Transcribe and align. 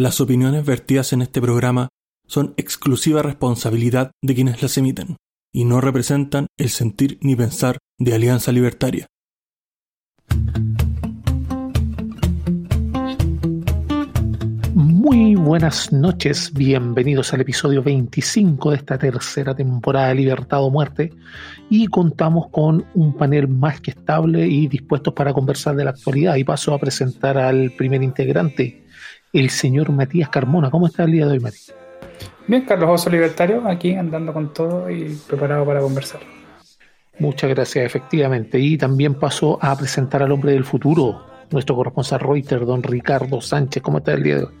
Las 0.00 0.18
opiniones 0.22 0.64
vertidas 0.64 1.12
en 1.12 1.20
este 1.20 1.42
programa 1.42 1.90
son 2.26 2.54
exclusiva 2.56 3.20
responsabilidad 3.20 4.12
de 4.22 4.34
quienes 4.34 4.62
las 4.62 4.78
emiten 4.78 5.18
y 5.52 5.66
no 5.66 5.82
representan 5.82 6.46
el 6.56 6.70
sentir 6.70 7.18
ni 7.20 7.36
pensar 7.36 7.76
de 7.98 8.14
Alianza 8.14 8.50
Libertaria. 8.50 9.04
Muy 14.72 15.34
buenas 15.34 15.92
noches, 15.92 16.50
bienvenidos 16.54 17.34
al 17.34 17.42
episodio 17.42 17.82
25 17.82 18.70
de 18.70 18.76
esta 18.78 18.96
tercera 18.96 19.54
temporada 19.54 20.08
de 20.08 20.14
Libertad 20.14 20.64
o 20.64 20.70
Muerte 20.70 21.12
y 21.68 21.88
contamos 21.88 22.48
con 22.48 22.86
un 22.94 23.12
panel 23.18 23.48
más 23.48 23.82
que 23.82 23.90
estable 23.90 24.48
y 24.48 24.66
dispuestos 24.66 25.12
para 25.12 25.34
conversar 25.34 25.76
de 25.76 25.84
la 25.84 25.90
actualidad 25.90 26.36
y 26.36 26.44
paso 26.44 26.72
a 26.72 26.78
presentar 26.78 27.36
al 27.36 27.72
primer 27.72 28.02
integrante, 28.02 28.79
el 29.32 29.50
señor 29.50 29.90
Matías 29.92 30.28
Carmona. 30.28 30.70
¿Cómo 30.70 30.86
está 30.86 31.04
el 31.04 31.12
día 31.12 31.26
de 31.26 31.32
hoy, 31.32 31.40
Matías? 31.40 31.74
Bien, 32.46 32.64
Carlos 32.64 32.90
Oso 32.90 33.10
Libertario, 33.10 33.66
aquí 33.68 33.94
andando 33.94 34.32
con 34.32 34.52
todo 34.52 34.90
y 34.90 35.16
preparado 35.28 35.64
para 35.64 35.80
conversar. 35.80 36.20
Muchas 37.18 37.50
gracias, 37.50 37.84
efectivamente. 37.84 38.58
Y 38.58 38.78
también 38.78 39.14
paso 39.14 39.58
a 39.60 39.76
presentar 39.76 40.22
al 40.22 40.32
hombre 40.32 40.52
del 40.52 40.64
futuro, 40.64 41.26
nuestro 41.50 41.76
corresponsal 41.76 42.20
Reuters, 42.20 42.66
don 42.66 42.82
Ricardo 42.82 43.40
Sánchez. 43.40 43.82
¿Cómo 43.82 43.98
está 43.98 44.12
el 44.14 44.22
día 44.22 44.36
de 44.36 44.44
hoy? 44.44 44.54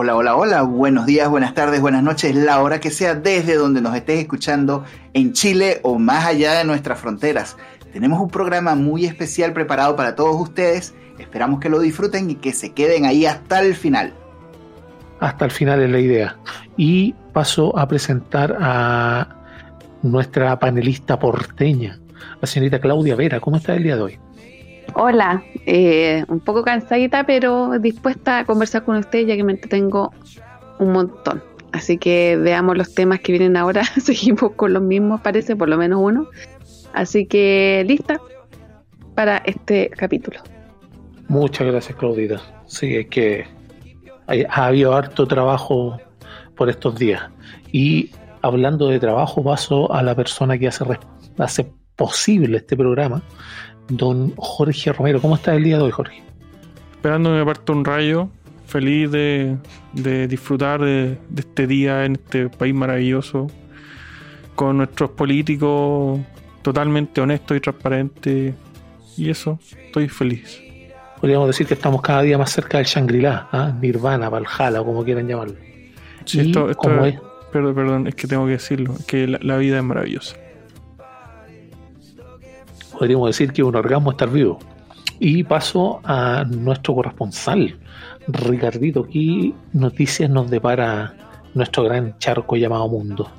Hola, 0.00 0.14
hola, 0.14 0.36
hola, 0.36 0.62
buenos 0.62 1.06
días, 1.06 1.28
buenas 1.28 1.54
tardes, 1.54 1.80
buenas 1.80 2.04
noches, 2.04 2.32
la 2.32 2.62
hora 2.62 2.78
que 2.78 2.92
sea 2.92 3.16
desde 3.16 3.56
donde 3.56 3.80
nos 3.80 3.96
estés 3.96 4.20
escuchando 4.20 4.84
en 5.12 5.32
Chile 5.32 5.80
o 5.82 5.98
más 5.98 6.24
allá 6.24 6.52
de 6.52 6.64
nuestras 6.64 7.00
fronteras. 7.00 7.56
Tenemos 7.92 8.20
un 8.20 8.28
programa 8.28 8.74
muy 8.74 9.06
especial 9.06 9.52
preparado 9.52 9.96
para 9.96 10.14
todos 10.14 10.36
ustedes, 10.40 10.94
esperamos 11.18 11.60
que 11.60 11.68
lo 11.68 11.80
disfruten 11.80 12.30
y 12.30 12.34
que 12.36 12.52
se 12.52 12.72
queden 12.72 13.06
ahí 13.06 13.26
hasta 13.26 13.60
el 13.60 13.74
final. 13.74 14.12
Hasta 15.20 15.44
el 15.46 15.50
final 15.50 15.82
es 15.82 15.90
la 15.90 15.98
idea. 15.98 16.36
Y 16.76 17.14
paso 17.32 17.76
a 17.76 17.88
presentar 17.88 18.56
a 18.60 19.28
nuestra 20.02 20.58
panelista 20.58 21.18
porteña, 21.18 21.98
la 22.40 22.46
señorita 22.46 22.80
Claudia 22.80 23.16
Vera. 23.16 23.40
¿Cómo 23.40 23.56
está 23.56 23.74
el 23.74 23.82
día 23.82 23.96
de 23.96 24.02
hoy? 24.02 24.18
Hola, 24.94 25.42
eh, 25.66 26.24
un 26.28 26.40
poco 26.40 26.62
cansadita, 26.62 27.24
pero 27.24 27.78
dispuesta 27.78 28.38
a 28.38 28.44
conversar 28.44 28.84
con 28.84 28.96
usted 28.96 29.26
ya 29.26 29.36
que 29.36 29.44
me 29.44 29.52
entretengo 29.52 30.12
un 30.78 30.92
montón. 30.92 31.42
Así 31.72 31.98
que 31.98 32.36
veamos 32.36 32.76
los 32.78 32.94
temas 32.94 33.20
que 33.20 33.32
vienen 33.32 33.56
ahora. 33.56 33.84
Seguimos 34.00 34.52
con 34.52 34.72
los 34.72 34.82
mismos, 34.82 35.20
parece, 35.20 35.56
por 35.56 35.68
lo 35.68 35.76
menos 35.76 36.00
uno. 36.02 36.28
Así 36.98 37.26
que 37.26 37.84
lista 37.86 38.20
para 39.14 39.36
este 39.46 39.88
capítulo. 39.88 40.40
Muchas 41.28 41.68
gracias, 41.68 41.96
Claudita. 41.96 42.40
Sí, 42.66 42.96
es 42.96 43.06
que 43.06 43.46
ha 44.26 44.66
habido 44.66 44.96
harto 44.96 45.24
trabajo 45.28 45.96
por 46.56 46.68
estos 46.68 46.98
días. 46.98 47.22
Y 47.70 48.10
hablando 48.42 48.88
de 48.88 48.98
trabajo, 48.98 49.44
paso 49.44 49.92
a 49.92 50.02
la 50.02 50.16
persona 50.16 50.58
que 50.58 50.66
hace, 50.66 50.84
hace 51.38 51.72
posible 51.94 52.56
este 52.56 52.76
programa, 52.76 53.22
don 53.86 54.34
Jorge 54.36 54.92
Romero. 54.92 55.20
¿Cómo 55.20 55.36
está 55.36 55.54
el 55.54 55.62
día 55.62 55.76
de 55.76 55.84
hoy, 55.84 55.92
Jorge? 55.92 56.20
Esperando 56.96 57.30
que 57.30 57.36
me 57.36 57.44
parta 57.44 57.72
un 57.74 57.84
rayo, 57.84 58.28
feliz 58.66 59.08
de, 59.12 59.56
disfrutar 60.26 60.80
de, 60.80 61.16
este 61.36 61.68
día 61.68 62.04
en 62.06 62.14
este 62.14 62.48
país 62.48 62.74
maravilloso, 62.74 63.46
con 64.56 64.78
nuestros 64.78 65.10
políticos 65.10 66.18
totalmente 66.68 67.20
honestos 67.20 67.56
y 67.56 67.60
transparentes. 67.60 68.54
Y 69.16 69.30
eso, 69.30 69.58
estoy 69.86 70.08
feliz. 70.08 70.60
Podríamos 71.20 71.48
decir 71.48 71.66
que 71.66 71.74
estamos 71.74 72.00
cada 72.02 72.22
día 72.22 72.38
más 72.38 72.50
cerca 72.50 72.78
del 72.78 72.86
Shangri-La, 72.86 73.48
¿ah? 73.50 73.72
Nirvana, 73.80 74.28
Valhalla, 74.28 74.80
o 74.80 74.84
como 74.84 75.04
quieran 75.04 75.26
llamarlo. 75.26 75.56
Sí, 76.24 76.40
esto, 76.40 76.70
es, 76.70 76.76
Perdón, 77.50 77.74
perdón, 77.74 78.06
es 78.06 78.14
que 78.14 78.26
tengo 78.26 78.44
que 78.44 78.52
decirlo, 78.52 78.94
que 79.06 79.26
la 79.26 79.56
vida 79.56 79.78
es 79.78 79.82
maravillosa 79.82 80.36
podríamos 82.98 83.28
decir 83.28 83.52
que 83.52 83.62
un 83.62 83.76
orgasmo 83.76 84.10
estar 84.10 84.28
vivo. 84.28 84.58
Y 85.20 85.44
paso 85.44 86.00
a 86.04 86.44
nuestro 86.44 86.94
corresponsal, 86.94 87.76
Ricardito, 88.26 89.04
¿qué 89.04 89.52
noticias 89.72 90.28
nos 90.28 90.50
depara 90.50 91.14
nuestro 91.54 91.84
gran 91.84 92.18
charco 92.18 92.56
llamado 92.56 92.88
mundo? 92.88 93.30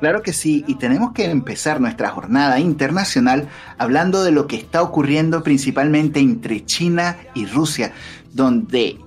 Claro 0.00 0.22
que 0.22 0.32
sí, 0.32 0.64
y 0.66 0.76
tenemos 0.76 1.12
que 1.12 1.30
empezar 1.30 1.80
nuestra 1.80 2.08
jornada 2.08 2.58
internacional 2.58 3.48
hablando 3.76 4.24
de 4.24 4.32
lo 4.32 4.46
que 4.46 4.56
está 4.56 4.82
ocurriendo 4.82 5.42
principalmente 5.42 6.20
entre 6.20 6.64
China 6.64 7.18
y 7.34 7.44
Rusia, 7.44 7.92
donde 8.32 8.98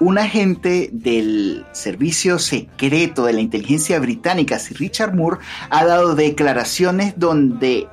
un 0.00 0.18
agente 0.18 0.88
del 0.92 1.66
servicio 1.72 2.38
secreto 2.38 3.26
de 3.26 3.34
la 3.34 3.40
inteligencia 3.40 3.98
británica, 3.98 4.58
Sir 4.58 4.78
Richard 4.78 5.14
Moore, 5.14 5.38
ha 5.68 5.84
dado 5.84 6.14
declaraciones 6.14 7.14
donde 7.18 7.88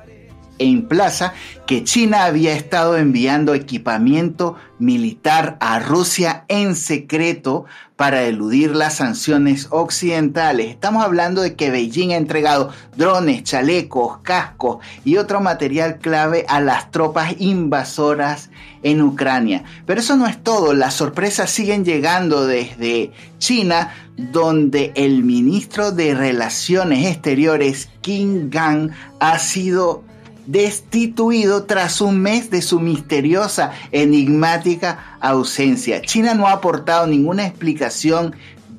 en 0.58 0.86
plaza 0.86 1.34
que 1.66 1.84
China 1.84 2.24
había 2.24 2.54
estado 2.54 2.96
enviando 2.96 3.54
equipamiento 3.54 4.56
militar 4.78 5.56
a 5.60 5.78
Rusia 5.78 6.44
en 6.48 6.76
secreto 6.76 7.64
para 7.96 8.24
eludir 8.24 8.74
las 8.74 8.96
sanciones 8.96 9.68
occidentales. 9.70 10.68
Estamos 10.68 11.04
hablando 11.04 11.42
de 11.42 11.54
que 11.54 11.70
Beijing 11.70 12.12
ha 12.12 12.16
entregado 12.16 12.70
drones, 12.96 13.44
chalecos, 13.44 14.18
cascos 14.22 14.78
y 15.04 15.16
otro 15.16 15.40
material 15.40 15.98
clave 15.98 16.44
a 16.48 16.60
las 16.60 16.90
tropas 16.90 17.34
invasoras 17.38 18.50
en 18.82 19.00
Ucrania. 19.00 19.64
Pero 19.86 20.00
eso 20.00 20.16
no 20.16 20.26
es 20.26 20.42
todo, 20.42 20.74
las 20.74 20.94
sorpresas 20.94 21.50
siguen 21.50 21.84
llegando 21.84 22.46
desde 22.46 23.12
China, 23.38 23.94
donde 24.16 24.92
el 24.96 25.22
ministro 25.22 25.92
de 25.92 26.14
Relaciones 26.14 27.06
Exteriores, 27.06 27.88
Kim 28.00 28.50
Gang, 28.50 28.90
ha 29.20 29.38
sido 29.38 30.02
destituido 30.46 31.64
tras 31.64 32.00
un 32.00 32.20
mes 32.20 32.50
de 32.50 32.62
su 32.62 32.80
misteriosa, 32.80 33.72
enigmática 33.92 35.16
ausencia. 35.20 36.02
China 36.02 36.34
no 36.34 36.46
ha 36.46 36.52
aportado 36.52 37.06
ninguna 37.06 37.46
explicación 37.46 38.34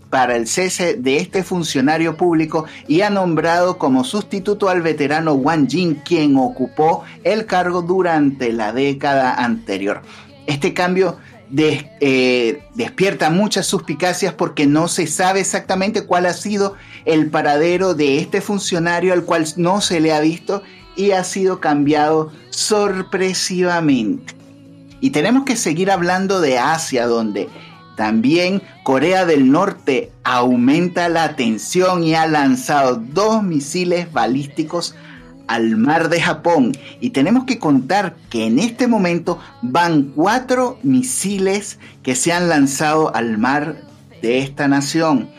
para 0.09 0.35
el 0.35 0.47
cese 0.47 0.93
de 0.93 1.17
este 1.17 1.43
funcionario 1.43 2.15
público 2.15 2.65
y 2.87 3.01
ha 3.01 3.09
nombrado 3.09 3.77
como 3.77 4.03
sustituto 4.03 4.69
al 4.69 4.81
veterano 4.81 5.33
Wang 5.33 5.67
Jing, 5.67 5.95
quien 6.05 6.37
ocupó 6.37 7.03
el 7.23 7.45
cargo 7.45 7.81
durante 7.81 8.53
la 8.53 8.71
década 8.71 9.33
anterior. 9.33 10.03
Este 10.47 10.73
cambio 10.73 11.17
eh, 11.57 12.63
despierta 12.75 13.29
muchas 13.29 13.65
suspicacias 13.65 14.33
porque 14.33 14.65
no 14.67 14.87
se 14.87 15.07
sabe 15.07 15.41
exactamente 15.41 16.05
cuál 16.05 16.27
ha 16.27 16.33
sido 16.33 16.75
el 17.05 17.29
paradero 17.29 17.93
de 17.93 18.19
este 18.19 18.41
funcionario 18.41 19.13
al 19.13 19.25
cual 19.25 19.45
no 19.57 19.81
se 19.81 19.99
le 19.99 20.13
ha 20.13 20.19
visto 20.19 20.63
y 20.95 21.11
ha 21.11 21.23
sido 21.23 21.59
cambiado 21.59 22.31
sorpresivamente. 22.49 24.33
Y 25.01 25.11
tenemos 25.11 25.43
que 25.43 25.55
seguir 25.55 25.91
hablando 25.91 26.41
de 26.41 26.57
Asia, 26.57 27.05
donde 27.05 27.49
también 27.95 28.61
Corea 28.83 29.25
del 29.25 29.51
Norte 29.51 30.11
aumenta 30.23 31.09
la 31.09 31.35
tensión 31.35 32.03
y 32.03 32.15
ha 32.15 32.27
lanzado 32.27 32.95
dos 32.95 33.43
misiles 33.43 34.11
balísticos 34.11 34.95
al 35.47 35.77
mar 35.77 36.09
de 36.09 36.21
Japón. 36.21 36.71
Y 36.99 37.11
tenemos 37.11 37.45
que 37.45 37.59
contar 37.59 38.15
que 38.29 38.45
en 38.47 38.59
este 38.59 38.87
momento 38.87 39.39
van 39.61 40.11
cuatro 40.15 40.79
misiles 40.83 41.79
que 42.03 42.15
se 42.15 42.33
han 42.33 42.49
lanzado 42.49 43.15
al 43.15 43.37
mar 43.37 43.75
de 44.21 44.39
esta 44.39 44.67
nación. 44.67 45.29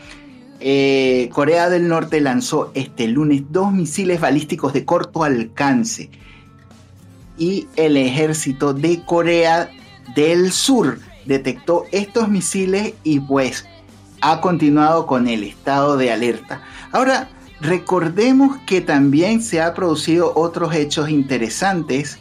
Eh, 0.59 1.29
Corea 1.33 1.69
del 1.69 1.87
Norte 1.87 2.19
lanzó 2.19 2.71
este 2.73 3.07
lunes 3.07 3.43
dos 3.49 3.71
misiles 3.71 4.19
balísticos 4.19 4.73
de 4.73 4.85
corto 4.85 5.23
alcance 5.23 6.09
y 7.37 7.67
el 7.75 7.97
ejército 7.97 8.73
de 8.73 9.03
Corea 9.05 9.69
del 10.15 10.51
Sur 10.51 10.99
detectó 11.25 11.83
estos 11.91 12.29
misiles 12.29 12.93
y 13.03 13.19
pues 13.19 13.65
ha 14.21 14.41
continuado 14.41 15.05
con 15.05 15.27
el 15.27 15.43
estado 15.43 15.97
de 15.97 16.11
alerta. 16.11 16.63
Ahora, 16.91 17.29
recordemos 17.61 18.57
que 18.65 18.81
también 18.81 19.41
se 19.41 19.61
han 19.61 19.73
producido 19.75 20.33
otros 20.35 20.73
hechos 20.73 21.09
interesantes 21.09 22.17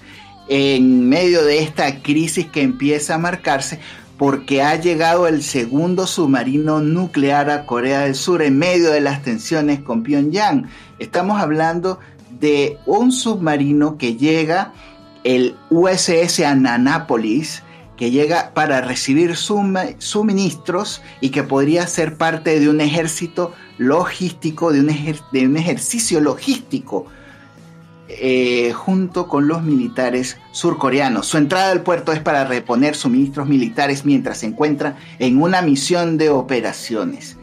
en 0.48 1.08
medio 1.08 1.44
de 1.44 1.60
esta 1.60 2.02
crisis 2.02 2.46
que 2.46 2.62
empieza 2.62 3.14
a 3.14 3.18
marcarse, 3.18 3.80
porque 4.18 4.62
ha 4.62 4.76
llegado 4.76 5.26
el 5.26 5.42
segundo 5.42 6.06
submarino 6.06 6.80
nuclear 6.80 7.50
a 7.50 7.66
Corea 7.66 8.00
del 8.00 8.14
Sur 8.14 8.42
en 8.42 8.58
medio 8.58 8.90
de 8.90 9.00
las 9.00 9.22
tensiones 9.22 9.80
con 9.80 10.02
Pyongyang. 10.02 10.68
Estamos 10.98 11.40
hablando 11.40 11.98
de 12.40 12.78
un 12.86 13.12
submarino 13.12 13.98
que 13.98 14.16
llega, 14.16 14.72
el 15.24 15.56
USS 15.70 16.40
Ananapolis, 16.40 17.62
que 17.96 18.10
llega 18.10 18.52
para 18.54 18.80
recibir 18.80 19.36
suministros 19.36 21.02
y 21.20 21.30
que 21.30 21.42
podría 21.42 21.86
ser 21.86 22.16
parte 22.16 22.60
de 22.60 22.68
un 22.68 22.80
ejército 22.80 23.52
logístico, 23.78 24.72
de 24.72 24.80
un, 24.80 24.86
de 25.32 25.46
un 25.46 25.56
ejercicio 25.56 26.20
logístico 26.20 27.06
eh, 28.08 28.72
junto 28.72 29.28
con 29.28 29.48
los 29.48 29.62
militares 29.62 30.36
surcoreanos. 30.52 31.26
Su 31.26 31.38
entrada 31.38 31.72
al 31.72 31.82
puerto 31.82 32.12
es 32.12 32.20
para 32.20 32.44
reponer 32.44 32.94
suministros 32.94 33.48
militares 33.48 34.04
mientras 34.04 34.38
se 34.38 34.46
encuentra 34.46 34.96
en 35.18 35.42
una 35.42 35.62
misión 35.62 36.16
de 36.16 36.30
operaciones. 36.30 37.36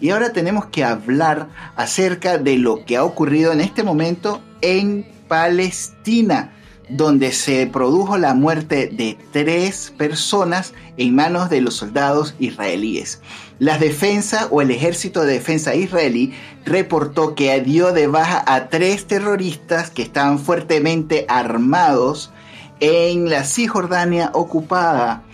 Y 0.00 0.10
ahora 0.10 0.32
tenemos 0.32 0.66
que 0.66 0.84
hablar 0.84 1.48
acerca 1.76 2.38
de 2.38 2.56
lo 2.56 2.84
que 2.84 2.96
ha 2.96 3.04
ocurrido 3.04 3.52
en 3.52 3.60
este 3.60 3.82
momento 3.82 4.42
en 4.60 5.06
Palestina 5.28 6.52
donde 6.90 7.32
se 7.32 7.66
produjo 7.66 8.18
la 8.18 8.34
muerte 8.34 8.88
de 8.92 9.16
tres 9.32 9.92
personas 9.96 10.74
en 10.96 11.14
manos 11.14 11.48
de 11.48 11.60
los 11.60 11.74
soldados 11.74 12.34
israelíes. 12.38 13.20
La 13.60 13.78
defensa 13.78 14.48
o 14.50 14.62
el 14.62 14.70
ejército 14.70 15.20
de 15.20 15.34
defensa 15.34 15.74
israelí 15.74 16.32
reportó 16.64 17.34
que 17.34 17.60
dio 17.60 17.92
de 17.92 18.06
baja 18.06 18.42
a 18.46 18.70
tres 18.70 19.06
terroristas 19.06 19.90
que 19.90 20.02
estaban 20.02 20.38
fuertemente 20.38 21.26
armados 21.28 22.32
en 22.80 23.28
la 23.28 23.44
Cisjordania 23.44 24.30
ocupada 24.32 25.24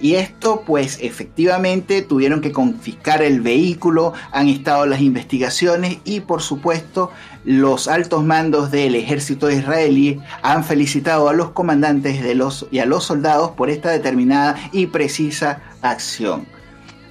y 0.00 0.14
esto 0.14 0.62
pues 0.66 0.98
efectivamente 1.00 2.02
tuvieron 2.02 2.40
que 2.40 2.52
confiscar 2.52 3.22
el 3.22 3.40
vehículo, 3.40 4.12
han 4.30 4.48
estado 4.48 4.86
las 4.86 5.00
investigaciones 5.00 5.98
y 6.04 6.20
por 6.20 6.42
supuesto 6.42 7.10
los 7.44 7.88
altos 7.88 8.22
mandos 8.24 8.70
del 8.70 8.94
ejército 8.94 9.50
israelí 9.50 10.20
han 10.42 10.64
felicitado 10.64 11.28
a 11.28 11.32
los 11.32 11.50
comandantes 11.50 12.22
de 12.22 12.36
los, 12.36 12.66
y 12.70 12.78
a 12.78 12.86
los 12.86 13.04
soldados 13.04 13.50
por 13.52 13.70
esta 13.70 13.90
determinada 13.90 14.56
y 14.70 14.86
precisa 14.86 15.62
acción. 15.82 16.55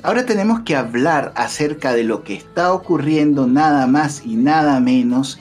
Ahora 0.06 0.28
tenemos 0.28 0.60
que 0.60 0.76
hablar 0.76 1.32
acerca 1.36 1.92
de 1.92 2.04
lo 2.04 2.24
que 2.24 2.36
está 2.36 2.74
ocurriendo 2.74 3.48
nada 3.48 3.88
más 3.88 4.22
y 4.24 4.36
nada 4.36 4.80
menos 4.80 5.40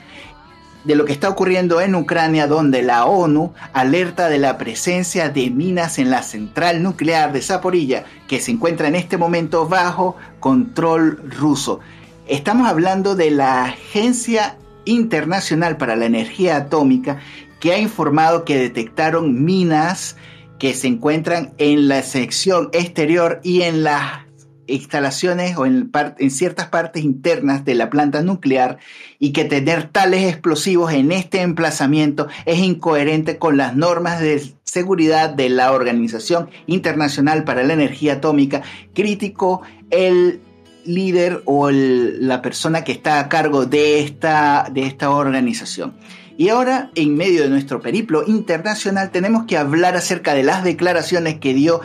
de 0.85 0.95
lo 0.95 1.05
que 1.05 1.13
está 1.13 1.29
ocurriendo 1.29 1.81
en 1.81 1.93
Ucrania, 1.93 2.47
donde 2.47 2.81
la 2.81 3.05
ONU 3.05 3.53
alerta 3.73 4.27
de 4.27 4.39
la 4.39 4.57
presencia 4.57 5.29
de 5.29 5.51
minas 5.51 5.99
en 5.99 6.09
la 6.09 6.23
central 6.23 6.81
nuclear 6.81 7.31
de 7.31 7.43
Zaporilla, 7.43 8.05
que 8.27 8.39
se 8.39 8.49
encuentra 8.49 8.87
en 8.87 8.95
este 8.95 9.19
momento 9.19 9.67
bajo 9.67 10.17
control 10.39 11.19
ruso. 11.29 11.79
Estamos 12.27 12.67
hablando 12.67 13.15
de 13.15 13.29
la 13.29 13.65
Agencia 13.65 14.57
Internacional 14.85 15.77
para 15.77 15.95
la 15.95 16.05
Energía 16.05 16.55
Atómica, 16.57 17.19
que 17.59 17.71
ha 17.71 17.77
informado 17.77 18.45
que 18.45 18.57
detectaron 18.57 19.45
minas 19.45 20.15
que 20.57 20.73
se 20.73 20.87
encuentran 20.87 21.53
en 21.59 21.87
la 21.87 22.01
sección 22.01 22.69
exterior 22.73 23.41
y 23.43 23.61
en 23.61 23.83
la 23.83 24.24
instalaciones 24.67 25.57
o 25.57 25.65
en, 25.65 25.91
en, 26.19 26.31
ciertas 26.31 26.67
partes 26.67 27.03
internas 27.03 27.65
de 27.65 27.75
la 27.75 27.89
planta 27.89 28.21
nuclear 28.21 28.77
y 29.19 29.31
que 29.31 29.45
tener 29.45 29.89
tales 29.89 30.27
explosivos 30.27 30.93
en 30.93 31.11
este 31.11 31.41
emplazamiento 31.41 32.27
es 32.45 32.59
incoherente 32.59 33.37
con 33.37 33.57
las 33.57 33.75
normas 33.75 34.19
de 34.19 34.53
seguridad 34.63 35.29
de 35.29 35.49
la 35.49 35.71
Organización 35.71 36.49
Internacional 36.67 37.43
para 37.43 37.63
la 37.63 37.73
Energía 37.73 38.13
Atómica, 38.13 38.61
crítico 38.93 39.61
el 39.89 40.41
líder 40.85 41.41
o 41.45 41.71
la 41.71 42.41
persona 42.41 42.83
que 42.83 42.91
está 42.91 43.19
a 43.19 43.29
cargo 43.29 43.65
de 43.65 44.01
esta, 44.01 44.69
de 44.71 44.85
esta 44.85 45.09
organización. 45.09 45.95
Y 46.37 46.49
ahora, 46.49 46.91
en 46.95 47.15
medio 47.15 47.43
de 47.43 47.49
nuestro 47.49 47.79
periplo 47.79 48.25
internacional, 48.27 49.09
tenemos 49.11 49.45
que 49.45 49.57
hablar 49.57 49.95
acerca 49.95 50.33
de 50.33 50.43
las 50.43 50.65
declaraciones 50.65 51.39
que 51.39 51.53
dio 51.53 51.79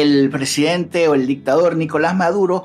el 0.00 0.30
presidente 0.30 1.06
o 1.08 1.14
el 1.14 1.26
dictador 1.26 1.76
Nicolás 1.76 2.16
Maduro 2.16 2.64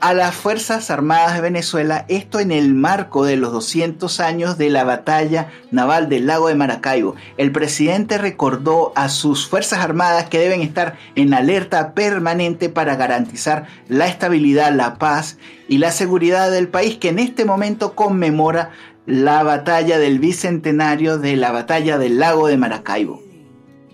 a 0.00 0.12
las 0.12 0.34
Fuerzas 0.34 0.90
Armadas 0.90 1.34
de 1.34 1.40
Venezuela, 1.40 2.04
esto 2.08 2.40
en 2.40 2.50
el 2.50 2.74
marco 2.74 3.24
de 3.24 3.36
los 3.36 3.52
200 3.52 4.20
años 4.20 4.58
de 4.58 4.68
la 4.68 4.82
batalla 4.82 5.50
naval 5.70 6.08
del 6.08 6.26
lago 6.26 6.48
de 6.48 6.56
Maracaibo. 6.56 7.14
El 7.36 7.52
presidente 7.52 8.18
recordó 8.18 8.92
a 8.96 9.08
sus 9.08 9.48
Fuerzas 9.48 9.80
Armadas 9.80 10.28
que 10.28 10.38
deben 10.38 10.62
estar 10.62 10.96
en 11.14 11.32
alerta 11.32 11.94
permanente 11.94 12.68
para 12.68 12.96
garantizar 12.96 13.66
la 13.88 14.08
estabilidad, 14.08 14.72
la 14.72 14.98
paz 14.98 15.38
y 15.68 15.78
la 15.78 15.92
seguridad 15.92 16.50
del 16.50 16.68
país 16.68 16.96
que 16.98 17.08
en 17.08 17.20
este 17.20 17.44
momento 17.44 17.94
conmemora 17.94 18.70
la 19.06 19.42
batalla 19.44 19.98
del 19.98 20.18
bicentenario 20.18 21.18
de 21.18 21.36
la 21.36 21.52
batalla 21.52 21.98
del 21.98 22.18
lago 22.18 22.48
de 22.48 22.56
Maracaibo. 22.56 23.22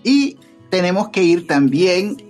Y 0.03 0.37
tenemos 0.69 1.09
que 1.09 1.23
ir 1.23 1.47
también 1.47 2.24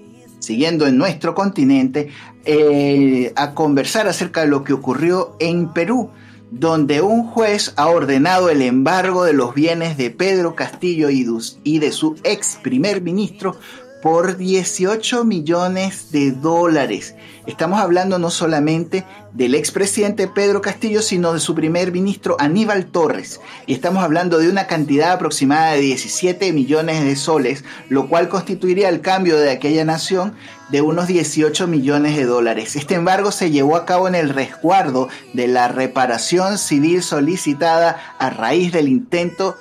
siguiendo 0.46 0.86
en 0.86 0.98
nuestro 0.98 1.34
continente, 1.34 2.10
eh, 2.46 3.34
a 3.36 3.56
conversar 3.56 4.08
acerca 4.08 4.42
de 4.42 4.48
lo 4.48 4.64
que 4.64 4.74
ocurrió 4.74 5.36
en 5.40 5.74
Perú, 5.74 6.12
donde 6.52 7.02
un 7.02 7.26
juez 7.26 7.74
ha 7.78 7.88
ordenado 7.88 8.50
el 8.50 8.62
embargo 8.62 9.24
de 9.24 9.34
los 9.34 9.56
bienes 9.56 9.98
de 9.98 10.12
Pedro 10.12 10.56
Castillo 10.56 11.10
y 11.10 11.80
de 11.80 11.92
su 11.92 12.16
ex 12.24 12.60
primer 12.62 13.02
ministro 13.02 13.58
por 14.04 14.38
18 14.38 15.26
millones 15.26 16.12
de 16.12 16.32
dólares. 16.32 17.16
Estamos 17.48 17.80
hablando 17.80 18.18
no 18.18 18.32
solamente 18.32 19.06
del 19.32 19.54
expresidente 19.54 20.28
Pedro 20.28 20.62
Castillo, 20.62 21.04
sino 21.04 21.32
de 21.32 21.40
su 21.40 21.54
primer 21.54 21.92
ministro 21.92 22.38
Aníbal 22.40 22.88
Torres. 22.88 23.40
Y 23.68 23.74
estamos 23.74 24.04
hablando 24.04 24.40
de 24.40 24.50
una 24.50 24.66
cantidad 24.66 25.12
aproximada 25.12 25.74
de 25.74 25.82
17 25.82 26.52
millones 26.54 27.04
de 27.04 27.16
soles, 27.16 27.64
lo 27.88 28.10
cual 28.10 28.30
constituiría 28.30 28.90
el 28.90 29.02
cambio 29.02 29.38
de 29.38 29.52
aquella 29.52 29.86
nación 29.86 30.34
de 30.70 30.82
unos 30.82 31.06
18 31.06 31.68
millones 31.68 32.18
de 32.18 32.26
dólares. 32.26 32.76
Este 32.76 32.96
embargo 32.96 33.32
se 33.32 33.52
llevó 33.52 33.76
a 33.76 33.86
cabo 33.86 34.08
en 34.08 34.16
el 34.16 34.30
resguardo 34.30 35.08
de 35.34 35.48
la 35.48 35.68
reparación 35.68 36.58
civil 36.58 37.04
solicitada 37.04 38.16
a 38.18 38.32
raíz 38.32 38.72
del 38.72 38.88
intento 38.88 39.56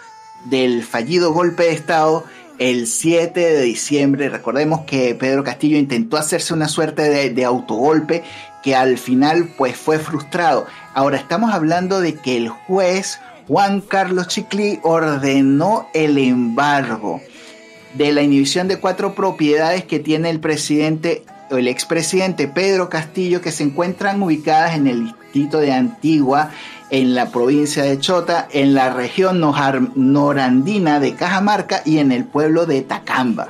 del 0.46 0.82
fallido 0.84 1.32
golpe 1.32 1.64
de 1.64 1.72
Estado 1.72 2.24
el 2.58 2.86
7 2.86 3.38
de 3.38 3.62
diciembre. 3.62 4.28
Recordemos 4.28 4.82
que 4.82 5.14
Pedro 5.14 5.44
Castillo 5.44 5.76
intentó 5.76 6.16
hacerse 6.16 6.54
una 6.54 6.68
suerte 6.68 7.30
de, 7.30 7.44
autogolpe 7.44 8.22
que 8.62 8.74
al 8.74 8.98
final 8.98 9.48
pues 9.56 9.76
fue 9.76 9.98
frustrado. 9.98 10.66
Ahora 10.94 11.16
estamos 11.16 11.52
hablando 11.52 12.00
de 12.00 12.14
que 12.14 12.36
el 12.36 12.48
juez 12.48 13.18
Juan 13.46 13.80
Carlos 13.82 14.28
Chicli 14.28 14.80
ordenó 14.82 15.86
el 15.92 16.16
embargo 16.16 17.20
de 17.94 18.12
la 18.12 18.22
inhibición 18.22 18.68
de 18.68 18.78
cuatro 18.78 19.14
propiedades 19.14 19.84
que 19.84 20.00
tiene 20.00 20.30
el 20.30 20.40
presidente 20.40 21.22
o 21.50 21.58
el 21.58 21.68
expresidente 21.68 22.48
Pedro 22.48 22.88
Castillo 22.88 23.42
que 23.42 23.52
se 23.52 23.64
encuentran 23.64 24.22
ubicadas 24.22 24.74
en 24.74 24.86
el 24.86 25.04
distrito 25.04 25.58
de 25.58 25.72
Antigua 25.72 26.50
en 26.90 27.14
la 27.14 27.30
provincia 27.30 27.82
de 27.82 27.98
Chota, 27.98 28.48
en 28.50 28.74
la 28.74 28.92
región 28.92 29.40
norandina 29.40 31.00
de 31.00 31.14
Cajamarca 31.14 31.82
y 31.84 31.98
en 31.98 32.12
el 32.12 32.24
pueblo 32.24 32.66
de 32.66 32.82
Tacamba. 32.82 33.48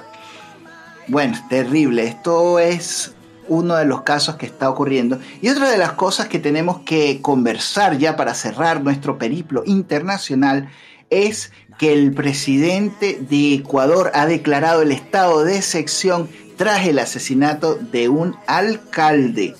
Bueno, 1.09 1.37
terrible. 1.49 2.07
Esto 2.07 2.59
es 2.59 3.15
uno 3.49 3.77
de 3.77 3.85
los 3.85 4.03
casos 4.03 4.37
que 4.37 4.47
está 4.47 4.71
ocurriendo. 4.71 5.19
Y 5.43 5.49
otra 5.49 5.71
de 5.71 5.79
las 5.79 5.93
cosas 5.93 6.29
que 6.29 6.39
tenemos 6.39 6.81
que 6.81 7.21
conversar 7.21 7.99
ya 7.99 8.17
para 8.17 8.35
cerrar 8.35 8.83
nuestro 8.83 9.19
periplo 9.19 9.63
internacional 9.67 10.69
es 11.11 11.53
que 11.79 11.93
el 11.93 12.15
presidente 12.15 13.19
de 13.29 13.55
Ecuador 13.55 14.11
ha 14.15 14.27
declarado 14.27 14.83
el 14.83 14.93
estado 14.93 15.45
de 15.45 15.61
sección 15.61 16.29
tras 16.57 16.87
el 16.87 16.99
asesinato 16.99 17.75
de 17.75 18.09
un 18.09 18.37
alcalde. 18.47 19.55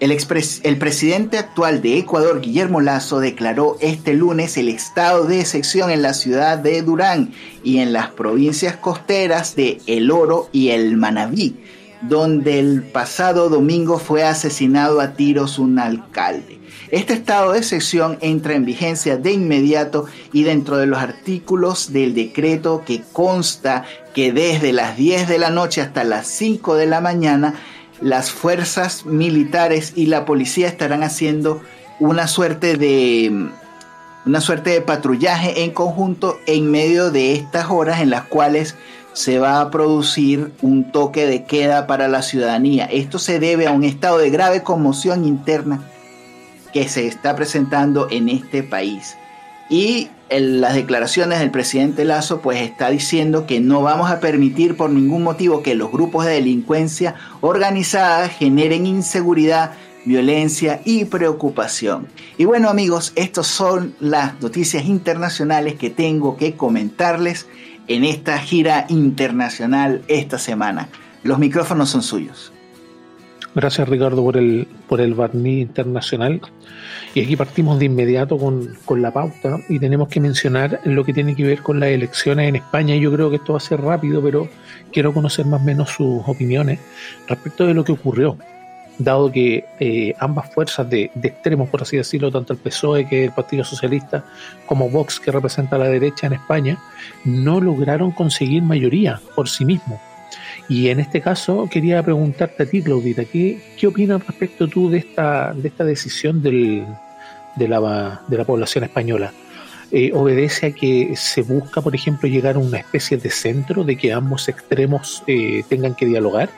El, 0.00 0.78
presidente 0.78 1.38
actual 1.38 1.82
de 1.82 1.98
Ecuador, 1.98 2.40
Guillermo 2.40 2.80
Lazo, 2.80 3.18
declaró 3.18 3.76
este 3.80 4.14
lunes 4.14 4.56
el 4.56 4.68
estado 4.68 5.24
de 5.24 5.40
excepción 5.40 5.90
en 5.90 6.02
la 6.02 6.14
ciudad 6.14 6.56
de 6.58 6.82
Durán 6.82 7.32
y 7.64 7.78
en 7.78 7.92
las 7.92 8.10
provincias 8.10 8.76
costeras 8.76 9.56
de 9.56 9.80
El 9.86 10.12
Oro 10.12 10.50
y 10.52 10.68
el 10.68 10.96
Manabí, 10.96 11.56
donde 12.02 12.60
el 12.60 12.84
pasado 12.84 13.48
domingo 13.48 13.98
fue 13.98 14.22
asesinado 14.22 15.00
a 15.00 15.14
tiros 15.14 15.58
un 15.58 15.80
alcalde. 15.80 16.60
Este 16.92 17.14
estado 17.14 17.52
de 17.52 17.58
excepción 17.58 18.18
entra 18.20 18.54
en 18.54 18.64
vigencia 18.64 19.16
de 19.16 19.32
inmediato 19.32 20.06
y 20.32 20.44
dentro 20.44 20.76
de 20.76 20.86
los 20.86 21.00
artículos 21.00 21.92
del 21.92 22.14
decreto 22.14 22.84
que 22.86 23.02
consta 23.12 23.84
que 24.14 24.32
desde 24.32 24.72
las 24.72 24.96
10 24.96 25.28
de 25.28 25.38
la 25.38 25.50
noche 25.50 25.80
hasta 25.80 26.04
las 26.04 26.28
5 26.28 26.76
de 26.76 26.86
la 26.86 27.00
mañana 27.00 27.54
las 28.00 28.30
fuerzas 28.30 29.04
militares 29.06 29.92
y 29.96 30.06
la 30.06 30.24
policía 30.24 30.68
estarán 30.68 31.02
haciendo 31.02 31.62
una 32.00 32.28
suerte 32.28 32.76
de 32.76 33.50
una 34.26 34.40
suerte 34.40 34.70
de 34.70 34.80
patrullaje 34.82 35.64
en 35.64 35.70
conjunto 35.70 36.38
en 36.46 36.70
medio 36.70 37.10
de 37.10 37.32
estas 37.32 37.70
horas 37.70 38.00
en 38.00 38.10
las 38.10 38.24
cuales 38.24 38.76
se 39.14 39.38
va 39.38 39.60
a 39.60 39.70
producir 39.70 40.52
un 40.60 40.92
toque 40.92 41.26
de 41.26 41.44
queda 41.44 41.86
para 41.86 42.08
la 42.08 42.22
ciudadanía. 42.22 42.84
Esto 42.84 43.18
se 43.18 43.40
debe 43.40 43.66
a 43.66 43.72
un 43.72 43.84
estado 43.84 44.18
de 44.18 44.30
grave 44.30 44.62
conmoción 44.62 45.24
interna 45.24 45.80
que 46.72 46.88
se 46.88 47.06
está 47.06 47.34
presentando 47.34 48.08
en 48.10 48.28
este 48.28 48.62
país. 48.62 49.16
Y 49.70 50.08
en 50.30 50.60
las 50.60 50.74
declaraciones 50.74 51.38
del 51.38 51.50
presidente 51.50 52.04
Lazo 52.04 52.40
pues 52.40 52.60
está 52.60 52.90
diciendo 52.90 53.46
que 53.46 53.60
no 53.60 53.82
vamos 53.82 54.10
a 54.10 54.20
permitir 54.20 54.76
por 54.76 54.90
ningún 54.90 55.22
motivo 55.22 55.62
que 55.62 55.74
los 55.74 55.90
grupos 55.90 56.26
de 56.26 56.32
delincuencia 56.32 57.14
organizada 57.40 58.28
generen 58.28 58.86
inseguridad 58.86 59.72
violencia 60.04 60.80
y 60.84 61.04
preocupación. 61.04 62.08
Y 62.38 62.44
bueno 62.44 62.70
amigos, 62.70 63.12
estas 63.14 63.46
son 63.46 63.94
las 64.00 64.40
noticias 64.40 64.84
internacionales 64.86 65.74
que 65.74 65.90
tengo 65.90 66.36
que 66.36 66.54
comentarles 66.54 67.46
en 67.88 68.04
esta 68.04 68.38
gira 68.38 68.86
internacional 68.88 70.02
esta 70.08 70.38
semana. 70.38 70.88
Los 71.22 71.38
micrófonos 71.38 71.90
son 71.90 72.02
suyos. 72.02 72.52
Gracias 73.58 73.88
Ricardo 73.88 74.22
por 74.22 74.36
el, 74.36 74.68
por 74.88 75.00
el 75.00 75.14
barniz 75.14 75.62
internacional. 75.62 76.40
Y 77.12 77.24
aquí 77.24 77.34
partimos 77.34 77.80
de 77.80 77.86
inmediato 77.86 78.38
con, 78.38 78.76
con, 78.84 79.02
la 79.02 79.10
pauta 79.10 79.58
y 79.68 79.80
tenemos 79.80 80.06
que 80.06 80.20
mencionar 80.20 80.80
lo 80.84 81.04
que 81.04 81.12
tiene 81.12 81.34
que 81.34 81.42
ver 81.42 81.60
con 81.60 81.80
las 81.80 81.88
elecciones 81.88 82.48
en 82.48 82.54
España. 82.54 82.94
Yo 82.94 83.12
creo 83.12 83.30
que 83.30 83.36
esto 83.36 83.54
va 83.54 83.56
a 83.56 83.60
ser 83.60 83.80
rápido, 83.80 84.22
pero 84.22 84.48
quiero 84.92 85.12
conocer 85.12 85.44
más 85.44 85.60
o 85.60 85.64
menos 85.64 85.90
sus 85.90 86.22
opiniones 86.28 86.78
respecto 87.26 87.66
de 87.66 87.74
lo 87.74 87.82
que 87.82 87.90
ocurrió. 87.90 88.38
Dado 88.96 89.32
que 89.32 89.64
eh, 89.80 90.14
ambas 90.20 90.54
fuerzas 90.54 90.88
de, 90.88 91.10
de, 91.16 91.26
extremos, 91.26 91.68
por 91.68 91.82
así 91.82 91.96
decirlo, 91.96 92.30
tanto 92.30 92.52
el 92.52 92.60
PSOE, 92.60 93.08
que 93.08 93.24
el 93.24 93.32
Partido 93.32 93.64
Socialista, 93.64 94.24
como 94.66 94.88
Vox, 94.88 95.18
que 95.18 95.32
representa 95.32 95.74
a 95.74 95.80
la 95.80 95.88
derecha 95.88 96.28
en 96.28 96.34
España, 96.34 96.78
no 97.24 97.60
lograron 97.60 98.12
conseguir 98.12 98.62
mayoría 98.62 99.20
por 99.34 99.48
sí 99.48 99.64
mismos 99.64 99.98
y 100.68 100.88
en 100.88 101.00
este 101.00 101.20
caso 101.20 101.68
quería 101.70 102.02
preguntarte 102.02 102.62
a 102.62 102.66
ti, 102.66 102.82
Claudita, 102.82 103.24
¿qué, 103.24 103.60
qué 103.78 103.86
opinas 103.86 104.26
respecto 104.26 104.68
tú 104.68 104.90
de 104.90 104.98
esta, 104.98 105.52
de 105.54 105.68
esta 105.68 105.84
decisión 105.84 106.42
de, 106.42 106.86
la, 107.56 108.20
de 108.28 108.36
la 108.36 108.44
población 108.44 108.84
española? 108.84 109.32
Eh, 109.90 110.10
¿Obedece 110.12 110.66
a 110.66 110.72
que 110.72 111.16
se 111.16 111.40
busca, 111.40 111.80
por 111.80 111.94
ejemplo, 111.94 112.28
llegar 112.28 112.56
a 112.56 112.58
una 112.58 112.78
especie 112.78 113.16
de 113.16 113.30
centro, 113.30 113.84
de 113.84 113.96
que 113.96 114.12
ambos 114.12 114.48
extremos 114.50 115.22
eh, 115.26 115.62
tengan 115.66 115.94
que 115.94 116.04
dialogar? 116.04 116.50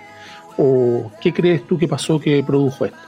¿O 0.58 1.12
qué 1.20 1.32
crees 1.32 1.64
tú 1.66 1.78
que 1.78 1.86
pasó 1.86 2.18
que 2.18 2.42
produjo 2.42 2.86
esto? 2.86 2.98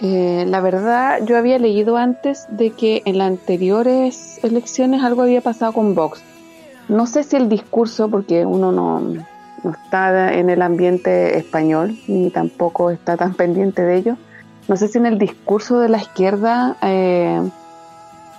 Eh, 0.00 0.44
la 0.46 0.60
verdad, 0.60 1.20
yo 1.26 1.36
había 1.36 1.58
leído 1.58 1.98
antes 1.98 2.46
de 2.50 2.70
que 2.70 3.02
en 3.04 3.18
las 3.18 3.28
anteriores 3.28 4.40
elecciones 4.42 5.02
algo 5.02 5.22
había 5.22 5.42
pasado 5.42 5.72
con 5.72 5.94
Vox. 5.94 6.22
No 6.88 7.06
sé 7.06 7.22
si 7.22 7.36
el 7.36 7.50
discurso, 7.50 8.08
porque 8.08 8.46
uno 8.46 8.72
no, 8.72 9.26
no 9.62 9.72
está 9.72 10.34
en 10.34 10.50
el 10.50 10.62
ambiente 10.62 11.38
español 11.38 11.98
ni 12.08 12.30
tampoco 12.30 12.90
está 12.90 13.16
tan 13.16 13.34
pendiente 13.42 13.82
de 13.82 13.96
ello. 13.96 14.16
No 14.68 14.76
sé 14.76 14.88
si 14.88 14.98
en 14.98 15.06
el 15.06 15.18
discurso 15.18 15.78
de 15.78 15.88
la 15.88 15.98
izquierda 15.98 16.76
eh, 16.82 17.40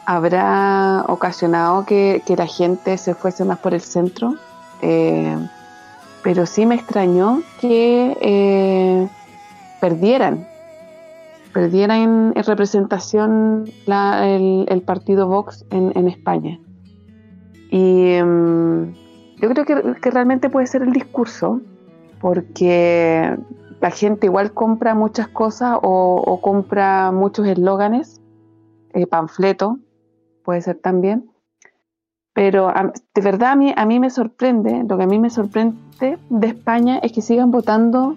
habrá 0.05 1.05
ocasionado 1.07 1.85
que, 1.85 2.21
la 2.35 2.47
gente 2.47 2.97
se 2.97 3.13
fuese 3.13 3.45
más 3.45 3.59
por 3.59 3.73
el 3.73 3.81
centro, 3.81 4.35
eh, 4.81 5.37
pero 6.23 6.45
sí 6.45 6.65
me 6.65 6.75
extrañó 6.75 7.43
que 7.61 8.17
eh, 8.19 9.07
perdieran, 9.79 10.45
perdieran 11.53 12.33
en, 12.35 12.43
representación 12.43 13.71
el, 13.87 14.81
partido 14.85 15.27
Vox 15.27 15.65
en, 15.71 16.07
España. 16.09 16.59
Y. 17.71 18.11
Em, 18.11 19.06
yo 19.39 19.49
creo 19.49 19.65
que, 19.65 20.09
realmente 20.09 20.49
puede 20.49 20.67
ser 20.67 20.81
el 20.81 20.91
discurso, 20.91 21.61
porque 22.19 23.37
la 23.79 23.91
gente 23.91 24.25
igual 24.25 24.51
compra 24.53 24.95
muchas 24.95 25.27
cosas 25.27 25.77
o, 25.81 26.39
compra 26.41 27.11
muchos 27.11 27.47
eslóganes, 27.47 28.19
eh, 28.93 29.05
panfletos, 29.05 29.77
puede 30.43 30.61
ser 30.61 30.77
también. 30.77 31.29
Pero 32.33 32.71
de 33.15 33.21
verdad 33.21 33.51
a 33.51 33.55
mí, 33.55 33.73
a 33.75 33.85
mí 33.85 33.99
me 33.99 34.09
sorprende, 34.09 34.83
lo 34.87 34.97
que 34.97 35.03
a 35.03 35.07
mí 35.07 35.19
me 35.19 35.29
sorprende 35.29 36.19
de 36.29 36.47
España 36.47 36.99
es 36.99 37.11
que 37.11 37.21
sigan 37.21 37.51
votando 37.51 38.15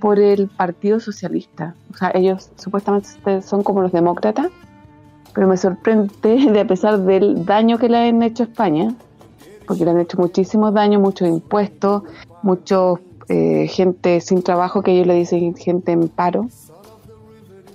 por 0.00 0.18
el 0.18 0.48
Partido 0.48 1.00
Socialista. 1.00 1.74
O 1.92 1.96
sea, 1.96 2.10
ellos 2.14 2.50
supuestamente 2.56 3.42
son 3.42 3.62
como 3.62 3.82
los 3.82 3.92
demócratas, 3.92 4.48
pero 5.34 5.46
me 5.46 5.56
sorprende 5.56 6.10
de 6.52 6.60
a 6.60 6.66
pesar 6.66 6.98
del 7.00 7.44
daño 7.44 7.78
que 7.78 7.88
le 7.88 8.08
han 8.08 8.22
hecho 8.22 8.42
a 8.42 8.46
España, 8.46 8.94
porque 9.66 9.84
le 9.84 9.90
han 9.92 10.00
hecho 10.00 10.18
muchísimos 10.18 10.74
daños, 10.74 11.00
muchos 11.00 11.28
impuestos, 11.28 12.02
mucha 12.42 12.76
eh, 13.28 13.68
gente 13.68 14.20
sin 14.20 14.42
trabajo, 14.42 14.82
que 14.82 14.92
ellos 14.92 15.06
le 15.06 15.14
dicen 15.14 15.54
gente 15.56 15.92
en 15.92 16.08
paro. 16.08 16.48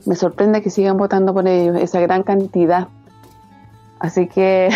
Me 0.05 0.15
sorprende 0.15 0.61
que 0.61 0.69
sigan 0.69 0.97
votando 0.97 1.33
por 1.33 1.47
ellos, 1.47 1.77
esa 1.77 1.99
gran 1.99 2.23
cantidad. 2.23 2.87
Así 3.99 4.27
que, 4.27 4.69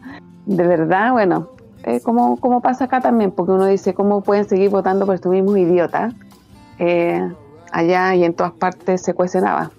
de 0.46 0.66
verdad, 0.66 1.12
bueno, 1.12 1.48
eh, 1.84 2.00
como, 2.00 2.60
pasa 2.60 2.84
acá 2.84 3.00
también, 3.00 3.30
porque 3.30 3.52
uno 3.52 3.66
dice, 3.66 3.94
¿cómo 3.94 4.20
pueden 4.20 4.48
seguir 4.48 4.70
votando 4.70 5.06
por 5.06 5.14
estos 5.14 5.32
mismos 5.32 5.56
idiotas? 5.58 6.14
Eh, 6.78 7.28
allá 7.72 8.14
y 8.14 8.24
en 8.24 8.34
todas 8.34 8.52
partes 8.52 9.02
se 9.02 9.14
cuece 9.14 9.40
nada 9.40 9.70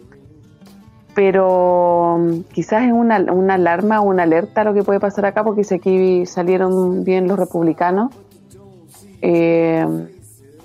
pero 1.18 2.20
mm, 2.20 2.42
quizás 2.54 2.84
es 2.84 2.92
una, 2.94 3.18
una 3.34 3.56
alarma 3.56 4.02
una 4.02 4.22
alerta 4.22 4.64
lo 4.64 4.76
que 4.76 4.84
puede 4.84 5.00
pasar 5.00 5.26
acá, 5.26 5.44
porque 5.44 5.64
si 5.64 5.74
aquí 5.74 6.28
salieron 6.28 7.04
bien 7.04 7.28
los 7.28 7.40
republicanos, 7.40 8.14
eh, 9.24 9.84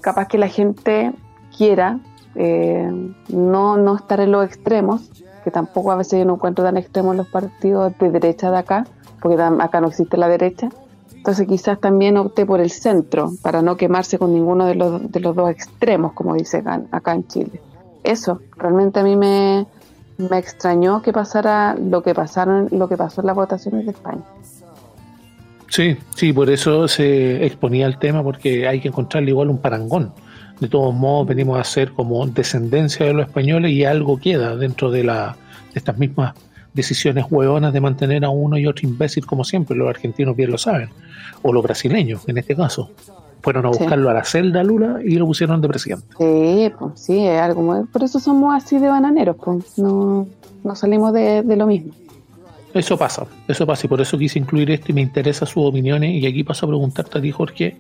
capaz 0.03 0.29
que 0.29 0.37
la 0.37 0.49
gente 0.49 1.13
quiera 1.57 2.01
eh, 2.35 2.87
no, 3.31 3.79
no 3.79 3.97
estar 3.97 4.21
en 4.21 4.31
los 4.31 4.45
extremos, 4.45 5.11
que 5.43 5.51
tampoco 5.51 5.91
a 5.91 5.97
veces 5.97 6.19
yo 6.19 6.27
no 6.27 6.35
encuentro 6.35 6.63
tan 6.63 6.77
extremos 6.77 7.17
los 7.17 7.29
partidos 7.29 7.95
de 7.99 8.11
derecha 8.11 8.51
de 8.51 8.59
acá, 8.59 8.87
porque 9.23 9.41
acá 9.41 9.81
no 9.81 9.89
existe 9.89 10.19
la 10.19 10.29
derecha. 10.29 10.69
Entonces 11.17 11.49
quizás 11.49 11.81
también 11.81 12.19
opte 12.19 12.45
por 12.45 12.61
el 12.61 12.71
centro, 12.71 13.31
para 13.41 13.63
no 13.63 13.79
quemarse 13.79 14.19
con 14.19 14.35
ninguno 14.35 14.67
de 14.67 14.75
los, 14.75 15.11
de 15.11 15.19
los 15.21 15.35
dos 15.35 15.49
extremos, 15.49 16.13
como 16.13 16.35
dice 16.35 16.59
acá, 16.59 16.83
acá 16.91 17.15
en 17.15 17.27
Chile. 17.27 17.63
Eso, 18.05 18.41
realmente 18.59 19.01
a 19.01 19.03
mí 19.03 19.17
me, 19.17 19.67
me 20.19 20.39
extrañó 20.39 21.03
que 21.03 21.13
pasara 21.13 21.75
lo 21.75 22.03
que 22.03 22.15
pasaron, 22.15 22.69
lo 22.71 22.89
que 22.89 22.97
pasó 22.97 23.21
en 23.21 23.27
las 23.29 23.37
votaciones 23.37 23.85
de 23.87 23.93
España. 23.93 24.23
Sí, 25.69 25.97
sí, 26.15 26.33
por 26.33 26.51
eso 26.51 26.87
se 26.87 27.45
exponía 27.47 27.87
el 27.87 27.99
tema, 27.99 28.23
porque 28.23 28.69
hay 28.69 28.81
que 28.81 28.89
encontrarle 28.89 29.31
igual 29.31 29.49
un 29.49 29.59
parangón. 29.59 30.13
De 30.61 30.69
todos 30.69 30.95
modos, 30.95 31.27
venimos 31.29 31.59
a 31.59 31.65
ser 31.65 31.93
como 31.93 32.27
descendencia 32.27 33.07
de 33.07 33.15
los 33.15 33.27
españoles 33.27 33.73
y 33.73 33.85
algo 33.85 34.19
queda 34.21 34.55
dentro 34.55 34.91
de, 34.91 35.03
la, 35.03 35.37
de 35.73 35.79
estas 35.79 35.97
mismas 35.99 36.35
decisiones 36.75 37.25
hueonas 37.31 37.73
de 37.73 37.81
mantener 37.81 38.25
a 38.25 38.31
uno 38.31 38.59
y 38.59 38.67
otro 38.67 38.87
imbécil 38.87 39.27
como 39.27 39.45
siempre. 39.45 39.77
Los 39.77 39.89
argentinos 39.89 40.37
bien 40.37 40.51
lo 40.51 40.59
saben, 40.59 40.91
o 41.43 41.53
los 41.53 41.63
brasileños 41.63 42.29
en 42.29 42.39
este 42.39 42.55
caso 42.55 42.91
fueron 43.43 43.67
a 43.67 43.69
buscarlo 43.69 44.09
a 44.09 44.15
la 44.15 44.25
celda 44.25 44.63
Lula 44.63 45.01
y 45.05 45.17
lo 45.17 45.27
pusieron 45.27 45.61
de 45.61 45.69
presidente. 45.69 46.07
Sí, 46.17 46.73
pues 46.79 47.01
sí, 47.01 47.27
es 47.27 47.41
algo 47.41 47.63
muy... 47.63 47.85
Por 47.87 48.03
eso 48.05 48.21
somos 48.21 48.55
así 48.55 48.79
de 48.79 48.89
bananeros, 48.89 49.37
pues 49.37 49.79
no, 49.79 50.27
no 50.63 50.77
salimos 50.77 51.13
de, 51.13 51.43
lo 51.57 51.67
mismo. 51.67 51.93
Eso 52.73 52.97
pasa, 52.97 53.27
eso 53.49 53.67
pasa 53.67 53.87
y 53.87 53.89
por 53.89 54.01
eso 54.01 54.17
quise 54.17 54.39
incluir 54.39 54.71
esto 54.71 54.93
y 54.93 54.95
me 54.95 55.03
interesa 55.03 55.45
sus 55.45 55.65
opiniones 55.65 56.15
y 56.15 56.27
aquí 56.27 56.43
paso 56.43 56.65
a 56.65 56.71
preguntarte 56.71 57.19
a 57.19 57.21
ti 57.21 57.31
Jorge 57.31 57.77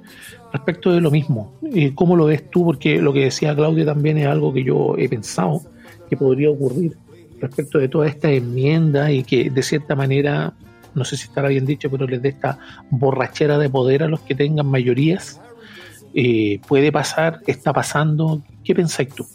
respecto 0.52 0.92
de 0.92 1.00
lo 1.00 1.10
mismo, 1.10 1.54
eh, 1.74 1.92
¿cómo 1.94 2.14
lo 2.14 2.26
ves 2.26 2.50
tú? 2.50 2.66
Porque 2.66 3.00
lo 3.00 3.12
que 3.12 3.20
decía 3.20 3.54
Claudia 3.54 3.86
también 3.86 4.18
es 4.18 4.26
algo 4.26 4.52
que 4.52 4.64
yo 4.64 4.94
he 4.98 5.08
pensado 5.08 5.62
que 6.10 6.16
podría 6.18 6.50
ocurrir 6.50 6.94
respecto 7.40 7.78
de 7.78 7.88
toda 7.88 8.06
esta 8.06 8.30
enmienda 8.30 9.10
y 9.10 9.22
que 9.22 9.48
de 9.48 9.62
cierta 9.62 9.96
manera, 9.96 10.52
no 10.94 11.04
sé 11.06 11.16
si 11.16 11.24
estará 11.24 11.48
bien 11.48 11.64
dicho, 11.64 11.90
pero 11.90 12.06
les 12.06 12.20
dé 12.20 12.28
esta 12.28 12.58
borrachera 12.90 13.56
de 13.56 13.70
poder 13.70 14.02
a 14.02 14.08
los 14.08 14.20
que 14.20 14.34
tengan 14.34 14.66
mayorías 14.66 15.40
eh, 16.14 16.60
puede 16.66 16.92
pasar, 16.92 17.40
está 17.46 17.72
pasando. 17.72 18.42
¿Qué 18.64 18.74
pensáis 18.74 19.08
tú? 19.10 19.26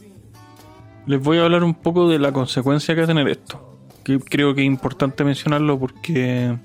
Les 1.05 1.21
voy 1.21 1.37
a 1.37 1.43
hablar 1.43 1.63
un 1.63 1.73
poco 1.73 2.09
de 2.09 2.19
la 2.19 2.31
consecuencia 2.31 2.93
que 2.93 3.01
va 3.01 3.05
a 3.05 3.07
tener 3.07 3.27
esto. 3.27 3.79
Que 4.03 4.19
creo 4.19 4.53
que 4.53 4.61
es 4.61 4.67
importante 4.67 5.23
mencionarlo 5.23 5.79
porque. 5.79 6.57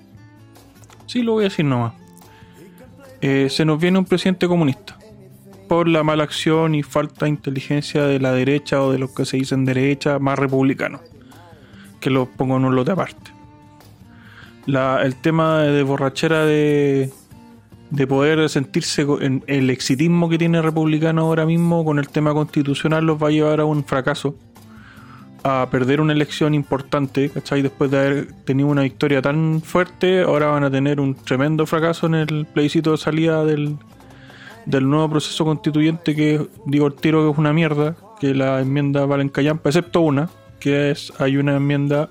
Sí, 1.07 1.23
lo 1.23 1.33
voy 1.33 1.45
a 1.45 1.49
decir 1.49 1.65
nomás. 1.65 1.95
Eh, 3.21 3.49
se 3.51 3.65
nos 3.65 3.81
viene 3.81 3.99
un 3.99 4.05
presidente 4.05 4.49
comunista 4.49 4.99
por 5.69 5.89
la 5.89 6.03
mala 6.03 6.25
acción 6.25 6.75
y 6.75 6.83
falta 6.83 7.25
de 7.25 7.31
inteligencia 7.31 8.05
de 8.05 8.19
la 8.19 8.33
derecha 8.33 8.83
o 8.83 8.93
de 8.93 8.99
los 8.99 9.13
que 9.13 9.25
se 9.25 9.37
dicen 9.37 9.65
derecha 9.65 10.19
más 10.19 10.39
republicanos. 10.39 11.01
Que 12.01 12.11
lo 12.11 12.27
pongo 12.27 12.57
en 12.57 12.65
un 12.65 12.75
lote 12.75 12.91
aparte. 12.91 13.31
el 14.67 15.17
tema 15.17 15.63
de 15.63 15.83
borrachera 15.83 16.45
de, 16.45 17.13
de 17.93 18.07
poder 18.07 18.49
sentirse 18.49 19.07
en 19.21 19.45
el 19.47 19.69
exitismo 19.69 20.31
que 20.31 20.39
tiene 20.39 20.63
republicano 20.63 21.23
ahora 21.23 21.45
mismo 21.45 21.85
con 21.85 21.99
el 21.99 22.09
tema 22.09 22.33
constitucional 22.33 23.05
los 23.05 23.23
va 23.23 23.29
a 23.29 23.31
llevar 23.31 23.61
a 23.61 23.67
un 23.67 23.85
fracaso, 23.85 24.35
a 25.45 25.69
perder 25.71 26.01
una 26.01 26.15
elección 26.15 26.55
importante, 26.55 27.29
¿cachai? 27.29 27.61
Después 27.61 27.91
de 27.91 27.99
haber 27.99 28.33
tenido 28.45 28.71
una 28.71 28.81
victoria 28.81 29.21
tan 29.21 29.61
fuerte, 29.61 30.23
ahora 30.23 30.47
van 30.47 30.65
a 30.65 30.71
tener 30.71 31.01
un 31.01 31.15
tremendo 31.15 31.67
fracaso 31.67 32.07
en 32.07 32.15
el 32.15 32.47
plebiscito 32.47 32.93
de 32.93 32.97
salida 32.97 33.45
del, 33.45 33.77
del 34.65 34.89
nuevo 34.89 35.11
proceso 35.11 35.45
constituyente 35.45 36.17
que 36.17 36.49
digo 36.65 36.87
el 36.87 36.95
tiro 36.95 37.27
que 37.27 37.33
es 37.33 37.39
una 37.39 37.53
mierda, 37.53 37.95
que 38.19 38.35
la 38.35 38.63
enmienda 38.63 39.05
valen 39.05 39.29
callampa, 39.29 39.69
excepto 39.69 40.01
una, 40.01 40.31
que 40.61 40.93
es 40.93 41.13
hay 41.19 41.37
una 41.37 41.57
enmienda 41.57 42.09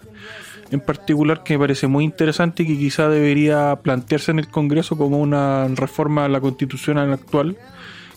en 0.71 0.79
particular 0.79 1.43
que 1.43 1.53
me 1.53 1.59
parece 1.59 1.87
muy 1.87 2.05
interesante 2.05 2.63
y 2.63 2.67
que 2.67 2.77
quizá 2.77 3.09
debería 3.09 3.77
plantearse 3.83 4.31
en 4.31 4.39
el 4.39 4.47
Congreso 4.47 4.97
como 4.97 5.19
una 5.19 5.67
reforma 5.67 6.25
a 6.25 6.29
la 6.29 6.39
constitución 6.39 6.97
actual, 6.97 7.57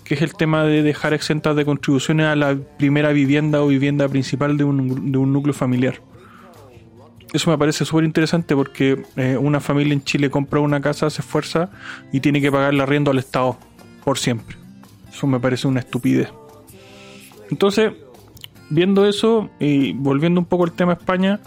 que 0.05 0.15
es 0.15 0.23
el 0.23 0.35
tema 0.35 0.65
de 0.65 0.83
dejar 0.83 1.15
exentas 1.15 1.57
de 1.57 1.65
contribuciones 1.65 2.27
a 2.27 2.37
la 2.37 2.57
primera 2.79 3.11
vivienda 3.11 3.61
o 3.63 3.67
vivienda 3.67 4.09
principal 4.09 4.57
de 4.57 4.65
un, 4.65 5.11
de 5.11 5.19
un 5.19 5.33
núcleo 5.33 5.53
familiar. 5.53 6.01
Eso 7.33 7.51
me 7.51 7.59
parece 7.59 7.85
súper 7.85 8.05
interesante 8.05 8.55
porque 8.55 9.03
eh, 9.17 9.37
una 9.37 9.59
familia 9.59 9.93
en 9.93 10.05
Chile 10.05 10.31
compra 10.31 10.61
una 10.61 10.81
casa, 10.81 11.11
se 11.11 11.21
esfuerza 11.21 11.71
y 12.13 12.21
tiene 12.21 12.41
que 12.41 12.53
pagar 12.53 12.73
el 12.73 12.81
arriendo 12.81 13.11
al 13.11 13.19
Estado 13.19 13.59
por 14.05 14.19
siempre. 14.19 14.57
Eso 15.13 15.27
me 15.27 15.41
parece 15.41 15.67
una 15.67 15.81
estupidez. 15.81 16.29
Entonces, 17.51 17.93
viendo 18.71 19.05
eso 19.09 19.51
y 19.59 19.93
volviendo 19.95 20.41
un 20.41 20.47
poco 20.47 20.63
al 20.63 20.73
tema 20.73 20.93
España, 20.93 21.41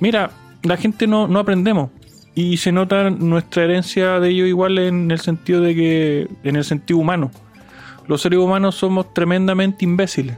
mira, 0.00 0.30
la 0.62 0.76
gente 0.76 1.06
no, 1.06 1.28
no 1.28 1.38
aprendemos 1.38 1.90
y 2.34 2.58
se 2.58 2.72
nota 2.72 3.10
nuestra 3.10 3.64
herencia 3.64 4.20
de 4.20 4.28
ello 4.30 4.46
igual 4.46 4.78
en 4.78 5.10
el 5.10 5.20
sentido 5.20 5.60
de 5.60 5.74
que, 5.74 6.28
en 6.44 6.56
el 6.56 6.64
sentido 6.64 6.98
humano 6.98 7.30
los 8.08 8.22
seres 8.22 8.38
humanos 8.38 8.76
somos 8.76 9.12
tremendamente 9.12 9.84
imbéciles. 9.84 10.36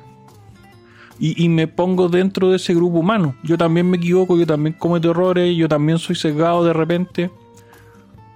Y, 1.21 1.49
me 1.49 1.67
pongo 1.67 2.09
dentro 2.09 2.51
de 2.51 2.57
ese 2.57 2.73
grupo 2.73 2.99
humano. 2.99 3.35
Yo 3.43 3.59
también 3.59 3.91
me 3.91 3.97
equivoco, 3.97 4.39
yo 4.39 4.47
también 4.47 4.77
cometo 4.79 5.11
errores, 5.11 5.57
yo 5.57 5.69
también 5.69 5.99
soy 5.99 6.15
sesgado 6.15 6.65
de 6.65 6.73
repente. 6.73 7.29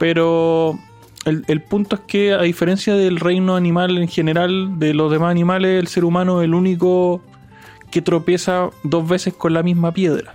Pero 0.00 0.76
el, 1.25 1.62
punto 1.62 1.95
es 1.95 2.02
que 2.09 2.33
a 2.33 2.43
diferencia 2.43 2.97
del 2.97 3.21
reino 3.21 3.55
animal 3.55 3.99
en 3.99 4.09
general, 4.09 4.81
de 4.81 4.95
los 4.95 5.12
demás 5.12 5.31
animales, 5.31 5.79
el 5.79 5.87
ser 5.87 6.05
humano 6.05 6.41
es 6.41 6.47
el 6.47 6.55
único 6.55 7.23
que 7.93 8.02
tropieza 8.02 8.71
dos 8.83 9.09
veces 9.09 9.33
con 9.33 9.55
la 9.55 9.62
misma 9.62 9.93
piedra. 9.93 10.35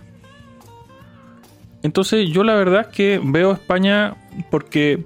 Entonces 1.84 2.30
yo 2.30 2.44
la 2.44 2.56
verdad 2.56 2.88
es 2.90 2.96
que 2.96 3.22
veo 3.24 3.52
España 3.52 4.16
porque 4.50 5.06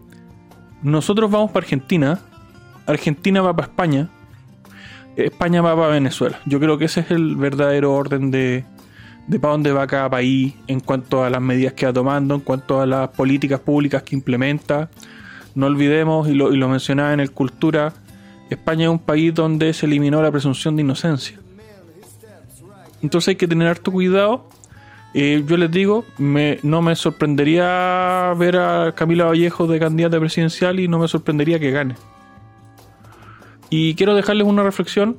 nosotros 0.82 1.30
vamos 1.30 1.52
para 1.52 1.64
Argentina 1.64 2.20
Argentina 2.92 3.42
va 3.42 3.56
para 3.56 3.68
España, 3.68 4.10
España 5.16 5.62
va 5.62 5.76
para 5.76 5.88
Venezuela. 5.90 6.40
Yo 6.46 6.60
creo 6.60 6.78
que 6.78 6.86
ese 6.86 7.02
es 7.02 7.12
el 7.12 7.36
verdadero 7.36 7.94
orden 7.94 8.32
de, 8.32 8.66
de 9.28 9.40
para 9.40 9.54
dónde 9.54 9.72
va 9.72 9.88
cada 9.88 10.10
país 10.10 10.54
en 10.68 10.80
cuanto 10.80 11.24
a 11.24 11.30
las 11.30 11.42
medidas 11.42 11.74
que 11.74 11.86
va 11.86 11.94
tomando, 11.94 12.36
en 12.36 12.42
cuanto 12.42 12.82
a 12.82 12.86
las 12.86 13.10
políticas 13.10 13.60
públicas 13.60 14.04
que 14.04 14.16
implementa. 14.16 14.90
No 15.54 15.68
olvidemos, 15.68 16.30
y 16.30 16.34
lo, 16.34 16.54
y 16.54 16.58
lo 16.58 16.70
mencionaba 16.70 17.14
en 17.14 17.20
el 17.20 17.32
Cultura, 17.32 17.94
España 18.50 18.86
es 18.86 18.90
un 18.90 19.00
país 19.00 19.34
donde 19.34 19.74
se 19.74 19.86
eliminó 19.86 20.22
la 20.22 20.32
presunción 20.32 20.76
de 20.76 20.82
inocencia. 20.82 21.40
Entonces 23.02 23.30
hay 23.30 23.36
que 23.36 23.48
tener 23.48 23.68
harto 23.68 23.92
cuidado. 23.92 24.48
Yo 25.14 25.58
les 25.58 25.70
digo, 25.70 26.06
me, 26.18 26.60
no 26.64 26.82
me 26.82 26.96
sorprendería 26.96 28.34
ver 28.38 28.56
a 28.58 28.94
Camila 28.96 29.26
Vallejo 29.26 29.68
de 29.68 29.78
candidata 29.78 30.18
presidencial 30.20 30.80
y 30.80 30.88
no 30.88 31.00
me 31.00 31.08
sorprendería 31.10 31.60
que 31.60 31.72
gane. 31.72 31.96
Y 33.70 33.96
quiero 33.96 34.16
dejarles 34.16 34.46
una 34.46 34.64
reflexión, 34.64 35.18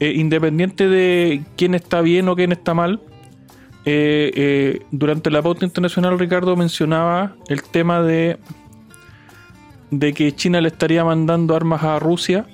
eh, 0.00 0.12
independiente 0.14 0.86
de 0.86 1.42
quién 1.56 1.74
está 1.74 2.02
bien 2.02 2.28
o 2.28 2.36
quién 2.36 2.52
está 2.52 2.74
mal. 2.74 3.00
Eh, 3.86 4.30
eh, 4.34 4.82
durante 4.90 5.30
la 5.30 5.40
pauta 5.40 5.64
internacional 5.64 6.18
Ricardo 6.18 6.54
mencionaba 6.56 7.34
el 7.48 7.62
tema 7.62 8.02
de, 8.02 8.38
de 9.90 10.12
que 10.12 10.34
China 10.36 10.60
le 10.60 10.68
estaría 10.68 11.02
mandando 11.04 11.56
armas 11.56 11.82
a 11.82 11.98
Rusia. 11.98 12.46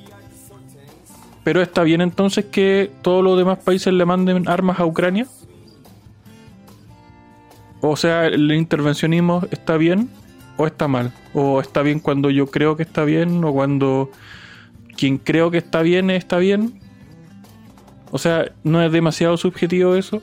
Pero 1.43 1.61
está 1.61 1.83
bien 1.83 2.01
entonces 2.01 2.45
que 2.45 2.91
todos 3.03 3.23
los 3.23 3.37
demás 3.37 3.59
países 3.59 3.93
le 3.93 4.05
manden 4.05 4.49
armas 4.49 4.79
a 4.79 4.87
Ucrania. 4.87 5.27
O 7.91 7.97
sea, 7.97 8.27
el 8.27 8.51
intervencionismo 8.53 9.43
está 9.51 9.77
bien 9.77 10.09
o 10.57 10.67
está 10.67 10.89
mal. 10.89 11.13
O 11.35 11.61
está 11.61 11.83
bien 11.83 12.01
cuando 12.01 12.31
yo 12.31 12.47
creo 12.47 12.77
que 12.77 12.83
está 12.83 13.05
bien 13.05 13.45
o 13.45 13.53
cuando 13.53 14.11
quien 14.97 15.19
creo 15.19 15.51
que 15.51 15.59
está 15.59 15.83
bien, 15.83 16.11
está 16.11 16.39
bien. 16.39 16.81
O 18.11 18.19
sea, 18.19 18.51
no 18.65 18.83
es 18.83 18.93
demasiado 18.93 19.37
subjetivo 19.37 19.95
eso. 19.95 20.23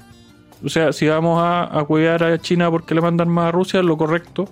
O 0.63 0.69
sea, 0.69 0.93
si 0.93 1.07
vamos 1.07 1.41
a, 1.41 1.63
a 1.63 1.83
huevear 1.83 2.23
a 2.23 2.37
China 2.39 2.71
porque 2.71 2.95
le 2.95 3.01
mandan 3.01 3.29
más 3.29 3.49
a 3.49 3.51
Rusia, 3.51 3.83
lo 3.83 3.97
correcto 3.97 4.49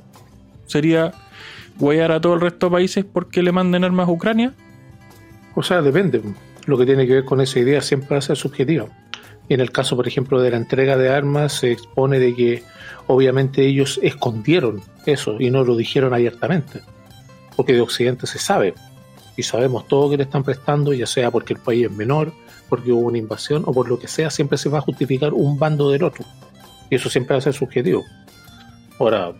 sería 0.65 1.13
huevear 1.79 2.11
a 2.11 2.21
todo 2.21 2.33
el 2.35 2.41
resto 2.41 2.67
de 2.67 2.71
países 2.71 3.05
porque 3.05 3.43
le 3.43 3.51
manden 3.51 3.83
armas 3.83 4.07
a 4.07 4.11
Ucrania. 4.11 4.53
O 5.55 5.63
sea, 5.63 5.81
depende. 5.81 6.21
Lo 6.65 6.77
que 6.77 6.85
tiene 6.85 7.07
que 7.07 7.13
ver 7.13 7.25
con 7.25 7.41
esa 7.41 7.59
idea 7.59 7.81
siempre 7.81 8.09
va 8.11 8.17
a 8.17 8.21
ser 8.21 8.37
subjetivo. 8.37 8.89
Y 9.49 9.53
en 9.53 9.59
el 9.59 9.71
caso, 9.71 9.95
por 9.95 10.07
ejemplo, 10.07 10.41
de 10.41 10.51
la 10.51 10.57
entrega 10.57 10.95
de 10.95 11.09
armas, 11.09 11.53
se 11.53 11.71
expone 11.71 12.19
de 12.19 12.35
que 12.35 12.63
obviamente 13.07 13.65
ellos 13.65 13.99
escondieron 14.01 14.81
eso 15.05 15.37
y 15.39 15.49
no 15.49 15.63
lo 15.63 15.75
dijeron 15.75 16.13
abiertamente. 16.13 16.81
Porque 17.55 17.73
de 17.73 17.81
Occidente 17.81 18.27
se 18.27 18.39
sabe 18.39 18.73
y 19.35 19.43
sabemos 19.43 19.87
todo 19.87 20.09
que 20.09 20.17
le 20.17 20.23
están 20.23 20.43
prestando, 20.43 20.93
ya 20.93 21.07
sea 21.07 21.31
porque 21.31 21.53
el 21.53 21.59
país 21.59 21.85
es 21.85 21.91
menor, 21.91 22.33
porque 22.69 22.91
hubo 22.91 23.07
una 23.07 23.17
invasión 23.17 23.63
o 23.65 23.73
por 23.73 23.89
lo 23.89 23.99
que 23.99 24.07
sea, 24.07 24.29
siempre 24.29 24.57
se 24.57 24.69
va 24.69 24.79
a 24.79 24.81
justificar 24.81 25.33
un 25.33 25.59
bando 25.59 25.89
del 25.89 26.03
otro. 26.03 26.25
Y 26.89 26.95
eso 26.95 27.09
siempre 27.09 27.35
va 27.35 27.39
a 27.39 27.41
ser 27.41 27.53
subjetivo. 27.53 28.03
Ahora, 28.99 29.33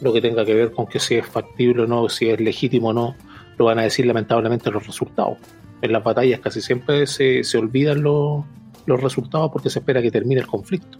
lo 0.00 0.12
que 0.12 0.20
tenga 0.20 0.44
que 0.44 0.54
ver 0.54 0.72
con 0.72 0.86
que 0.86 0.98
si 0.98 1.16
es 1.16 1.26
factible 1.26 1.82
o 1.82 1.86
no, 1.86 2.08
si 2.08 2.28
es 2.28 2.40
legítimo 2.40 2.88
o 2.88 2.92
no, 2.92 3.14
lo 3.58 3.66
van 3.66 3.78
a 3.78 3.82
decir 3.82 4.06
lamentablemente 4.06 4.70
los 4.70 4.86
resultados. 4.86 5.38
En 5.80 5.92
las 5.92 6.02
batallas 6.02 6.40
casi 6.40 6.60
siempre 6.60 7.06
se, 7.06 7.44
se 7.44 7.58
olvidan 7.58 8.02
los, 8.02 8.44
los 8.86 9.00
resultados 9.00 9.50
porque 9.52 9.70
se 9.70 9.80
espera 9.80 10.02
que 10.02 10.10
termine 10.10 10.40
el 10.40 10.46
conflicto. 10.46 10.98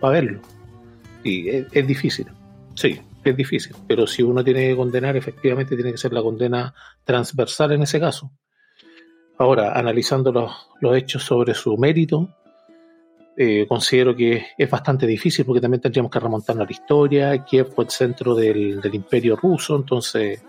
Para 0.00 0.14
verlo. 0.14 0.40
Y 1.22 1.48
es, 1.48 1.86
difícil. 1.86 2.26
Sí, 2.74 3.00
es 3.24 3.36
difícil, 3.36 3.76
pero 3.86 4.06
si 4.06 4.22
uno 4.22 4.42
tiene 4.42 4.68
que 4.68 4.76
condenar, 4.76 5.16
efectivamente 5.16 5.74
tiene 5.74 5.92
que 5.92 5.98
ser 5.98 6.12
la 6.12 6.22
condena 6.22 6.74
transversal 7.04 7.72
en 7.72 7.82
ese 7.82 8.00
caso. 8.00 8.30
Ahora, 9.38 9.72
analizando 9.72 10.32
los, 10.32 10.52
los 10.80 10.96
hechos 10.96 11.22
sobre 11.22 11.54
su 11.54 11.76
mérito, 11.76 12.28
eh, 13.36 13.66
considero 13.66 14.14
que 14.14 14.48
es 14.58 14.68
bastante 14.68 15.06
difícil 15.06 15.44
porque 15.44 15.60
también 15.60 15.80
tendríamos 15.80 16.10
que 16.10 16.20
remontarnos 16.20 16.64
a 16.64 16.66
la 16.66 16.72
historia, 16.72 17.44
Kiev 17.44 17.72
fue 17.72 17.84
el 17.84 17.90
centro 17.90 18.34
del, 18.34 18.80
del 18.80 18.94
imperio 18.94 19.36
ruso, 19.36 19.76
entonces 19.76 20.42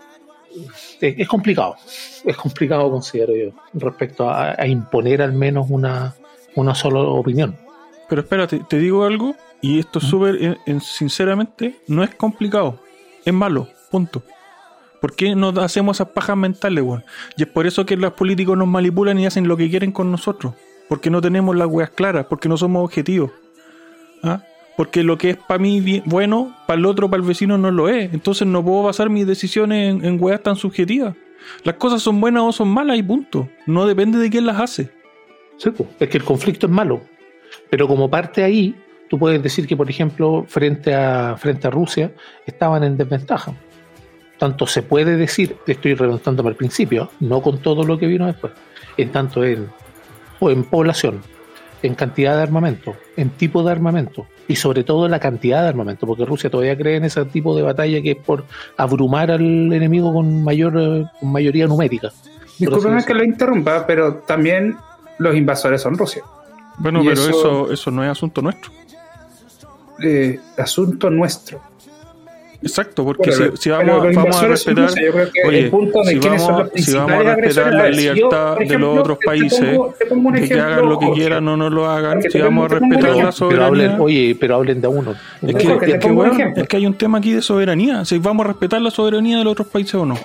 es, 1.00 1.28
complicado, 1.28 1.76
es 2.24 2.36
complicado 2.36 2.90
considero 2.90 3.34
yo, 3.34 3.52
respecto 3.74 4.28
a, 4.28 4.54
a 4.58 4.66
imponer 4.66 5.22
al 5.22 5.32
menos 5.32 5.66
una, 5.70 6.14
una 6.54 6.74
sola 6.74 7.00
opinión. 7.00 7.56
Pero 8.08 8.22
espérate, 8.22 8.60
te 8.68 8.78
digo 8.78 9.04
algo, 9.04 9.34
y 9.62 9.78
esto 9.78 10.00
es 10.00 10.04
súper, 10.06 10.58
sinceramente, 10.80 11.80
no 11.86 12.02
es 12.02 12.14
complicado. 12.14 12.80
Es 13.24 13.32
malo, 13.32 13.68
punto. 13.92 14.24
¿Por 15.00 15.14
qué 15.14 15.36
nos 15.36 15.56
hacemos 15.58 15.96
esas 15.96 16.08
pajas 16.08 16.36
mentales, 16.36 16.82
weón? 16.84 17.04
Y 17.36 17.44
es 17.44 17.48
por 17.48 17.66
eso 17.66 17.86
que 17.86 17.96
los 17.96 18.12
políticos 18.12 18.58
nos 18.58 18.66
manipulan 18.66 19.18
y 19.20 19.26
hacen 19.26 19.46
lo 19.46 19.56
que 19.56 19.70
quieren 19.70 19.92
con 19.92 20.10
nosotros. 20.10 20.54
Porque 20.88 21.10
no 21.10 21.20
tenemos 21.20 21.54
las 21.54 21.68
weas 21.68 21.90
claras, 21.90 22.26
porque 22.26 22.48
no 22.48 22.56
somos 22.56 22.84
objetivos. 22.84 23.30
¿Ah? 24.24 24.42
Porque 24.76 25.04
lo 25.04 25.16
que 25.16 25.30
es 25.30 25.36
para 25.36 25.58
mí 25.58 26.02
bueno, 26.06 26.56
para 26.66 26.78
el 26.78 26.86
otro, 26.86 27.08
para 27.08 27.22
el 27.22 27.28
vecino 27.28 27.56
no 27.56 27.70
lo 27.70 27.88
es. 27.88 28.12
Entonces 28.12 28.48
no 28.48 28.64
puedo 28.64 28.82
basar 28.82 29.10
mis 29.10 29.26
decisiones 29.26 29.94
en, 29.94 30.04
en 30.04 30.22
weas 30.22 30.42
tan 30.42 30.56
subjetivas. 30.56 31.14
Las 31.62 31.76
cosas 31.76 32.02
son 32.02 32.20
buenas 32.20 32.42
o 32.42 32.52
son 32.52 32.68
malas 32.68 32.98
y 32.98 33.02
punto. 33.02 33.48
No 33.66 33.86
depende 33.86 34.18
de 34.18 34.28
quién 34.28 34.44
las 34.44 34.60
hace. 34.60 34.90
Sí, 35.56 35.70
es 36.00 36.08
que 36.08 36.18
el 36.18 36.24
conflicto 36.24 36.66
es 36.66 36.72
malo. 36.72 37.02
Pero 37.70 37.86
como 37.86 38.10
parte 38.10 38.42
ahí, 38.42 38.74
tú 39.12 39.18
puedes 39.18 39.42
decir 39.42 39.66
que, 39.66 39.76
por 39.76 39.90
ejemplo, 39.90 40.46
frente 40.48 40.94
a, 40.94 41.36
frente 41.36 41.66
a 41.66 41.70
Rusia, 41.70 42.12
estaban 42.46 42.82
en 42.82 42.96
desventaja. 42.96 43.52
Tanto 44.38 44.66
se 44.66 44.80
puede 44.80 45.18
decir, 45.18 45.54
estoy 45.66 45.92
remontándome 45.92 46.48
al 46.48 46.56
principio, 46.56 47.10
no 47.20 47.42
con 47.42 47.58
todo 47.58 47.84
lo 47.84 47.98
que 47.98 48.06
vino 48.06 48.24
después, 48.24 48.54
en 48.96 49.12
tanto 49.12 49.44
en, 49.44 49.68
o 50.40 50.50
en 50.50 50.64
población, 50.64 51.20
en 51.82 51.94
cantidad 51.94 52.36
de 52.36 52.42
armamento, 52.42 52.96
en 53.18 53.28
tipo 53.28 53.62
de 53.62 53.72
armamento 53.72 54.28
y 54.48 54.56
sobre 54.56 54.82
todo 54.82 55.04
en 55.04 55.10
la 55.10 55.20
cantidad 55.20 55.60
de 55.60 55.68
armamento, 55.68 56.06
porque 56.06 56.24
Rusia 56.24 56.48
todavía 56.48 56.74
cree 56.78 56.96
en 56.96 57.04
ese 57.04 57.22
tipo 57.26 57.54
de 57.54 57.60
batalla 57.60 58.00
que 58.00 58.12
es 58.12 58.16
por 58.16 58.46
abrumar 58.78 59.30
al 59.30 59.74
enemigo 59.74 60.14
con 60.14 60.42
mayor 60.42 60.72
con 61.20 61.32
mayoría 61.32 61.66
numérica. 61.66 62.08
Disculpen 62.58 63.04
que 63.04 63.12
lo 63.12 63.24
interrumpa, 63.24 63.86
pero 63.86 64.22
también 64.26 64.74
los 65.18 65.36
invasores 65.36 65.82
son 65.82 65.98
Rusia. 65.98 66.22
Bueno, 66.78 67.00
pero 67.00 67.12
eso, 67.12 67.28
eso, 67.28 67.72
eso 67.72 67.90
no 67.90 68.02
es 68.02 68.08
asunto 68.08 68.40
nuestro 68.40 68.72
eh, 70.04 70.40
asunto 70.56 71.10
nuestro. 71.10 71.60
Exacto, 72.62 73.04
porque 73.04 73.30
bueno, 73.30 73.56
si, 73.56 73.62
si, 73.64 73.70
vamos, 73.70 74.14
vamos 74.14 74.42
a 74.42 74.46
respetar, 74.46 74.90
oye, 75.44 75.58
el 75.58 75.70
punto 75.70 76.00
de 76.04 76.12
si, 76.12 76.18
vamos, 76.18 76.42
son 76.42 76.58
los 76.58 76.70
si 76.74 76.92
vamos 76.92 77.26
a 77.26 77.34
respetar 77.34 77.74
la 77.74 77.88
libertad 77.88 78.56
yo, 78.60 78.68
de 78.68 78.78
los 78.78 78.98
otros 78.98 79.18
países, 79.24 79.58
te 79.58 79.66
pongo, 79.66 79.94
te 79.98 80.06
pongo 80.06 80.30
de 80.30 80.48
que 80.48 80.60
hagan 80.60 80.88
lo 80.88 80.98
que 80.98 81.10
quieran 81.10 81.48
o 81.48 81.56
no 81.56 81.70
lo 81.70 81.90
hagan, 81.90 82.22
si 82.22 82.38
vamos 82.38 82.70
a 82.70 82.78
respetar 82.78 83.16
la 83.16 83.32
soberanía. 83.32 83.48
Pero 83.48 83.64
hablen, 83.64 84.00
oye, 84.00 84.36
pero 84.38 84.54
hablen 84.54 84.80
de 84.80 84.86
uno. 84.86 85.14
Es 85.42 85.54
que, 85.56 85.92
es, 85.92 85.98
que, 85.98 86.10
bueno, 86.10 86.52
es 86.54 86.68
que 86.68 86.76
hay 86.76 86.86
un 86.86 86.94
tema 86.94 87.18
aquí 87.18 87.32
de 87.32 87.42
soberanía, 87.42 88.04
si 88.04 88.18
vamos 88.18 88.46
a 88.46 88.50
respetar 88.50 88.80
la 88.80 88.92
soberanía 88.92 89.38
de 89.38 89.44
los 89.44 89.52
otros 89.52 89.66
países 89.66 89.94
o 89.96 90.06
no. 90.06 90.16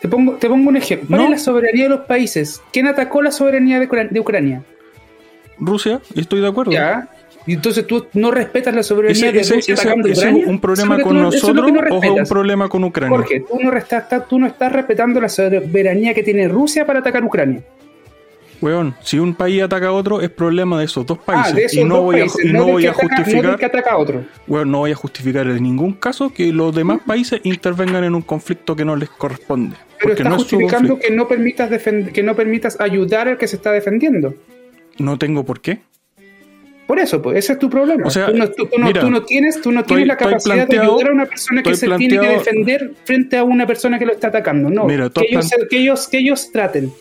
Te 0.00 0.08
pongo, 0.08 0.32
te 0.36 0.48
pongo 0.48 0.68
un 0.68 0.76
ejemplo. 0.76 1.08
¿Cuál 1.08 1.20
¿No? 1.20 1.24
es 1.26 1.30
la 1.32 1.38
soberanía 1.38 1.84
de 1.84 1.90
los 1.90 2.00
países? 2.00 2.62
¿Quién 2.72 2.86
atacó 2.86 3.20
la 3.20 3.30
soberanía 3.30 3.78
de, 3.78 4.08
de 4.10 4.20
Ucrania? 4.20 4.62
Rusia, 5.58 6.00
estoy 6.14 6.40
de 6.40 6.48
acuerdo. 6.48 6.72
Ya, 6.72 7.08
Y 7.46 7.54
entonces 7.54 7.86
tú 7.86 8.06
no 8.14 8.30
respetas 8.30 8.74
la 8.74 8.82
soberanía 8.82 9.12
Ese, 9.30 9.32
de 9.32 9.56
Rusia 9.56 9.74
ese- 9.74 9.82
atacando 9.82 10.08
ese 10.08 10.20
Ucrania. 10.20 10.42
es 10.42 10.48
un 10.48 10.60
problema 10.60 10.98
con 11.00 11.20
nosotros 11.20 11.72
no 11.72 11.80
o 11.96 12.14
un 12.14 12.24
problema 12.26 12.68
con 12.68 12.84
Ucrania. 12.84 13.16
Jorge, 13.18 13.40
tú 13.46 13.58
no, 13.60 13.70
restas- 13.70 14.26
tú 14.28 14.38
no 14.38 14.46
estás 14.46 14.72
respetando 14.72 15.20
la 15.20 15.28
soberanía 15.28 16.14
que 16.14 16.22
tiene 16.22 16.48
Rusia 16.48 16.86
para 16.86 17.00
atacar 17.00 17.22
Ucrania. 17.22 17.62
Weón, 18.62 18.94
si 19.02 19.18
un 19.18 19.34
país 19.34 19.62
ataca 19.62 19.88
a 19.88 19.92
otro, 19.92 20.22
es 20.22 20.30
problema 20.30 20.78
de 20.78 20.86
esos 20.86 21.04
dos 21.04 21.18
países. 21.18 21.52
ah, 21.52 21.54
de 21.56 21.64
esos 21.64 21.76
y 21.78 21.84
no 21.84 21.96
dos 21.96 22.04
voy 22.04 22.16
países, 22.20 22.44
a, 22.44 22.48
y 22.48 22.52
no 22.52 22.64
voy 22.64 22.86
a 22.86 22.90
ataca- 22.92 23.02
no 23.02 23.08
del 23.08 23.16
justificar, 23.24 23.58
que 23.58 23.64
ataca 23.66 23.90
a 23.92 23.96
otro. 23.98 24.24
weón, 24.46 24.70
no 24.70 24.78
voy 24.78 24.92
a 24.92 24.94
justificar 24.94 25.46
en 25.48 25.62
ningún 25.62 25.92
caso 25.94 26.32
que 26.32 26.50
los 26.50 26.74
demás 26.74 27.00
países 27.04 27.40
intervengan 27.44 28.04
en 28.04 28.14
un 28.14 28.22
conflicto 28.22 28.74
que 28.74 28.86
no 28.86 28.96
les 28.96 29.10
corresponde. 29.10 29.76
Pero 29.76 29.98
porque 30.00 30.12
estás 30.22 30.30
no 30.30 30.38
justificando 30.38 30.98
que 30.98 31.10
no 31.10 31.28
permitas 31.28 31.70
que 32.14 32.22
no 32.22 32.34
permitas 32.34 32.80
ayudar 32.80 33.28
al 33.28 33.36
que 33.36 33.46
se 33.48 33.56
está 33.56 33.70
defendiendo. 33.70 34.34
No 34.98 35.18
tengo 35.18 35.44
por 35.44 35.60
qué. 35.60 35.80
Por 36.86 36.98
eso, 36.98 37.22
pues, 37.22 37.38
ese 37.38 37.54
es 37.54 37.58
tu 37.58 37.70
problema. 37.70 38.06
O 38.06 38.10
sea, 38.10 38.26
tú, 38.26 38.36
no, 38.36 38.50
tú- 38.50 38.66
tú 38.66 38.78
no- 38.78 38.86
mira, 38.86 39.00
tú 39.00 39.10
no 39.10 39.22
tienes, 39.22 39.60
tú 39.62 39.72
no 39.72 39.80
estoy- 39.80 39.96
tienes 39.98 40.08
la 40.08 40.16
capacidad 40.16 40.68
de 40.68 40.78
ayudar 40.80 41.08
a 41.08 41.12
una 41.12 41.26
persona 41.26 41.62
que 41.62 41.76
se 41.76 41.88
tiene 41.96 42.18
que 42.20 42.28
defender 42.28 42.92
frente 43.04 43.36
a 43.38 43.44
una 43.44 43.66
persona 43.66 43.98
que 43.98 44.04
lo 44.06 44.12
está 44.12 44.28
atacando. 44.28 44.68
No, 44.70 44.84
Mira, 44.84 45.08
que, 45.10 45.26
ellos, 45.30 45.50
que, 45.70 45.78
ellos, 45.78 46.08
que 46.08 46.18
ellos 46.18 46.50
traten. 46.52 46.92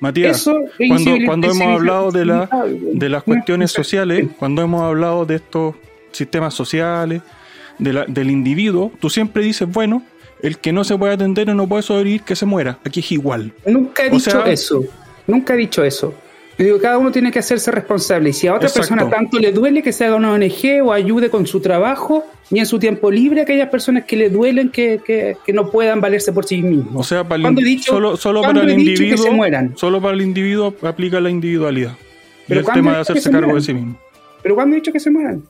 Matías, 0.00 0.36
Eso 0.40 0.58
es 0.78 0.88
cuando, 0.88 1.16
cuando 1.24 1.50
hemos 1.50 1.62
hablado 1.62 2.10
de, 2.12 2.24
la, 2.24 2.48
de 2.92 3.08
las 3.08 3.22
cuestiones 3.22 3.72
sociales, 3.72 4.26
cuando 4.38 4.62
hemos 4.62 4.82
hablado 4.82 5.24
de 5.24 5.36
estos 5.36 5.74
sistemas 6.12 6.54
sociales, 6.54 7.22
de 7.78 7.92
la- 7.92 8.04
del 8.06 8.30
individuo, 8.30 8.92
tú 9.00 9.10
siempre 9.10 9.42
dices, 9.42 9.68
bueno, 9.68 10.04
el 10.42 10.58
que 10.58 10.72
no 10.72 10.84
se 10.84 10.96
puede 10.96 11.14
atender 11.14 11.50
o 11.50 11.54
no 11.54 11.66
puede 11.66 11.82
sobrevivir, 11.82 12.22
que 12.22 12.36
se 12.36 12.46
muera. 12.46 12.78
Aquí 12.84 13.00
es 13.00 13.10
igual. 13.12 13.52
Nunca 13.66 14.04
he 14.04 14.10
O 14.10 14.12
dicho 14.12 14.30
sea- 14.30 14.44
eso. 14.52 14.84
Nunca 15.26 15.54
he 15.54 15.56
dicho 15.56 15.82
eso. 15.82 16.14
Yo 16.56 16.64
digo, 16.66 16.78
cada 16.80 16.98
uno 16.98 17.10
tiene 17.10 17.32
que 17.32 17.40
hacerse 17.40 17.70
responsable. 17.72 18.30
Y 18.30 18.32
si 18.32 18.46
a 18.46 18.54
otra 18.54 18.68
Exacto. 18.68 18.88
persona 18.94 19.10
tanto 19.10 19.38
le 19.40 19.50
duele 19.50 19.82
que 19.82 19.92
se 19.92 20.04
haga 20.04 20.14
una 20.16 20.32
ONG 20.32 20.82
o 20.84 20.92
ayude 20.92 21.28
con 21.28 21.46
su 21.46 21.60
trabajo, 21.60 22.24
y 22.50 22.58
en 22.60 22.66
su 22.66 22.78
tiempo 22.78 23.10
libre 23.10 23.40
a 23.40 23.42
aquellas 23.44 23.68
personas 23.70 24.04
que 24.04 24.16
le 24.16 24.28
duelen 24.30 24.68
que, 24.68 25.00
que- 25.04 25.36
que 25.44 25.52
no 25.52 25.70
puedan 25.70 26.00
valerse 26.00 26.32
por 26.32 26.44
sí 26.44 26.62
mismos. 26.62 26.94
O 26.94 27.02
sea, 27.02 27.24
para 27.24 27.36
el 27.36 27.42
¿Cuándo 27.42 27.60
dicho- 27.62 27.92
solo, 27.92 28.16
solo 28.16 28.40
cuándo 28.42 28.60
para 28.60 28.72
el 28.72 28.78
he 28.78 28.82
dicho 28.82 28.98
que 28.98 29.04
individuo, 29.04 29.24
se 29.24 29.30
mueran? 29.32 29.76
solo 29.76 30.00
para 30.00 30.14
el 30.14 30.20
individuo 30.22 30.74
aplica 30.82 31.20
la 31.20 31.30
individualidad. 31.30 31.92
Y 31.92 32.48
Pero 32.48 32.60
el 32.60 32.64
¿cuándo 32.66 32.78
tema 32.82 32.94
de 32.94 33.00
hacerse 33.00 33.22
se 33.22 33.30
cargo 33.30 33.54
de 33.54 33.60
sí 33.62 33.74
mismo. 33.74 33.98
Pero 34.42 34.54
cuando 34.54 34.76
he 34.76 34.78
dicho 34.80 34.92
que 34.92 35.00
se 35.00 35.10
mueran. 35.10 35.42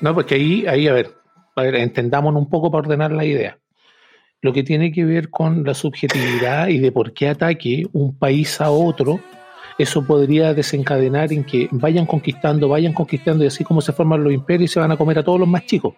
No, 0.00 0.14
porque 0.14 0.36
ahí, 0.36 0.64
ahí 0.66 0.86
a 0.88 0.92
ver, 0.92 1.10
a 1.56 1.62
ver, 1.62 1.74
entendámonos 1.74 2.40
un 2.40 2.48
poco 2.48 2.70
para 2.70 2.80
ordenar 2.86 3.10
la 3.12 3.24
idea. 3.24 3.58
Lo 4.40 4.52
que 4.52 4.62
tiene 4.62 4.92
que 4.92 5.04
ver 5.04 5.30
con 5.30 5.64
la 5.64 5.74
subjetividad 5.74 6.68
y 6.68 6.78
de 6.78 6.92
por 6.92 7.12
qué 7.12 7.28
ataque 7.28 7.84
un 7.92 8.16
país 8.16 8.60
a 8.60 8.70
otro, 8.70 9.18
eso 9.78 10.04
podría 10.04 10.52
desencadenar 10.54 11.32
en 11.32 11.44
que 11.44 11.68
vayan 11.70 12.04
conquistando, 12.04 12.68
vayan 12.68 12.92
conquistando, 12.92 13.44
y 13.44 13.46
así 13.46 13.62
como 13.64 13.80
se 13.80 13.92
forman 13.92 14.24
los 14.24 14.32
imperios 14.32 14.70
y 14.70 14.74
se 14.74 14.80
van 14.80 14.90
a 14.90 14.96
comer 14.96 15.20
a 15.20 15.22
todos 15.22 15.38
los 15.38 15.48
más 15.48 15.64
chicos. 15.66 15.94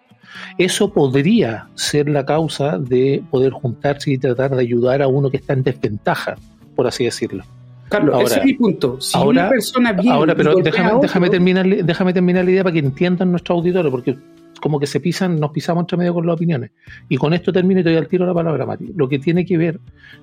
Eso 0.57 0.93
podría 0.93 1.67
ser 1.75 2.07
la 2.07 2.25
causa 2.25 2.77
de 2.77 3.23
poder 3.31 3.51
juntarse 3.51 4.11
y 4.11 4.17
tratar 4.17 4.51
de 4.55 4.61
ayudar 4.61 5.01
a 5.01 5.07
uno 5.07 5.29
que 5.29 5.37
está 5.37 5.53
en 5.53 5.63
desventaja, 5.63 6.35
por 6.75 6.87
así 6.87 7.03
decirlo. 7.05 7.43
Carlos, 7.89 8.15
Ahora- 8.15 8.27
ese 8.27 8.39
es 8.39 8.45
mi 8.45 8.53
punto. 8.53 9.01
Si 9.01 9.17
ahora- 9.17 9.41
una 9.41 9.49
persona 9.49 9.91
viene 9.91 10.15
Ahora, 10.15 10.35
pero 10.35 10.55
déjame, 10.55 10.89
otro, 10.89 11.01
déjame, 11.01 11.29
terminar, 11.29 11.65
déjame 11.67 12.13
terminar 12.13 12.45
la 12.45 12.51
idea 12.51 12.63
para 12.63 12.73
que 12.73 12.79
entiendan 12.79 13.31
nuestros 13.31 13.57
auditores, 13.57 13.91
porque 13.91 14.15
como 14.61 14.79
que 14.79 14.87
se 14.87 15.01
pisan, 15.01 15.39
nos 15.39 15.51
pisamos 15.51 15.81
entre 15.81 15.97
medio 15.97 16.13
con 16.13 16.25
las 16.25 16.35
opiniones. 16.35 16.71
Y 17.09 17.17
con 17.17 17.33
esto 17.33 17.51
termino 17.51 17.81
y 17.81 17.83
te 17.83 17.89
doy 17.89 17.97
al 17.97 18.07
tiro 18.07 18.25
la 18.25 18.33
palabra, 18.33 18.65
Mati. 18.65 18.93
Lo 18.95 19.09
que 19.09 19.19
tiene 19.19 19.45
que 19.45 19.57
ver 19.57 19.79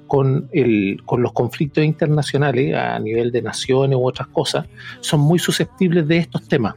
con, 0.07 0.49
el, 0.53 1.03
con 1.05 1.21
los 1.21 1.33
conflictos 1.33 1.85
internacionales 1.85 2.75
a 2.75 2.99
nivel 2.99 3.31
de 3.31 3.43
naciones 3.43 3.99
u 3.99 4.07
otras 4.07 4.29
cosas, 4.29 4.67
son 5.01 5.21
muy 5.21 5.39
susceptibles 5.39 6.09
de 6.09 6.17
estos 6.17 6.49
temas. 6.49 6.77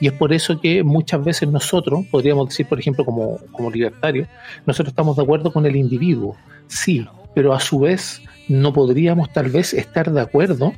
Y 0.00 0.08
es 0.08 0.12
por 0.12 0.32
eso 0.32 0.60
que 0.60 0.82
muchas 0.82 1.24
veces 1.24 1.48
nosotros, 1.48 2.04
podríamos 2.10 2.48
decir, 2.48 2.66
por 2.66 2.78
ejemplo, 2.78 3.04
como, 3.04 3.38
como 3.52 3.70
libertarios, 3.70 4.28
nosotros 4.66 4.92
estamos 4.92 5.16
de 5.16 5.22
acuerdo 5.22 5.52
con 5.52 5.66
el 5.66 5.76
individuo, 5.76 6.36
sí, 6.66 7.06
pero 7.34 7.52
a 7.52 7.60
su 7.60 7.80
vez 7.80 8.22
no 8.48 8.72
podríamos 8.72 9.32
tal 9.32 9.50
vez 9.50 9.74
estar 9.74 10.10
de 10.10 10.20
acuerdo 10.20 10.72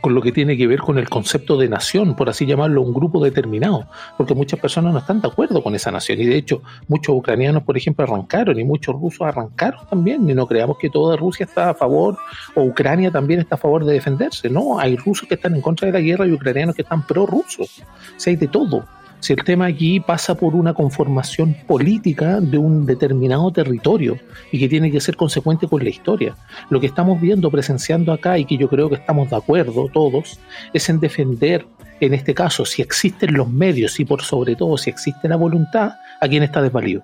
con 0.00 0.14
lo 0.14 0.22
que 0.22 0.32
tiene 0.32 0.56
que 0.56 0.66
ver 0.66 0.80
con 0.80 0.98
el 0.98 1.08
concepto 1.08 1.56
de 1.56 1.68
nación, 1.68 2.14
por 2.14 2.28
así 2.28 2.46
llamarlo, 2.46 2.82
un 2.82 2.94
grupo 2.94 3.22
determinado, 3.22 3.88
porque 4.16 4.34
muchas 4.34 4.60
personas 4.60 4.92
no 4.92 4.98
están 5.00 5.20
de 5.20 5.28
acuerdo 5.28 5.62
con 5.62 5.74
esa 5.74 5.90
nación. 5.90 6.20
Y 6.20 6.26
de 6.26 6.36
hecho 6.36 6.62
muchos 6.86 7.14
ucranianos, 7.16 7.62
por 7.62 7.76
ejemplo, 7.76 8.04
arrancaron 8.04 8.58
y 8.58 8.64
muchos 8.64 8.94
rusos 8.94 9.22
arrancaron 9.22 9.86
también 9.88 10.28
y 10.28 10.34
no 10.34 10.46
creamos 10.46 10.78
que 10.78 10.90
toda 10.90 11.16
Rusia 11.16 11.44
está 11.44 11.70
a 11.70 11.74
favor 11.74 12.18
o 12.54 12.62
Ucrania 12.62 13.10
también 13.10 13.40
está 13.40 13.56
a 13.56 13.58
favor 13.58 13.84
de 13.84 13.94
defenderse, 13.94 14.48
no, 14.48 14.78
hay 14.78 14.96
rusos 14.96 15.28
que 15.28 15.34
están 15.34 15.54
en 15.54 15.60
contra 15.60 15.86
de 15.86 15.92
la 15.92 16.00
guerra 16.00 16.26
y 16.26 16.32
ucranianos 16.32 16.74
que 16.74 16.82
están 16.82 17.06
pro-rusos, 17.06 17.82
o 17.82 18.28
hay 18.30 18.36
de 18.36 18.48
todo. 18.48 18.84
Si 19.20 19.32
el 19.32 19.42
tema 19.44 19.66
aquí 19.66 20.00
pasa 20.00 20.34
por 20.34 20.54
una 20.54 20.74
conformación 20.74 21.56
política 21.66 22.40
de 22.40 22.58
un 22.58 22.86
determinado 22.86 23.50
territorio 23.50 24.18
y 24.52 24.58
que 24.58 24.68
tiene 24.68 24.90
que 24.90 25.00
ser 25.00 25.16
consecuente 25.16 25.66
con 25.66 25.82
la 25.82 25.90
historia. 25.90 26.36
Lo 26.70 26.80
que 26.80 26.86
estamos 26.86 27.20
viendo, 27.20 27.50
presenciando 27.50 28.12
acá 28.12 28.38
y 28.38 28.44
que 28.44 28.56
yo 28.56 28.68
creo 28.68 28.88
que 28.88 28.96
estamos 28.96 29.30
de 29.30 29.36
acuerdo 29.36 29.88
todos, 29.92 30.38
es 30.72 30.88
en 30.88 31.00
defender, 31.00 31.66
en 32.00 32.14
este 32.14 32.34
caso, 32.34 32.64
si 32.64 32.82
existen 32.82 33.34
los 33.34 33.50
medios 33.50 33.98
y 33.98 34.04
por 34.04 34.22
sobre 34.22 34.54
todo 34.54 34.76
si 34.76 34.90
existe 34.90 35.28
la 35.28 35.36
voluntad, 35.36 35.92
a 36.20 36.28
quien 36.28 36.42
está 36.42 36.62
desvalido. 36.62 37.02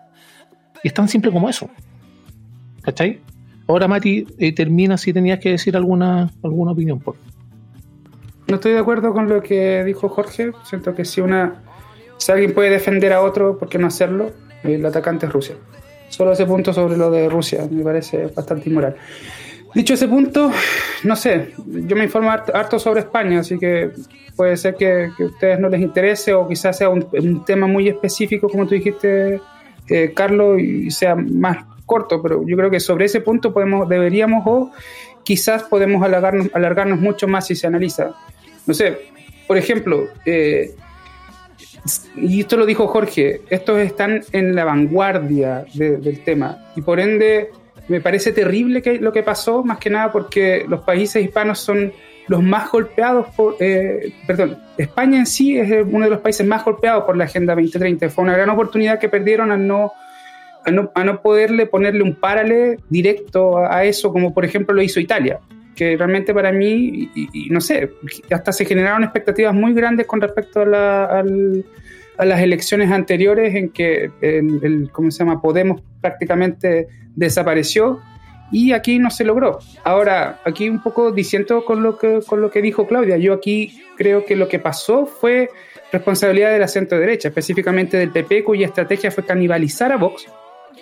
Y 0.83 0.89
es 0.89 0.95
tan 0.95 1.09
simple 1.09 1.33
como 1.33 1.49
eso. 1.49 1.69
¿Cachai? 2.83 3.21
Ahora, 3.69 3.89
Mati, 3.89 4.27
eh, 4.39 4.53
termina 4.53 4.99
si 4.99 5.13
tenías 5.13 5.39
que 5.39 5.51
decir 5.51 5.77
alguna, 5.77 6.31
alguna 6.43 6.73
opinión. 6.73 6.99
Por. 6.99 7.17
No 8.49 8.57
estoy 8.57 8.73
de 8.73 8.79
acuerdo 8.79 9.13
con 9.13 9.29
lo 9.29 9.43
que 9.43 9.85
dijo 9.85 10.09
Jorge. 10.09 10.53
Siento 10.65 10.95
que 10.95 11.05
si 11.05 11.21
una 11.21 11.63
si 12.23 12.31
alguien 12.31 12.55
puede 12.55 12.71
defender 12.71 13.13
a 13.13 13.21
otro, 13.21 13.59
¿por 13.59 13.69
qué 13.69 13.79
no 13.79 13.89
hacerlo? 13.89 14.31
El 14.63 14.87
atacante 14.87 15.27
es 15.27 15.33
Rusia. 15.33 15.57
Solo 16.09 16.33
ese 16.33 16.47
punto 16.47 16.73
sobre 16.73 16.97
lo 16.97 17.11
de 17.11 17.29
Rusia 17.29 17.67
me 17.69 17.83
parece 17.83 18.29
bastante 18.29 18.71
inmoral. 18.71 18.95
Dicho 19.75 19.95
ese 19.95 20.07
punto, 20.07 20.53
no 21.03 21.17
sé, 21.17 21.53
yo 21.67 21.97
me 21.97 22.05
informo 22.05 22.31
harto, 22.31 22.79
sobre 22.79 23.01
España, 23.01 23.41
así 23.41 23.59
que 23.59 23.91
puede 24.37 24.57
ser 24.57 24.77
que, 24.77 25.11
a 25.19 25.25
ustedes 25.25 25.59
no 25.59 25.69
les 25.69 25.81
interese 25.81 26.33
o 26.33 26.47
quizás 26.47 26.79
sea 26.79 26.91
un, 26.91 27.09
un 27.13 27.45
tema 27.45 27.67
muy 27.67 27.89
específico, 27.89 28.49
como 28.49 28.69
tú 28.69 28.77
dijiste, 28.77 29.41
eh, 29.89 30.13
Carlos, 30.15 30.61
y 30.61 30.93
sea 30.93 31.17
más 31.17 31.65
corto, 31.87 32.23
pero 32.23 32.47
yo 32.47 32.57
creo 32.57 32.71
que 32.71 32.79
sobre 32.79 33.07
ese 33.07 33.21
punto 33.21 33.53
podemos, 33.53 33.89
deberíamos 33.89 34.45
o 34.47 34.71
quizás 35.25 35.65
podemos 35.65 36.05
alargarnos, 36.05 36.51
alargarnos 36.55 37.01
mucho 37.01 37.27
más 37.27 37.49
si 37.49 37.57
se 37.57 37.67
analiza. 37.67 38.13
No 38.65 38.75
sé, 38.75 38.97
por 39.49 39.59
ejemplo, 39.59 40.07
eh, 40.25 40.73
y 42.17 42.41
esto 42.41 42.57
lo 42.57 42.67
dijo 42.67 42.87
Jorge, 42.87 43.41
estos 43.51 43.79
están 43.79 44.23
en 44.33 44.55
la 44.55 44.65
vanguardia 44.65 45.65
de- 45.75 45.97
del 45.97 46.23
tema 46.23 46.59
y 46.77 46.81
por 46.83 47.01
ende 47.01 47.51
me 47.89 48.01
parece 48.01 48.33
terrible 48.33 48.81
que 48.83 48.99
lo 48.99 49.13
que 49.13 49.23
pasó, 49.23 49.65
más 49.65 49.79
que 49.79 49.91
nada 49.91 50.13
porque 50.13 50.65
los 50.69 50.81
países 50.83 51.25
hispanos 51.25 51.59
son 51.59 51.93
los 52.29 52.41
más 52.43 52.71
golpeados 52.71 53.27
por, 53.35 53.57
eh, 53.59 54.13
perdón, 54.27 54.59
España 54.79 55.19
en 55.19 55.27
sí 55.27 55.59
es 55.59 55.69
uno 55.85 56.05
de 56.05 56.11
los 56.11 56.21
países 56.21 56.47
más 56.47 56.65
golpeados 56.65 57.03
por 57.05 57.17
la 57.17 57.25
Agenda 57.25 57.55
2030. 57.55 58.09
Fue 58.11 58.23
una 58.23 58.37
gran 58.37 58.49
oportunidad 58.51 59.01
que 59.01 59.09
perdieron 59.09 59.51
al 59.51 59.67
no, 59.67 59.93
a 60.65 60.71
no, 60.71 60.93
no 61.05 61.21
poderle 61.21 61.67
ponerle 61.67 62.03
un 62.05 62.15
paralelo 62.15 62.81
directo 62.89 63.59
a 63.59 63.85
eso, 63.85 64.13
como 64.13 64.33
por 64.33 64.45
ejemplo 64.45 64.73
lo 64.75 64.83
hizo 64.83 65.01
Italia 65.01 65.41
que 65.75 65.97
realmente 65.97 66.35
para 66.35 66.53
mí, 66.53 67.11
y, 67.15 67.49
no 67.51 67.61
sé, 67.61 67.91
hasta 68.31 68.53
se 68.53 68.65
generaron 68.65 69.05
expectativas 69.05 69.55
muy 69.55 69.73
grandes 69.75 70.07
con 70.07 70.21
respecto 70.21 70.61
a, 70.61 70.67
la- 70.67 71.25
las 72.25 72.41
elecciones 72.41 72.91
anteriores 72.91 73.55
en 73.55 73.71
que 73.71 74.11
el, 74.21 74.91
¿cómo 74.93 75.11
se 75.11 75.21
llama? 75.21 75.41
Podemos 75.41 75.83
prácticamente 76.01 76.87
desapareció 77.17 78.01
y 78.53 78.73
aquí 78.73 78.99
no 78.99 79.11
se 79.11 79.25
logró. 79.25 79.59
Ahora, 79.83 80.41
aquí 80.45 80.69
un 80.69 80.83
poco 80.83 81.11
diciendo 81.11 81.65
con 81.65 81.83
lo 81.83 81.97
que, 81.99 82.21
con 82.27 82.41
lo 82.43 82.51
que 82.51 82.61
dijo 82.61 82.87
Claudia, 82.87 83.17
yo 83.17 83.33
aquí 83.33 83.83
creo 83.97 84.25
que 84.27 84.37
lo 84.37 84.47
que 84.49 84.59
pasó 84.59 85.07
fue 85.07 85.49
responsabilidad 85.91 86.53
de 86.53 86.59
la 86.59 86.69
centro 86.69 86.99
derecha, 86.99 87.29
específicamente 87.29 87.97
del 87.97 88.11
PP, 88.11 88.45
cuya 88.45 88.67
estrategia 88.67 89.11
fue 89.11 89.25
canibalizar 89.25 89.91
a 89.93 89.97
Vox 89.97 90.27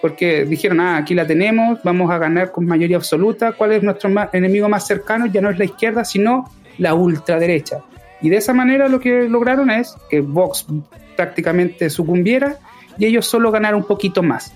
porque 0.00 0.44
dijeron, 0.44 0.80
ah, 0.80 0.96
aquí 0.96 1.14
la 1.14 1.26
tenemos, 1.26 1.78
vamos 1.82 2.10
a 2.10 2.18
ganar 2.18 2.50
con 2.52 2.66
mayoría 2.66 2.96
absoluta, 2.96 3.52
¿cuál 3.52 3.72
es 3.72 3.82
nuestro 3.82 4.08
ma- 4.10 4.30
enemigo 4.32 4.68
más 4.68 4.86
cercano? 4.86 5.26
Ya 5.26 5.40
no 5.40 5.50
es 5.50 5.58
la 5.58 5.64
izquierda, 5.64 6.04
sino 6.04 6.50
la 6.78 6.94
ultraderecha. 6.94 7.80
Y 8.22 8.28
de 8.30 8.36
esa 8.36 8.52
manera 8.52 8.88
lo 8.88 9.00
que 9.00 9.28
lograron 9.28 9.70
es 9.70 9.96
que 10.08 10.20
Vox 10.20 10.66
prácticamente 11.16 11.90
sucumbiera 11.90 12.56
y 12.98 13.06
ellos 13.06 13.26
solo 13.26 13.50
ganaron 13.50 13.80
un 13.82 13.86
poquito 13.86 14.22
más. 14.22 14.52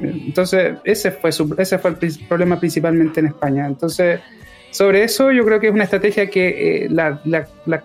Entonces, 0.00 0.74
ese 0.84 1.10
fue, 1.10 1.32
su- 1.32 1.54
ese 1.58 1.78
fue 1.78 1.90
el 2.00 2.18
problema 2.28 2.58
principalmente 2.60 3.20
en 3.20 3.26
España. 3.26 3.66
Entonces, 3.66 4.20
sobre 4.70 5.04
eso 5.04 5.30
yo 5.32 5.44
creo 5.46 5.58
que 5.60 5.68
es 5.68 5.72
una 5.74 5.84
estrategia 5.84 6.28
que 6.28 6.84
eh, 6.84 6.88
la, 6.90 7.20
la- 7.24 7.46
la- 7.66 7.84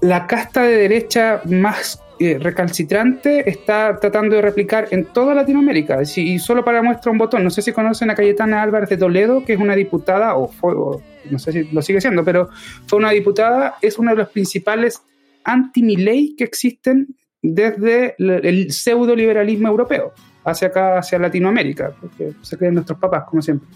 la 0.00 0.26
casta 0.26 0.62
de 0.62 0.72
derecha 0.76 1.40
más 1.44 2.00
eh, 2.20 2.38
recalcitrante 2.38 3.48
está 3.48 3.98
tratando 4.00 4.36
de 4.36 4.42
replicar 4.42 4.88
en 4.90 5.04
toda 5.04 5.34
Latinoamérica. 5.34 6.00
Y 6.16 6.38
solo 6.38 6.64
para 6.64 6.82
muestra 6.82 7.12
un 7.12 7.18
botón, 7.18 7.44
no 7.44 7.50
sé 7.50 7.62
si 7.62 7.72
conocen 7.72 8.10
a 8.10 8.14
Cayetana 8.14 8.62
Álvarez 8.62 8.88
de 8.88 8.96
Toledo, 8.96 9.44
que 9.44 9.54
es 9.54 9.60
una 9.60 9.74
diputada, 9.74 10.34
o 10.34 10.48
fue, 10.48 10.74
o 10.74 11.00
no 11.30 11.38
sé 11.38 11.52
si 11.52 11.64
lo 11.64 11.82
sigue 11.82 12.00
siendo, 12.00 12.24
pero 12.24 12.48
fue 12.86 12.98
una 12.98 13.10
diputada, 13.10 13.76
es 13.80 13.98
uno 13.98 14.10
de 14.10 14.16
los 14.16 14.28
principales 14.30 15.02
anti-Milei 15.44 16.34
que 16.36 16.44
existen 16.44 17.14
desde 17.40 18.16
el 18.18 18.72
pseudo 18.72 19.14
liberalismo 19.14 19.68
europeo 19.68 20.12
hacia 20.44 20.68
acá, 20.68 20.98
hacia 20.98 21.18
Latinoamérica, 21.18 21.92
porque 22.00 22.32
se 22.42 22.56
creen 22.58 22.74
nuestros 22.74 22.98
papás, 22.98 23.24
como 23.28 23.42
siempre. 23.42 23.68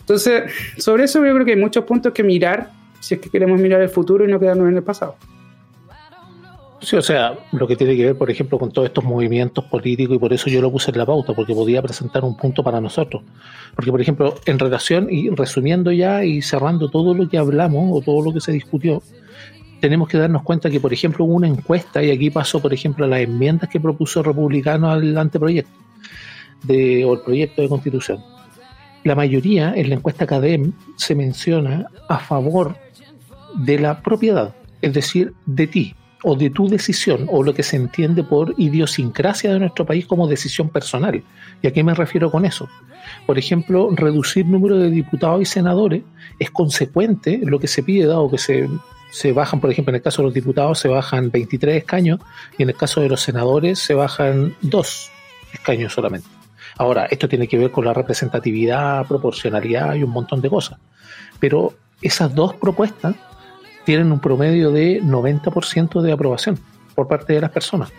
Entonces, 0.00 0.52
sobre 0.76 1.04
eso 1.04 1.24
yo 1.24 1.32
creo 1.32 1.44
que 1.44 1.52
hay 1.52 1.60
muchos 1.60 1.84
puntos 1.84 2.12
que 2.12 2.22
mirar 2.22 2.70
si 3.00 3.14
es 3.14 3.20
que 3.20 3.30
queremos 3.30 3.58
mirar 3.58 3.80
el 3.80 3.88
futuro 3.88 4.24
y 4.24 4.28
no 4.30 4.38
quedarnos 4.38 4.68
en 4.68 4.76
el 4.76 4.82
pasado. 4.82 5.16
Sí, 6.82 6.96
o 6.96 7.02
sea, 7.02 7.38
lo 7.52 7.68
que 7.68 7.76
tiene 7.76 7.94
que 7.94 8.06
ver, 8.06 8.16
por 8.16 8.30
ejemplo, 8.30 8.58
con 8.58 8.72
todos 8.72 8.88
estos 8.88 9.04
movimientos 9.04 9.64
políticos, 9.66 10.16
y 10.16 10.18
por 10.18 10.32
eso 10.32 10.48
yo 10.48 10.62
lo 10.62 10.72
puse 10.72 10.90
en 10.90 10.96
la 10.96 11.04
pauta, 11.04 11.34
porque 11.34 11.54
podía 11.54 11.82
presentar 11.82 12.24
un 12.24 12.36
punto 12.36 12.64
para 12.64 12.80
nosotros. 12.80 13.22
Porque, 13.74 13.90
por 13.90 14.00
ejemplo, 14.00 14.34
en 14.46 14.58
relación, 14.58 15.08
y 15.10 15.28
resumiendo 15.28 15.92
ya 15.92 16.24
y 16.24 16.40
cerrando 16.40 16.88
todo 16.88 17.12
lo 17.14 17.28
que 17.28 17.36
hablamos 17.36 17.90
o 17.92 18.00
todo 18.00 18.22
lo 18.22 18.32
que 18.32 18.40
se 18.40 18.52
discutió, 18.52 19.02
tenemos 19.80 20.08
que 20.08 20.16
darnos 20.16 20.42
cuenta 20.42 20.70
que, 20.70 20.80
por 20.80 20.92
ejemplo, 20.92 21.26
hubo 21.26 21.34
una 21.34 21.48
encuesta, 21.48 22.02
y 22.02 22.10
aquí 22.10 22.30
pasó, 22.30 22.60
por 22.60 22.72
ejemplo, 22.72 23.06
las 23.06 23.20
enmiendas 23.20 23.68
que 23.68 23.78
propuso 23.78 24.20
el 24.20 24.26
republicano 24.26 24.90
al 24.90 25.18
anteproyecto 25.18 25.78
de, 26.62 27.04
o 27.04 27.12
el 27.12 27.20
proyecto 27.20 27.60
de 27.60 27.68
constitución. 27.68 28.24
La 29.04 29.14
mayoría 29.14 29.74
en 29.76 29.90
la 29.90 29.96
encuesta 29.96 30.26
CADEM 30.26 30.72
se 30.96 31.14
menciona 31.14 31.86
a 32.08 32.18
favor 32.18 32.76
de 33.54 33.78
la 33.78 34.00
propiedad, 34.00 34.54
es 34.80 34.94
decir, 34.94 35.34
de 35.44 35.66
ti, 35.66 35.94
o 36.22 36.36
de 36.36 36.50
tu 36.50 36.68
decisión 36.68 37.26
o 37.28 37.42
lo 37.42 37.54
que 37.54 37.62
se 37.62 37.76
entiende 37.76 38.22
por 38.22 38.54
idiosincrasia 38.58 39.52
de 39.52 39.60
nuestro 39.60 39.86
país 39.86 40.06
como 40.06 40.28
decisión 40.28 40.68
personal. 40.68 41.22
¿Y 41.62 41.66
a 41.66 41.72
qué 41.72 41.82
me 41.82 41.94
refiero 41.94 42.30
con 42.30 42.44
eso? 42.44 42.68
Por 43.26 43.38
ejemplo, 43.38 43.90
reducir 43.92 44.46
número 44.46 44.76
de 44.78 44.90
diputados 44.90 45.42
y 45.42 45.46
senadores 45.46 46.02
es 46.38 46.50
consecuente 46.50 47.40
lo 47.42 47.58
que 47.58 47.68
se 47.68 47.82
pide, 47.82 48.06
dado 48.06 48.30
que 48.30 48.38
se, 48.38 48.68
se 49.10 49.32
bajan, 49.32 49.60
por 49.60 49.70
ejemplo, 49.70 49.90
en 49.90 49.96
el 49.96 50.02
caso 50.02 50.22
de 50.22 50.26
los 50.26 50.34
diputados 50.34 50.78
se 50.78 50.88
bajan 50.88 51.30
23 51.30 51.76
escaños 51.76 52.20
y 52.58 52.62
en 52.62 52.70
el 52.70 52.76
caso 52.76 53.00
de 53.00 53.08
los 53.08 53.20
senadores 53.20 53.78
se 53.78 53.94
bajan 53.94 54.54
2 54.62 55.10
escaños 55.52 55.92
solamente. 55.92 56.28
Ahora, 56.76 57.06
esto 57.06 57.28
tiene 57.28 57.48
que 57.48 57.58
ver 57.58 57.70
con 57.70 57.84
la 57.84 57.92
representatividad, 57.92 59.06
proporcionalidad 59.06 59.94
y 59.94 60.02
un 60.02 60.10
montón 60.10 60.40
de 60.40 60.48
cosas. 60.48 60.78
Pero 61.38 61.74
esas 62.00 62.34
dos 62.34 62.54
propuestas 62.54 63.16
tienen 63.84 64.12
un 64.12 64.20
promedio 64.20 64.70
de 64.70 65.02
90% 65.02 66.02
de 66.02 66.12
aprobación 66.12 66.58
por 66.94 67.08
parte 67.08 67.32
de 67.32 67.40
las 67.40 67.50
personas. 67.50 67.92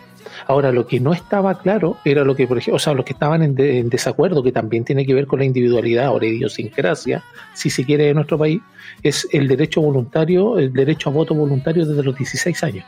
Ahora, 0.47 0.71
lo 0.71 0.87
que 0.87 0.99
no 0.99 1.13
estaba 1.13 1.59
claro 1.59 1.97
era 2.05 2.23
lo 2.23 2.35
que, 2.35 2.47
por 2.47 2.57
ejemplo, 2.57 2.75
o 2.75 2.79
sea, 2.79 2.93
los 2.93 3.05
que 3.05 3.13
estaban 3.13 3.41
en, 3.43 3.89
desacuerdo, 3.89 4.43
que 4.43 4.51
también 4.51 4.83
tiene 4.83 5.05
que 5.05 5.13
ver 5.13 5.27
con 5.27 5.39
la 5.39 5.45
individualidad 5.45 6.13
o 6.13 6.19
la 6.19 6.25
idiosincrasia, 6.27 7.23
si 7.53 7.69
se 7.69 7.85
quiere, 7.85 8.05
de 8.05 8.13
nuestro 8.13 8.37
país, 8.37 8.61
es 9.03 9.27
el 9.31 9.47
derecho 9.47 9.81
voluntario, 9.81 10.57
el 10.57 10.73
derecho 10.73 11.09
a 11.09 11.13
voto 11.13 11.35
voluntario 11.35 11.85
desde 11.85 12.03
los 12.03 12.15
16 12.15 12.63
años. 12.63 12.85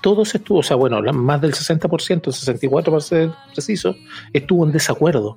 Todos 0.00 0.34
estuvo, 0.34 0.58
o 0.58 0.62
sea, 0.62 0.76
bueno, 0.76 1.00
más 1.12 1.40
del 1.40 1.52
60%, 1.52 2.10
el 2.10 2.58
64% 2.58 2.84
para 2.84 3.00
ser 3.00 3.30
preciso, 3.52 3.94
estuvo 4.32 4.64
en 4.64 4.72
desacuerdo 4.72 5.36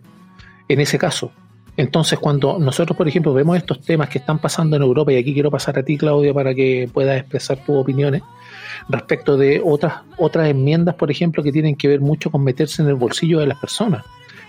en 0.69 0.79
ese 0.79 0.97
caso. 0.97 1.31
Entonces, 1.75 2.19
cuando 2.19 2.59
nosotros, 2.59 2.95
por 2.95 3.07
ejemplo, 3.07 3.33
vemos 3.33 3.57
estos 3.57 3.81
temas 3.81 4.09
que 4.09 4.19
están 4.19 4.39
pasando 4.39 4.75
en 4.75 4.83
Europa, 4.83 5.11
y 5.11 5.17
aquí 5.17 5.33
quiero 5.33 5.49
pasar 5.49 5.79
a 5.79 5.83
ti, 5.83 5.97
Claudia, 5.97 6.33
para 6.33 6.53
que 6.53 6.87
puedas 6.91 7.19
expresar 7.19 7.57
tus 7.65 7.75
opiniones 7.75 8.21
respecto 8.89 9.37
de 9.37 9.61
otras, 9.63 10.01
otras 10.17 10.49
enmiendas, 10.49 10.95
por 10.95 11.09
ejemplo, 11.09 11.41
que 11.41 11.51
tienen 11.51 11.75
que 11.75 11.87
ver 11.87 11.99
mucho 11.99 12.29
con 12.29 12.43
meterse 12.43 12.81
en 12.83 12.89
el 12.89 12.95
bolsillo 12.95 13.39
de 13.39 13.47
las 13.47 13.57
personas. 13.57 14.03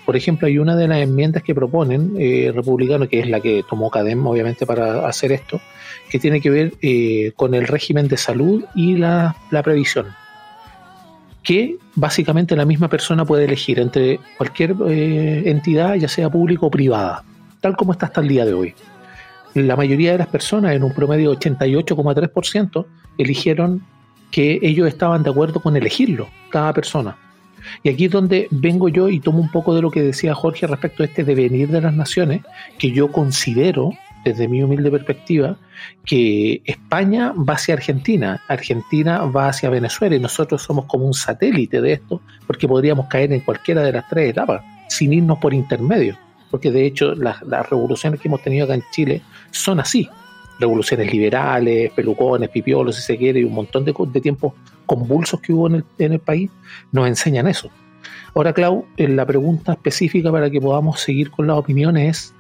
Por 0.05 0.17
ejemplo, 0.17 0.47
hay 0.47 0.59
una 0.59 0.77
de 0.77 0.87
las 0.87 0.99
enmiendas 0.99 1.43
que 1.43 1.55
proponen 1.55 2.15
eh, 2.19 2.53
republicanos, 2.55 3.09
que 3.09 3.21
es 3.21 3.29
la 3.29 3.41
que 3.41 3.65
tomó 3.69 3.91
Cadem, 3.91 4.27
obviamente, 4.27 4.67
para 4.67 5.09
hacer 5.09 5.33
esto, 5.33 5.63
que 6.11 6.19
tiene 6.19 6.43
que 6.43 6.51
ver 6.51 6.75
eh, 6.83 7.33
con 7.37 7.55
el 7.55 7.67
régimen 7.67 8.07
de 8.07 8.19
salud 8.19 8.65
y 8.75 8.97
la, 8.97 9.35
la 9.51 9.63
previsión 9.63 10.09
que 11.45 11.77
básicamente 11.95 12.57
la 12.57 12.65
misma 12.65 12.89
persona 12.89 13.25
puede 13.25 13.45
elegir 13.45 13.79
entre 13.79 14.19
cualquier 14.39 14.75
eh, 14.89 15.43
entidad, 15.45 15.95
ya 15.95 16.09
sea 16.09 16.31
pública 16.31 16.67
o 16.67 16.71
privada, 16.71 17.23
tal 17.61 17.77
como 17.77 17.93
está 17.93 18.07
hasta 18.07 18.23
el 18.23 18.29
día 18.29 18.45
de 18.45 18.55
hoy. 18.55 18.75
La 19.55 19.77
mayoría 19.77 20.13
de 20.13 20.19
las 20.19 20.27
personas, 20.27 20.75
en 20.75 20.83
un 20.83 20.93
promedio 20.93 21.31
de 21.31 21.37
88,3%, 21.37 22.87
eligieron 23.19 23.85
que 24.33 24.59
ellos 24.63 24.89
estaban 24.89 25.23
de 25.23 25.31
acuerdo 25.31 25.61
con 25.61 25.77
elegirlo, 25.77 26.29
cada 26.51 26.73
persona. 26.73 27.17
Y 27.83 27.89
aquí 27.91 28.07
es 28.07 28.11
donde 28.11 28.49
vengo 28.51 28.89
yo 28.89 29.09
y 29.09 29.21
tomo 29.21 29.39
un 29.39 29.51
poco 29.51 29.75
de 29.75 29.83
lo 29.83 29.91
que 29.91 30.03
decía 30.03 30.35
Jorge 30.35 30.67
respecto 30.67 31.03
a 31.03 31.07
este 31.07 31.25
devenir 31.25 31.69
de 31.69 31.81
las 31.81 31.95
naciones, 31.95 32.43
que 32.79 32.91
yo 32.91 33.13
considero 33.13 33.93
desde 34.25 34.49
mi 34.49 34.63
humilde 34.63 34.91
perspectiva, 34.91 35.57
que 36.05 36.63
España 36.65 37.33
va 37.33 37.55
hacia 37.55 37.75
Argentina, 37.75 38.43
Argentina 38.49 39.25
va 39.25 39.49
hacia 39.49 39.71
Venezuela 39.71 40.17
y 40.17 40.21
nosotros 40.21 40.63
somos 40.63 40.87
como 40.87 41.05
un 41.05 41.15
satélite 41.15 41.81
de 41.81 41.93
esto, 41.93 42.21
porque 42.47 42.67
podríamos 42.67 43.07
caer 43.07 43.33
en 43.33 43.41
cualquiera 43.41 43.83
de 43.83 43.93
las 43.93 44.09
tres 44.09 44.31
etapas, 44.31 44.63
sin 44.89 45.13
irnos 45.13 45.39
por 45.39 45.53
intermedio, 45.53 46.17
porque 46.51 46.71
de 46.71 46.87
hecho 46.87 47.15
las, 47.15 47.41
revoluciones 47.69 48.21
que 48.21 48.29
hemos 48.29 48.43
tenido 48.43 48.65
acá 48.65 48.75
en 48.75 48.85
Chile 48.91 49.23
son 49.51 49.81
así, 49.81 50.09
revoluciones 50.59 51.13
liberales, 51.13 51.93
pelucones, 51.93 52.49
pipiolos, 52.49 52.97
si 52.97 53.03
se 53.03 53.19
quiere, 53.19 53.41
y 53.41 53.45
un 53.45 53.55
montón 53.55 53.85
de, 53.85 54.21
tiempos 54.21 54.55
convulsos 54.87 55.41
que 55.41 55.53
hubo 55.53 55.67
en 55.67 55.77
el, 55.77 55.85
en 55.99 56.13
el 56.15 56.21
país, 56.21 56.51
nos 56.93 57.07
enseñan 57.09 57.47
eso. 57.47 57.71
Ahora, 58.35 58.53
Clau, 58.53 58.85
la 58.97 59.25
pregunta 59.25 59.73
específica 59.73 60.33
para 60.33 60.51
que 60.51 60.61
podamos 60.61 61.01
seguir 61.01 61.31
con 61.31 61.47
las 61.47 61.57
opiniones 61.57 62.17
es, 62.17 62.35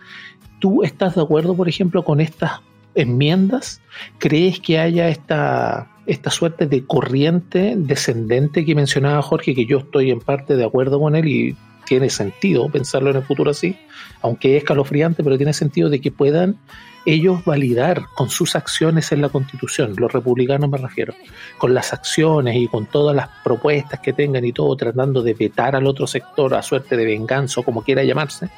¿Tú 0.58 0.82
estás 0.82 1.14
de 1.14 1.22
acuerdo, 1.22 1.56
por 1.56 1.68
ejemplo, 1.68 2.04
con 2.04 2.20
estas 2.20 2.60
enmiendas? 2.94 3.80
¿Crees 4.18 4.60
que 4.60 4.78
haya 4.78 5.08
esta, 5.08 5.90
esta 6.06 6.30
suerte 6.30 6.66
de 6.66 6.84
corriente 6.84 7.74
descendente 7.76 8.64
que 8.64 8.74
mencionaba 8.74 9.22
Jorge, 9.22 9.54
que 9.54 9.66
yo 9.66 9.78
estoy 9.78 10.10
en 10.10 10.20
parte 10.20 10.56
de 10.56 10.64
acuerdo 10.64 11.00
con 11.00 11.16
él 11.16 11.28
y 11.28 11.56
tiene 11.84 12.10
sentido 12.10 12.68
pensarlo 12.68 13.10
en 13.10 13.16
el 13.16 13.22
futuro 13.22 13.50
así, 13.50 13.76
aunque 14.22 14.56
es 14.56 14.62
escalofriante, 14.62 15.22
pero 15.22 15.36
tiene 15.36 15.52
sentido 15.52 15.90
de 15.90 16.00
que 16.00 16.10
puedan 16.10 16.58
ellos 17.06 17.44
validar 17.44 18.06
con 18.14 18.30
sus 18.30 18.56
acciones 18.56 19.12
en 19.12 19.20
la 19.20 19.28
Constitución, 19.28 19.94
los 19.98 20.12
republicanos 20.12 20.70
me 20.70 20.78
refiero, 20.78 21.14
con 21.58 21.74
las 21.74 21.92
acciones 21.92 22.56
y 22.56 22.66
con 22.66 22.86
todas 22.86 23.14
las 23.14 23.28
propuestas 23.42 24.00
que 24.00 24.14
tengan 24.14 24.44
y 24.44 24.52
todo, 24.52 24.74
tratando 24.76 25.22
de 25.22 25.34
vetar 25.34 25.76
al 25.76 25.86
otro 25.86 26.06
sector 26.06 26.54
a 26.54 26.62
suerte 26.62 26.96
de 26.96 27.04
venganza 27.04 27.60
o 27.60 27.62
como 27.62 27.82
quiera 27.82 28.02
llamarse, 28.04 28.48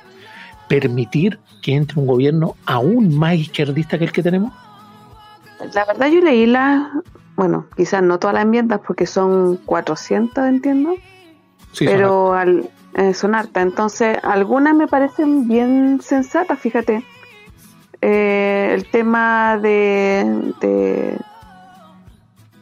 permitir 0.68 1.38
que 1.62 1.74
entre 1.74 2.00
un 2.00 2.06
gobierno 2.06 2.56
aún 2.66 3.16
más 3.16 3.34
izquierdista 3.34 3.98
que 3.98 4.04
el 4.04 4.12
que 4.12 4.22
tenemos? 4.22 4.52
La 5.74 5.84
verdad 5.84 6.08
yo 6.08 6.20
leí 6.20 6.46
la, 6.46 6.90
bueno, 7.36 7.66
quizás 7.76 8.02
no 8.02 8.18
todas 8.18 8.34
las 8.34 8.44
enmiendas 8.44 8.80
porque 8.86 9.06
son 9.06 9.56
400, 9.58 10.46
entiendo, 10.46 10.94
pero 11.78 12.28
son, 12.28 12.38
al, 12.38 12.70
eh, 12.94 13.14
son 13.14 13.34
hartas. 13.34 13.62
Entonces, 13.62 14.18
algunas 14.22 14.74
me 14.74 14.86
parecen 14.86 15.48
bien 15.48 16.00
sensatas, 16.02 16.58
fíjate. 16.58 17.04
Eh, 18.02 18.70
el 18.74 18.86
tema 18.90 19.58
de, 19.58 20.52
de, 20.60 21.18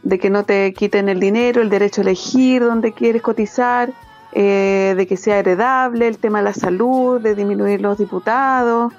de 0.02 0.18
que 0.18 0.30
no 0.30 0.44
te 0.44 0.72
quiten 0.72 1.08
el 1.08 1.18
dinero, 1.20 1.62
el 1.62 1.70
derecho 1.70 2.00
a 2.00 2.04
elegir 2.04 2.62
dónde 2.62 2.92
quieres 2.92 3.22
cotizar, 3.22 3.92
eh, 4.36 4.94
de 4.96 5.06
que 5.06 5.16
sea 5.16 5.38
heredable, 5.38 6.08
el 6.08 6.18
tema 6.18 6.38
de 6.38 6.44
la 6.44 6.52
salud, 6.52 7.20
de 7.20 7.36
disminuir 7.36 7.80
los 7.80 7.98
diputados. 7.98 8.92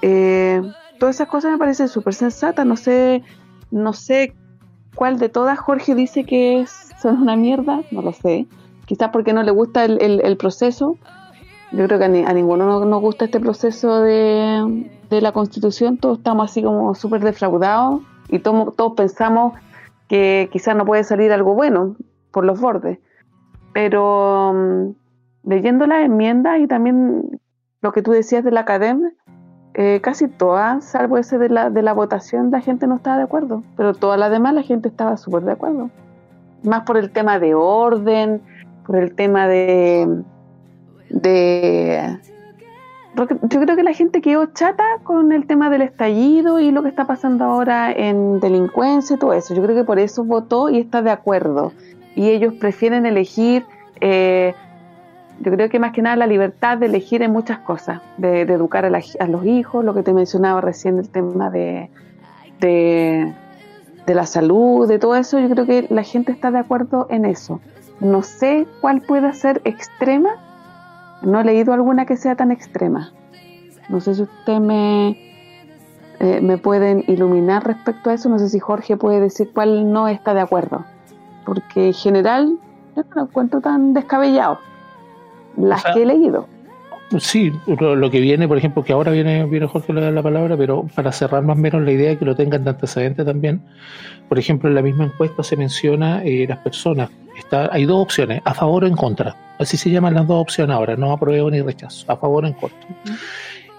Eh, 0.00 0.62
todas 0.98 1.16
esas 1.16 1.28
cosas 1.28 1.52
me 1.52 1.58
parecen 1.58 1.88
súper 1.88 2.14
sensatas. 2.14 2.64
No 2.64 2.76
sé, 2.76 3.22
no 3.70 3.92
sé 3.92 4.34
cuál 4.94 5.18
de 5.18 5.28
todas 5.28 5.58
Jorge 5.58 5.94
dice 5.94 6.24
que 6.24 6.64
son 7.00 7.20
una 7.20 7.36
mierda, 7.36 7.82
no 7.90 8.00
lo 8.00 8.12
sé. 8.12 8.46
Quizás 8.86 9.10
porque 9.10 9.34
no 9.34 9.42
le 9.42 9.50
gusta 9.50 9.84
el, 9.84 10.36
proceso. 10.38 10.96
Yo 11.72 11.86
creo 11.86 11.98
que 11.98 12.04
a, 12.06 12.32
ninguno 12.32 12.84
nos, 12.84 13.00
gusta 13.02 13.26
este 13.26 13.38
proceso 13.38 14.00
de, 14.00 14.88
la 15.10 15.32
constitución. 15.32 15.98
Todos 15.98 16.18
estamos 16.18 16.50
así 16.50 16.62
como 16.62 16.94
súper 16.94 17.22
defraudados 17.22 18.00
y 18.28 18.38
todos 18.38 18.92
pensamos 18.96 19.52
que 20.08 20.48
quizás 20.50 20.74
no 20.74 20.86
puede 20.86 21.04
salir 21.04 21.32
algo 21.32 21.54
bueno 21.54 21.96
por 22.32 22.46
los 22.46 22.58
bordes. 22.58 22.98
Pero 23.72 24.52
mm, 24.54 25.48
leyendo 25.48 25.86
las 25.86 26.04
enmiendas 26.04 26.60
y 26.60 26.66
también 26.66 27.40
lo 27.80 27.92
que 27.92 28.02
tú 28.02 28.10
decías 28.12 28.44
de 28.44 28.50
la 28.50 28.60
academia, 28.60 29.12
eh, 29.74 30.00
casi 30.02 30.28
todas, 30.28 30.84
salvo 30.84 31.16
ese 31.16 31.38
de 31.38 31.48
la, 31.48 31.70
de 31.70 31.82
la 31.82 31.92
votación, 31.92 32.50
la 32.50 32.60
gente 32.60 32.86
no 32.86 32.96
estaba 32.96 33.16
de 33.16 33.22
acuerdo, 33.22 33.62
pero 33.76 33.94
todas 33.94 34.18
las 34.18 34.30
demás 34.30 34.52
la 34.54 34.62
gente 34.62 34.88
estaba 34.88 35.16
súper 35.16 35.42
de 35.44 35.52
acuerdo. 35.52 35.90
Más 36.64 36.82
por 36.82 36.96
el 36.96 37.10
tema 37.10 37.38
de 37.38 37.54
orden, 37.54 38.42
por 38.86 38.96
el 38.96 39.14
tema 39.14 39.46
de... 39.46 40.22
de 41.08 42.18
yo 43.16 43.60
creo 43.60 43.76
que 43.76 43.82
la 43.82 43.92
gente 43.92 44.20
quedó 44.20 44.46
chata 44.46 44.84
con 45.02 45.32
el 45.32 45.46
tema 45.46 45.68
del 45.68 45.82
estallido 45.82 46.60
y 46.60 46.70
lo 46.70 46.82
que 46.82 46.88
está 46.88 47.06
pasando 47.06 47.44
ahora 47.44 47.92
en 47.92 48.38
delincuencia 48.40 49.16
y 49.16 49.18
todo 49.18 49.32
eso. 49.32 49.52
Yo 49.52 49.62
creo 49.62 49.74
que 49.74 49.84
por 49.84 49.98
eso 49.98 50.24
votó 50.24 50.70
y 50.70 50.78
está 50.78 51.02
de 51.02 51.10
acuerdo 51.10 51.72
y 52.14 52.30
ellos 52.30 52.54
prefieren 52.54 53.06
elegir, 53.06 53.64
eh, 54.00 54.54
yo 55.40 55.52
creo 55.52 55.68
que 55.70 55.78
más 55.78 55.92
que 55.92 56.02
nada 56.02 56.16
la 56.16 56.26
libertad 56.26 56.78
de 56.78 56.86
elegir 56.86 57.22
en 57.22 57.32
muchas 57.32 57.58
cosas, 57.60 58.00
de, 58.18 58.42
educar 58.42 58.84
a, 58.84 58.90
los 58.90 59.46
hijos, 59.46 59.84
lo 59.84 59.94
que 59.94 60.02
te 60.02 60.12
mencionaba 60.12 60.60
recién, 60.60 60.98
el 60.98 61.08
tema 61.08 61.50
de, 61.50 61.90
de, 62.60 63.32
de 64.06 64.14
la 64.14 64.26
salud, 64.26 64.86
de 64.86 64.98
todo 64.98 65.16
eso, 65.16 65.38
yo 65.38 65.48
creo 65.48 65.66
que 65.66 65.86
la 65.88 66.02
gente 66.02 66.32
está 66.32 66.50
de 66.50 66.58
acuerdo 66.58 67.06
en 67.10 67.24
eso. 67.24 67.60
No 68.00 68.22
sé 68.22 68.66
cuál 68.80 69.02
puede 69.02 69.32
ser 69.32 69.60
extrema, 69.64 70.30
no 71.22 71.40
he 71.40 71.44
leído 71.44 71.72
alguna 71.72 72.06
que 72.06 72.16
sea 72.16 72.34
tan 72.34 72.50
extrema. 72.50 73.12
No 73.88 74.00
sé 74.00 74.14
si 74.14 74.22
usted 74.22 74.58
me, 74.58 75.16
eh, 76.20 76.40
me 76.42 76.58
pueden 76.58 77.04
iluminar 77.08 77.66
respecto 77.66 78.10
a 78.10 78.14
eso, 78.14 78.28
no 78.28 78.38
sé 78.38 78.48
si 78.48 78.58
Jorge 78.58 78.96
puede 78.96 79.20
decir 79.20 79.50
cuál 79.54 79.92
no 79.92 80.06
está 80.06 80.34
de 80.34 80.40
acuerdo, 80.40 80.84
porque 81.44 81.88
en 81.88 81.94
general 81.94 82.58
yo 82.96 83.02
no 83.02 83.14
lo 83.14 83.22
encuentro 83.22 83.60
tan 83.60 83.94
descabellado, 83.94 84.58
las 85.56 85.84
que 85.84 86.02
he 86.02 86.06
leído. 86.06 86.46
Sí, 87.18 87.52
lo, 87.66 88.10
que 88.10 88.20
viene, 88.20 88.46
por 88.46 88.56
ejemplo, 88.56 88.84
que 88.84 88.92
ahora 88.92 89.10
viene, 89.10 89.44
viene 89.44 89.66
Jorge 89.66 89.92
le 89.92 90.00
da 90.00 90.12
la 90.12 90.22
palabra, 90.22 90.56
pero 90.56 90.86
para 90.94 91.10
cerrar 91.10 91.42
más 91.42 91.58
o 91.58 91.60
menos 91.60 91.82
la 91.82 91.90
idea 91.90 92.16
que 92.16 92.24
lo 92.24 92.36
tengan 92.36 92.62
de 92.62 92.70
antecedente 92.70 93.24
también, 93.24 93.62
por 94.28 94.38
ejemplo, 94.38 94.68
en 94.68 94.76
la 94.76 94.82
misma 94.82 95.06
encuesta 95.06 95.42
se 95.42 95.56
menciona 95.56 96.22
eh, 96.22 96.46
las 96.48 96.58
personas, 96.58 97.10
está, 97.36 97.68
hay 97.72 97.84
dos 97.84 98.00
opciones, 98.00 98.40
a 98.44 98.54
favor 98.54 98.84
o 98.84 98.86
en 98.86 98.94
contra, 98.94 99.34
así 99.58 99.76
se 99.76 99.90
llaman 99.90 100.14
las 100.14 100.28
dos 100.28 100.40
opciones 100.40 100.76
ahora, 100.76 100.94
no 100.94 101.10
apruebo 101.10 101.50
ni 101.50 101.60
rechazo, 101.60 102.04
a 102.12 102.16
favor 102.16 102.44
o 102.44 102.46
en 102.46 102.54
contra. 102.54 102.78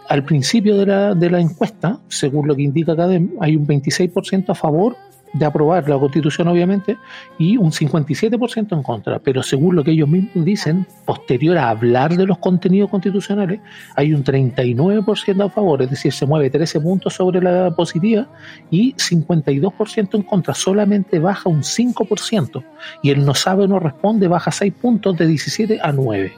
Al 0.09 0.25
principio 0.25 0.75
de 0.75 0.87
la, 0.87 1.15
de 1.15 1.29
la 1.29 1.39
encuesta, 1.39 1.99
según 2.09 2.49
lo 2.49 2.55
que 2.55 2.63
indica 2.63 2.91
acá, 2.91 3.05
hay 3.05 3.55
un 3.55 3.65
26% 3.65 4.49
a 4.49 4.55
favor 4.55 4.97
de 5.33 5.45
aprobar 5.45 5.87
la 5.87 5.97
constitución, 5.97 6.47
obviamente, 6.47 6.97
y 7.37 7.57
un 7.57 7.71
57% 7.71 8.73
en 8.73 8.83
contra. 8.83 9.19
Pero 9.19 9.43
según 9.43 9.75
lo 9.75 9.83
que 9.83 9.91
ellos 9.91 10.09
mismos 10.09 10.45
dicen, 10.45 10.85
posterior 11.05 11.57
a 11.57 11.69
hablar 11.69 12.15
de 12.15 12.25
los 12.25 12.37
contenidos 12.37 12.89
constitucionales, 12.89 13.59
hay 13.95 14.13
un 14.13 14.23
39% 14.23 15.45
a 15.45 15.49
favor, 15.49 15.81
es 15.81 15.89
decir, 15.89 16.11
se 16.11 16.25
mueve 16.25 16.49
13 16.49 16.79
puntos 16.81 17.13
sobre 17.13 17.41
la 17.41 17.71
positiva 17.75 18.27
y 18.69 18.93
52% 18.93 20.15
en 20.15 20.23
contra, 20.23 20.53
solamente 20.53 21.19
baja 21.19 21.49
un 21.49 21.61
5%. 21.61 22.63
Y 23.01 23.11
el 23.11 23.25
no 23.25 23.33
sabe 23.33 23.63
o 23.63 23.67
no 23.67 23.79
responde 23.79 24.27
baja 24.27 24.51
6 24.51 24.73
puntos 24.81 25.17
de 25.17 25.27
17 25.27 25.79
a 25.81 25.91
9. 25.91 26.33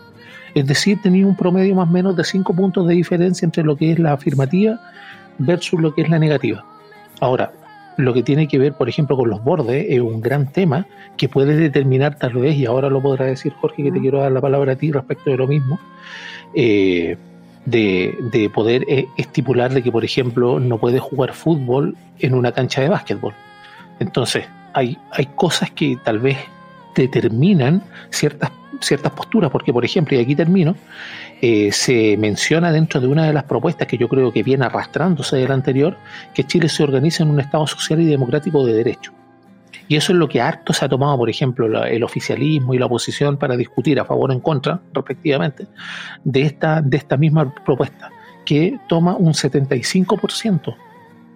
Es 0.56 0.68
decir, 0.68 1.02
tenía 1.02 1.26
un 1.26 1.36
promedio 1.36 1.74
más 1.76 1.90
o 1.90 1.92
menos 1.92 2.16
de 2.16 2.24
5 2.24 2.54
puntos 2.54 2.88
de 2.88 2.94
diferencia 2.94 3.46
entre 3.46 3.64
lo 3.64 3.76
que 3.76 3.92
es 3.92 4.00
la 4.00 4.14
afirmativa 4.14 4.80
versus 5.40 5.82
lo 5.82 5.96
que 5.96 6.04
es 6.04 6.10
la 6.10 6.20
negativa. 6.20 6.64
Ahora, 7.20 7.52
lo 7.98 8.14
que 8.14 8.24
tiene 8.24 8.48
que 8.48 8.58
ver, 8.58 8.74
por 8.74 8.90
ejemplo, 8.90 9.16
con 9.16 9.30
los 9.30 9.44
bordes, 9.44 9.86
es 9.90 10.00
un 10.00 10.22
gran 10.22 10.52
tema 10.52 10.86
que 11.18 11.30
puede 11.30 11.56
determinar 11.56 12.18
tal 12.18 12.34
vez, 12.34 12.56
y 12.56 12.66
ahora 12.66 12.90
lo 12.90 13.02
podrá 13.02 13.26
decir 13.26 13.54
Jorge, 13.54 13.84
que 13.84 13.92
te 13.92 14.00
quiero 14.00 14.20
dar 14.20 14.32
la 14.32 14.42
palabra 14.42 14.74
a 14.74 14.76
ti 14.76 14.92
respecto 14.92 15.30
de 15.30 15.38
lo 15.38 15.48
mismo, 15.48 15.80
eh, 16.54 17.18
de, 17.66 18.52
poder 18.54 18.86
eh, 18.88 19.08
estipular 19.18 19.74
de 19.74 19.82
que, 19.82 19.92
por 19.92 20.04
ejemplo, 20.04 20.60
no 20.60 20.78
puede 20.78 21.00
jugar 21.00 21.34
fútbol 21.34 21.96
en 22.20 22.34
una 22.34 22.52
cancha 22.52 22.82
de 22.82 22.90
básquetbol. 22.90 23.34
Entonces, 24.00 24.46
hay, 24.74 24.98
hay 25.12 25.28
cosas 25.36 25.72
que 25.72 25.98
tal 26.04 26.20
vez 26.20 26.38
determinan 26.96 27.84
ciertas, 28.10 28.52
ciertas 28.82 29.12
posturas, 29.14 29.52
porque, 29.52 29.72
por 29.72 29.86
ejemplo, 29.86 30.18
y 30.18 30.20
aquí 30.20 30.36
termino, 30.36 30.76
eh, 31.46 31.74
se 31.74 32.16
menciona 32.16 32.72
dentro 32.72 33.02
de 33.02 33.08
una 33.08 33.26
de 33.26 33.34
las 33.34 33.44
propuestas 33.44 33.86
que 33.86 33.98
yo 33.98 34.08
creo 34.08 34.32
que 34.32 34.44
viene 34.44 34.64
arrastrándose 34.64 35.36
del 35.36 35.52
anterior, 35.52 35.98
que 36.34 36.46
Chile 36.46 36.70
se 36.70 36.84
organiza 36.84 37.24
en 37.24 37.32
un 37.32 37.42
Estado 37.42 37.68
social 37.68 38.00
y 38.00 38.06
democrático 38.06 38.66
de 38.66 38.72
derecho. 38.72 39.12
Y 39.90 39.98
eso 39.98 40.14
es 40.14 40.20
lo 40.20 40.30
que 40.30 40.40
harto 40.40 40.72
se 40.72 40.86
ha 40.86 40.88
tomado, 40.88 41.18
por 41.18 41.30
ejemplo, 41.30 41.84
el 41.84 42.02
oficialismo 42.02 42.74
y 42.74 42.78
la 42.78 42.86
oposición 42.86 43.36
para 43.36 43.58
discutir 43.58 44.00
a 44.00 44.06
favor 44.06 44.30
o 44.30 44.34
en 44.34 44.40
contra, 44.40 44.80
respectivamente, 44.94 45.68
de 46.24 46.44
esta, 46.44 46.82
de 46.82 46.96
esta 46.96 47.18
misma 47.18 47.54
propuesta, 47.54 48.10
que 48.46 48.80
toma 48.88 49.18
un 49.18 49.34
75% 49.34 50.78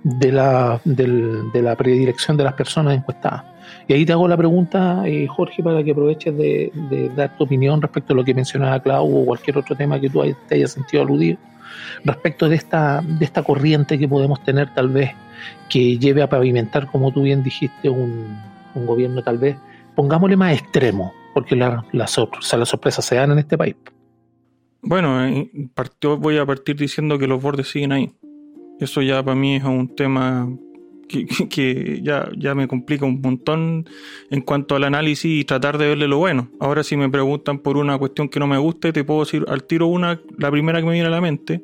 de 0.03 0.31
la, 0.31 0.79
de 0.85 1.61
la 1.61 1.75
predilección 1.75 2.37
de 2.37 2.45
las 2.45 2.53
personas 2.53 2.95
encuestadas. 2.95 3.43
Y 3.87 3.93
ahí 3.93 4.05
te 4.05 4.11
hago 4.11 4.27
la 4.27 4.35
pregunta, 4.35 5.03
eh, 5.05 5.27
Jorge, 5.27 5.63
para 5.63 5.81
que 5.81 5.91
aproveches 5.91 6.35
de, 6.35 7.11
dar 7.15 7.37
tu 7.37 7.45
opinión 7.45 7.81
respecto 7.81 8.13
a 8.13 8.15
lo 8.17 8.23
que 8.23 8.33
mencionaba 8.33 8.81
Clau 8.81 9.21
o 9.21 9.25
cualquier 9.25 9.57
otro 9.57 9.75
tema 9.75 9.99
que 9.99 10.09
tú 10.09 10.21
te 10.47 10.55
hayas 10.55 10.73
sentido 10.73 11.03
aludido, 11.03 11.37
respecto 12.03 12.49
de 12.49 12.57
esta, 12.57 13.01
de 13.01 13.23
esta 13.23 13.43
corriente 13.43 13.97
que 13.97 14.07
podemos 14.07 14.43
tener 14.43 14.73
tal 14.73 14.89
vez 14.89 15.11
que 15.69 15.97
lleve 15.97 16.21
a 16.21 16.29
pavimentar, 16.29 16.87
como 16.91 17.13
tú 17.13 17.21
bien 17.21 17.43
dijiste, 17.43 17.89
un, 17.89 18.37
gobierno 18.75 19.23
tal 19.23 19.39
vez, 19.39 19.55
pongámosle 19.95 20.37
más 20.37 20.53
extremo, 20.53 21.11
porque 21.33 21.55
las 21.55 21.83
la, 21.93 22.05
sorpresas 22.07 23.03
se 23.03 23.15
dan 23.15 23.31
en 23.31 23.39
este 23.39 23.57
país. 23.57 23.75
Bueno, 24.81 25.25
eh, 25.25 25.49
voy 26.19 26.37
a 26.37 26.45
partir 26.45 26.75
diciendo 26.75 27.17
que 27.17 27.25
los 27.25 27.41
bordes 27.41 27.69
siguen 27.69 27.91
ahí. 27.91 28.11
Eso 28.79 29.01
ya 29.01 29.23
para 29.23 29.35
mí 29.35 29.55
es 29.55 29.63
un 29.63 29.95
tema 29.95 30.47
que, 31.07 32.01
ya, 32.03 32.29
ya 32.37 32.55
me 32.55 32.67
complica 32.67 33.05
un 33.05 33.21
montón 33.21 33.89
en 34.29 34.41
cuanto 34.41 34.75
al 34.75 34.83
análisis 34.83 35.41
y 35.41 35.45
tratar 35.45 35.77
de 35.77 35.87
verle 35.87 36.07
lo 36.07 36.17
bueno. 36.17 36.49
Ahora 36.59 36.83
si 36.83 36.97
me 36.97 37.09
preguntan 37.09 37.59
por 37.59 37.77
una 37.77 37.97
cuestión 37.97 38.29
que 38.29 38.39
no 38.39 38.47
me 38.47 38.57
guste, 38.57 38.93
te 38.93 39.03
puedo 39.03 39.21
decir 39.21 39.45
al 39.47 39.63
tiro 39.63 39.87
una, 39.87 40.19
la 40.37 40.51
primera 40.51 40.79
que 40.79 40.85
me 40.85 40.93
viene 40.93 41.07
a 41.07 41.11
la 41.11 41.21
mente. 41.21 41.63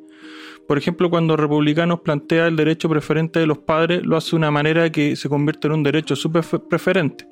Por 0.66 0.78
ejemplo, 0.78 1.10
cuando 1.10 1.36
Republicanos 1.36 2.00
plantea 2.00 2.46
el 2.46 2.56
derecho 2.56 2.88
preferente 2.88 3.38
de 3.38 3.46
los 3.46 3.58
padres, 3.58 4.04
lo 4.04 4.16
hace 4.16 4.30
de 4.30 4.36
una 4.36 4.50
manera 4.50 4.90
que 4.90 5.14
se 5.14 5.28
convierte 5.28 5.66
en 5.66 5.74
un 5.74 5.82
derecho 5.82 6.16
súper 6.16 6.42
preferente. 6.68 7.26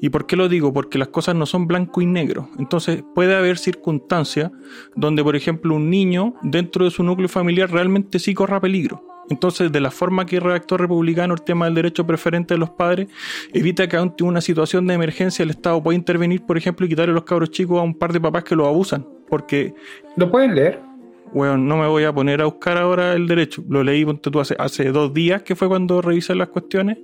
¿Y 0.00 0.08
por 0.10 0.26
qué 0.26 0.36
lo 0.36 0.48
digo? 0.48 0.72
Porque 0.72 0.98
las 0.98 1.08
cosas 1.08 1.34
no 1.34 1.46
son 1.46 1.66
blanco 1.66 2.00
y 2.00 2.06
negro. 2.06 2.48
Entonces 2.58 3.02
puede 3.14 3.34
haber 3.34 3.58
circunstancias 3.58 4.50
donde, 4.94 5.22
por 5.24 5.36
ejemplo, 5.36 5.74
un 5.74 5.90
niño 5.90 6.34
dentro 6.42 6.84
de 6.84 6.90
su 6.90 7.02
núcleo 7.02 7.28
familiar 7.28 7.70
realmente 7.70 8.18
sí 8.18 8.34
corra 8.34 8.60
peligro. 8.60 9.04
Entonces, 9.30 9.70
de 9.70 9.80
la 9.80 9.92
forma 9.92 10.26
que 10.26 10.40
redactó 10.40 10.76
Republicano 10.76 11.34
el 11.34 11.42
tema 11.42 11.66
del 11.66 11.74
derecho 11.76 12.04
preferente 12.04 12.54
de 12.54 12.58
los 12.58 12.70
padres, 12.70 13.08
evita 13.54 13.88
que 13.88 13.96
ante 13.96 14.24
una 14.24 14.40
situación 14.40 14.86
de 14.88 14.94
emergencia 14.94 15.44
el 15.44 15.50
Estado 15.50 15.80
pueda 15.82 15.96
intervenir, 15.96 16.44
por 16.44 16.58
ejemplo, 16.58 16.84
y 16.84 16.88
quitarle 16.88 17.14
los 17.14 17.24
cabros 17.24 17.50
chicos 17.50 17.78
a 17.78 17.82
un 17.82 17.94
par 17.94 18.12
de 18.12 18.20
papás 18.20 18.44
que 18.44 18.56
los 18.56 18.66
abusan. 18.66 19.06
Porque... 19.28 19.72
¿Lo 20.16 20.30
pueden 20.30 20.56
leer? 20.56 20.80
Bueno, 21.32 21.56
no 21.56 21.76
me 21.76 21.86
voy 21.86 22.02
a 22.02 22.12
poner 22.12 22.42
a 22.42 22.46
buscar 22.46 22.76
ahora 22.76 23.12
el 23.12 23.28
derecho. 23.28 23.62
Lo 23.68 23.84
leí 23.84 24.04
tú 24.04 24.40
hace, 24.40 24.56
hace 24.58 24.90
dos 24.90 25.14
días 25.14 25.42
que 25.42 25.54
fue 25.54 25.68
cuando 25.68 26.02
revisé 26.02 26.34
las 26.34 26.48
cuestiones, 26.48 26.98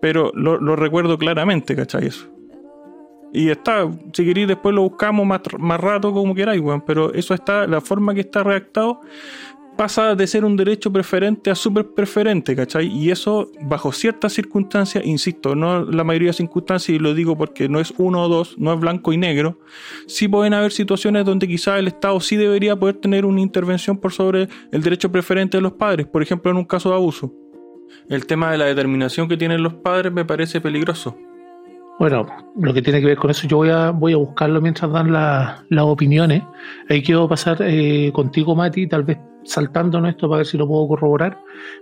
pero 0.00 0.30
lo, 0.34 0.76
recuerdo 0.76 1.18
claramente, 1.18 1.74
¿cachai? 1.74 2.06
Eso. 2.06 2.28
Y 3.32 3.50
está, 3.50 3.90
si 4.12 4.24
queréis 4.24 4.46
después 4.46 4.72
lo 4.74 4.82
buscamos 4.82 5.26
más, 5.26 5.40
más 5.58 5.80
rato 5.80 6.12
como 6.12 6.34
queráis, 6.34 6.60
weón, 6.60 6.82
pero 6.82 7.12
eso 7.12 7.34
está, 7.34 7.66
la 7.66 7.80
forma 7.80 8.14
que 8.14 8.20
está 8.20 8.44
redactado 8.44 9.00
pasa 9.80 10.14
de 10.14 10.26
ser 10.26 10.44
un 10.44 10.58
derecho 10.58 10.92
preferente 10.92 11.50
a 11.50 11.54
súper 11.54 11.94
preferente, 11.94 12.54
¿cachai? 12.54 12.86
Y 12.86 13.10
eso 13.10 13.50
bajo 13.62 13.92
ciertas 13.92 14.34
circunstancias, 14.34 15.06
insisto, 15.06 15.54
no 15.54 15.86
la 15.86 16.04
mayoría 16.04 16.28
de 16.28 16.32
circunstancias, 16.34 16.94
y 16.94 16.98
lo 16.98 17.14
digo 17.14 17.34
porque 17.34 17.66
no 17.66 17.80
es 17.80 17.94
uno 17.96 18.24
o 18.24 18.28
dos, 18.28 18.58
no 18.58 18.74
es 18.74 18.78
blanco 18.78 19.10
y 19.14 19.16
negro, 19.16 19.58
sí 20.06 20.28
pueden 20.28 20.52
haber 20.52 20.72
situaciones 20.72 21.24
donde 21.24 21.48
quizás 21.48 21.78
el 21.78 21.86
Estado 21.86 22.20
sí 22.20 22.36
debería 22.36 22.76
poder 22.76 22.96
tener 22.96 23.24
una 23.24 23.40
intervención 23.40 23.96
por 23.96 24.12
sobre 24.12 24.50
el 24.70 24.82
derecho 24.82 25.10
preferente 25.10 25.56
de 25.56 25.62
los 25.62 25.72
padres, 25.72 26.06
por 26.06 26.22
ejemplo 26.22 26.50
en 26.50 26.58
un 26.58 26.66
caso 26.66 26.90
de 26.90 26.96
abuso. 26.96 27.32
El 28.10 28.26
tema 28.26 28.52
de 28.52 28.58
la 28.58 28.66
determinación 28.66 29.28
que 29.28 29.38
tienen 29.38 29.62
los 29.62 29.72
padres 29.72 30.12
me 30.12 30.26
parece 30.26 30.60
peligroso. 30.60 31.16
Bueno, 31.98 32.26
lo 32.54 32.74
que 32.74 32.82
tiene 32.82 33.00
que 33.00 33.06
ver 33.06 33.16
con 33.16 33.30
eso, 33.30 33.48
yo 33.48 33.56
voy 33.56 33.70
a, 33.70 33.92
voy 33.92 34.12
a 34.12 34.18
buscarlo 34.18 34.60
mientras 34.60 34.92
dan 34.92 35.10
las 35.10 35.84
opiniones. 35.84 36.42
Ahí 36.90 37.02
quiero 37.02 37.26
pasar 37.26 37.56
eh, 37.62 38.10
contigo, 38.12 38.54
Mati, 38.54 38.86
tal 38.86 39.04
vez 39.04 39.16
saltándonos 39.44 40.10
esto 40.10 40.28
para 40.28 40.38
ver 40.38 40.46
si 40.46 40.58
lo 40.58 40.66
puedo 40.66 40.88
corroborar, 40.88 41.38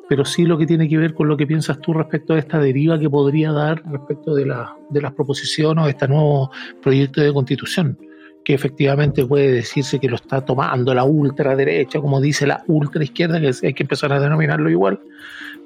pero 0.09 0.25
sí 0.25 0.45
lo 0.45 0.59
que 0.59 0.67
tiene 0.67 0.89
que 0.89 0.99
ver 0.99 1.15
con 1.15 1.29
lo 1.29 1.37
que 1.37 1.47
piensas 1.47 1.81
tú 1.81 1.93
respecto 1.93 2.35
a 2.35 2.39
esta 2.39 2.59
deriva 2.59 2.99
que 2.99 3.11
podría 3.11 3.53
dar 3.53 3.83
respecto 3.91 4.35
de, 4.35 4.47
la, 4.47 4.77
de 4.91 5.01
las 5.01 5.13
proposiciones 5.13 5.85
o 5.85 5.89
este 5.89 6.09
nuevo 6.09 6.51
proyecto 6.83 7.21
de 7.21 7.33
constitución, 7.33 7.99
que 8.45 8.55
efectivamente 8.55 9.27
puede 9.27 9.53
decirse 9.53 9.99
que 9.99 10.09
lo 10.09 10.17
está 10.17 10.45
tomando 10.45 10.95
la 10.95 11.05
ultraderecha, 11.05 12.01
como 12.01 12.21
dice 12.21 12.47
la 12.47 12.63
ultraizquierda, 12.67 13.41
que 13.41 13.53
hay 13.63 13.75
que 13.75 13.83
empezar 13.83 14.13
a 14.13 14.21
denominarlo 14.21 14.71
igual, 14.71 15.01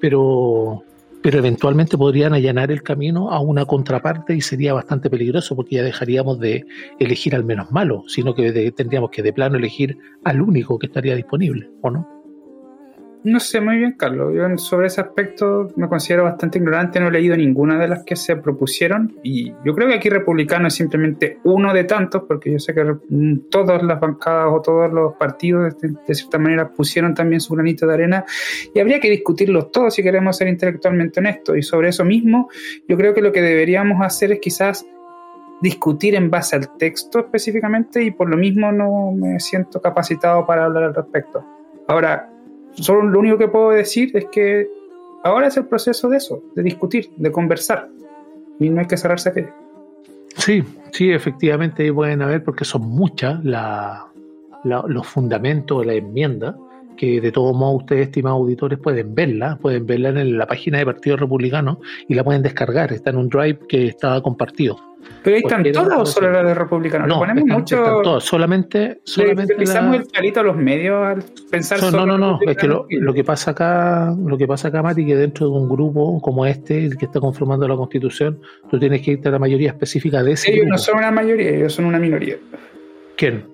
pero 0.00 0.84
pero 1.22 1.38
eventualmente 1.38 1.96
podrían 1.96 2.34
allanar 2.34 2.70
el 2.70 2.82
camino 2.82 3.30
a 3.30 3.40
una 3.40 3.64
contraparte 3.64 4.34
y 4.34 4.40
sería 4.40 4.74
bastante 4.74 5.08
peligroso 5.08 5.54
porque 5.56 5.76
ya 5.76 5.82
dejaríamos 5.82 6.38
de 6.40 6.66
elegir 6.98 7.34
al 7.34 7.44
menos 7.44 7.70
malo, 7.70 8.04
sino 8.08 8.34
que 8.34 8.72
tendríamos 8.72 9.10
que 9.10 9.22
de 9.22 9.32
plano 9.32 9.56
elegir 9.56 9.96
al 10.24 10.42
único 10.42 10.78
que 10.78 10.86
estaría 10.86 11.14
disponible, 11.14 11.70
¿o 11.80 11.90
no? 11.90 12.11
No 13.24 13.38
sé 13.38 13.60
muy 13.60 13.76
bien, 13.76 13.92
Carlos. 13.92 14.34
Yo 14.34 14.58
sobre 14.58 14.88
ese 14.88 15.00
aspecto 15.00 15.68
me 15.76 15.88
considero 15.88 16.24
bastante 16.24 16.58
ignorante, 16.58 16.98
no 16.98 17.06
he 17.06 17.12
leído 17.12 17.36
ninguna 17.36 17.78
de 17.78 17.86
las 17.86 18.02
que 18.02 18.16
se 18.16 18.34
propusieron 18.34 19.16
y 19.22 19.52
yo 19.64 19.74
creo 19.74 19.86
que 19.86 19.94
aquí 19.94 20.08
republicano 20.08 20.66
es 20.66 20.74
simplemente 20.74 21.38
uno 21.44 21.72
de 21.72 21.84
tantos, 21.84 22.24
porque 22.26 22.50
yo 22.50 22.58
sé 22.58 22.74
que 22.74 22.82
mm, 22.82 23.48
todas 23.48 23.80
las 23.84 24.00
bancadas 24.00 24.48
o 24.52 24.60
todos 24.60 24.92
los 24.92 25.14
partidos 25.14 25.76
de, 25.80 26.14
cierta 26.14 26.38
manera 26.38 26.68
pusieron 26.68 27.14
también 27.14 27.40
su 27.40 27.54
granito 27.54 27.86
de 27.86 27.94
arena 27.94 28.24
y 28.74 28.80
habría 28.80 28.98
que 28.98 29.08
discutirlos 29.08 29.70
todos 29.70 29.94
si 29.94 30.02
queremos 30.02 30.36
ser 30.36 30.48
intelectualmente 30.48 31.20
honestos 31.20 31.56
y 31.56 31.62
sobre 31.62 31.90
eso 31.90 32.04
mismo 32.04 32.48
yo 32.88 32.96
creo 32.96 33.14
que 33.14 33.22
lo 33.22 33.30
que 33.30 33.40
deberíamos 33.40 34.04
hacer 34.04 34.32
es 34.32 34.40
quizás 34.40 34.84
discutir 35.60 36.16
en 36.16 36.28
base 36.28 36.56
al 36.56 36.76
texto 36.76 37.20
específicamente 37.20 38.02
y 38.02 38.10
por 38.10 38.28
lo 38.28 38.36
mismo 38.36 38.72
no 38.72 39.12
me 39.12 39.38
siento 39.38 39.80
capacitado 39.80 40.44
para 40.44 40.64
hablar 40.64 40.82
al 40.82 40.94
respecto. 40.94 41.44
Ahora, 41.86 42.31
Solo 42.74 43.02
lo 43.02 43.18
único 43.18 43.38
que 43.38 43.48
puedo 43.48 43.70
decir 43.70 44.16
es 44.16 44.26
que 44.26 44.68
ahora 45.24 45.48
es 45.48 45.56
el 45.56 45.66
proceso 45.66 46.08
de 46.08 46.16
eso, 46.16 46.42
de 46.54 46.62
discutir, 46.62 47.10
de 47.16 47.30
conversar. 47.30 47.88
Y 48.58 48.70
no 48.70 48.80
hay 48.80 48.86
que 48.86 48.96
cerrarse 48.96 49.28
a 49.28 49.32
aquello. 49.32 49.52
Sí, 50.36 50.64
sí, 50.92 51.10
efectivamente 51.10 51.92
pueden 51.92 52.22
haber, 52.22 52.42
porque 52.42 52.64
son 52.64 52.82
muchas 52.88 53.40
los 54.64 55.06
fundamentos 55.06 55.80
de 55.80 55.86
la 55.86 55.94
enmienda, 55.94 56.56
que 57.02 57.20
de 57.20 57.32
todos 57.32 57.52
modos 57.56 57.80
ustedes, 57.80 58.06
estimados 58.06 58.38
auditores, 58.38 58.78
pueden 58.78 59.12
verla, 59.12 59.58
pueden 59.60 59.84
verla 59.86 60.10
en 60.10 60.38
la 60.38 60.46
página 60.46 60.78
de 60.78 60.86
Partido 60.86 61.16
Republicano 61.16 61.80
y 62.06 62.14
la 62.14 62.22
pueden 62.22 62.42
descargar, 62.42 62.92
está 62.92 63.10
en 63.10 63.16
un 63.16 63.28
drive 63.28 63.58
que 63.68 63.88
está 63.88 64.20
compartido. 64.20 64.76
Pero 65.24 65.34
ahí 65.34 65.42
están 65.44 65.64
todas 65.72 65.98
o 65.98 66.06
solo 66.06 66.30
la 66.30 66.44
de 66.44 66.54
Republicano. 66.54 67.08
No, 67.08 67.18
ponemos 67.18 67.42
están, 67.42 67.58
mucho... 67.58 67.76
están 67.76 68.02
todas, 68.02 68.22
solamente... 68.22 69.00
solamente 69.02 69.56
la... 69.66 69.96
el 69.96 70.04
palito 70.04 70.38
a 70.38 70.42
los 70.44 70.56
medios 70.56 71.04
al 71.04 71.24
pensar 71.50 71.80
no, 71.82 71.90
No, 71.90 72.06
no, 72.06 72.18
no, 72.18 72.38
es 72.46 72.56
que 72.56 72.68
lo, 72.68 72.86
lo, 72.88 73.12
que 73.12 73.24
pasa 73.24 73.50
acá, 73.50 74.14
lo 74.24 74.38
que 74.38 74.46
pasa 74.46 74.68
acá, 74.68 74.80
Mati, 74.80 75.04
que 75.04 75.16
dentro 75.16 75.50
de 75.50 75.58
un 75.58 75.68
grupo 75.68 76.20
como 76.20 76.46
este, 76.46 76.84
el 76.84 76.96
que 76.96 77.06
está 77.06 77.18
conformando 77.18 77.66
la 77.66 77.74
Constitución, 77.74 78.38
tú 78.70 78.78
tienes 78.78 79.02
que 79.02 79.12
irte 79.12 79.26
a 79.26 79.32
la 79.32 79.40
mayoría 79.40 79.70
específica 79.70 80.22
de 80.22 80.34
ese 80.34 80.52
Ellos 80.52 80.60
grupo. 80.66 80.72
no 80.74 80.78
son 80.78 80.98
una 80.98 81.10
mayoría, 81.10 81.50
ellos 81.50 81.74
son 81.74 81.86
una 81.86 81.98
minoría. 81.98 82.36
¿Quién? 83.16 83.44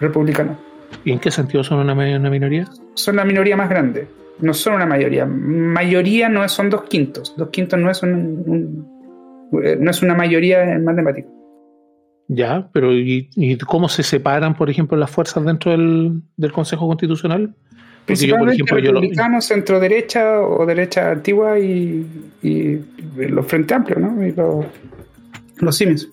Republicano. 0.00 0.67
¿Y 1.04 1.12
en 1.12 1.18
qué 1.18 1.30
sentido 1.30 1.62
son 1.64 1.78
una, 1.80 1.92
una 1.92 2.30
minoría? 2.30 2.66
Son 2.94 3.16
la 3.16 3.24
minoría 3.24 3.56
más 3.56 3.68
grande. 3.68 4.06
No 4.40 4.54
son 4.54 4.74
una 4.74 4.86
mayoría. 4.86 5.26
Mayoría 5.26 6.28
no 6.28 6.48
son 6.48 6.70
dos 6.70 6.84
quintos. 6.84 7.34
Dos 7.36 7.50
quintos 7.50 7.78
no 7.78 7.90
es 7.90 8.02
un, 8.02 8.10
un 8.46 8.98
eh, 9.62 9.76
no 9.80 9.90
es 9.90 10.02
una 10.02 10.14
mayoría 10.14 10.72
en 10.72 10.84
matemática. 10.84 11.28
Ya, 12.28 12.68
pero 12.72 12.92
¿y, 12.92 13.30
¿y, 13.36 13.56
cómo 13.56 13.88
se 13.88 14.02
separan, 14.02 14.54
por 14.54 14.68
ejemplo, 14.68 14.98
las 14.98 15.10
fuerzas 15.10 15.44
dentro 15.44 15.72
del, 15.72 16.20
del 16.36 16.52
Consejo 16.52 16.86
Constitucional? 16.86 17.54
Porque 18.06 18.26
yo, 18.26 18.36
por 18.36 18.50
ejemplo, 18.50 18.76
republicanos, 18.76 19.48
yo 19.48 19.54
lo... 19.54 19.60
centro 19.60 19.80
derecha 19.80 20.40
o 20.40 20.64
derecha 20.66 21.10
antigua 21.10 21.58
y, 21.58 22.06
y 22.42 22.80
los 23.16 23.46
Frente 23.46 23.74
Amplio, 23.74 23.98
¿no? 23.98 24.26
Y 24.26 24.32
los, 24.32 24.66
los 25.58 25.78
CIMES. 25.78 26.08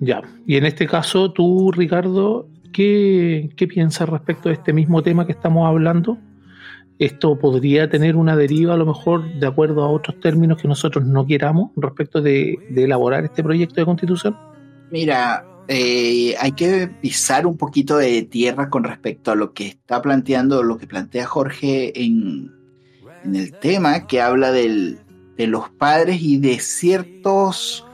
Ya, 0.00 0.22
y 0.46 0.56
en 0.56 0.66
este 0.66 0.86
caso, 0.86 1.32
tú, 1.32 1.70
Ricardo, 1.72 2.48
¿qué, 2.72 3.50
¿qué 3.56 3.66
piensas 3.66 4.08
respecto 4.08 4.48
de 4.48 4.54
este 4.54 4.72
mismo 4.72 5.02
tema 5.02 5.26
que 5.26 5.32
estamos 5.32 5.66
hablando? 5.66 6.18
esto 7.00 7.38
podría 7.38 7.88
tener 7.88 8.14
una 8.14 8.36
deriva 8.36 8.74
a 8.74 8.76
lo 8.76 8.84
mejor 8.84 9.32
de 9.40 9.46
acuerdo 9.46 9.82
a 9.82 9.88
otros 9.88 10.20
términos 10.20 10.60
que 10.60 10.68
nosotros 10.68 11.06
no 11.06 11.26
queramos 11.26 11.70
respecto 11.74 12.20
de, 12.20 12.58
elaborar 12.76 13.24
este 13.24 13.42
proyecto 13.42 13.76
de 13.76 13.86
constitución? 13.86 14.36
Mira, 14.90 15.46
eh, 15.66 16.34
hay 16.38 16.52
que 16.52 16.88
pisar 17.00 17.46
un 17.46 17.56
poquito 17.56 17.96
de 17.96 18.22
tierra 18.24 18.68
con 18.68 18.84
respecto 18.84 19.30
a 19.30 19.34
lo 19.34 19.54
que 19.54 19.66
está 19.66 20.02
planteando, 20.02 20.62
lo 20.62 20.76
que 20.76 20.86
plantea 20.86 21.24
Jorge 21.24 22.04
en, 22.04 22.52
el 23.24 23.52
tema, 23.58 24.06
que 24.06 24.20
habla 24.20 24.52
de 24.52 24.98
los 25.38 25.70
padres 25.70 26.20
y 26.20 26.36
de 26.36 26.58
ciertos 26.58 27.86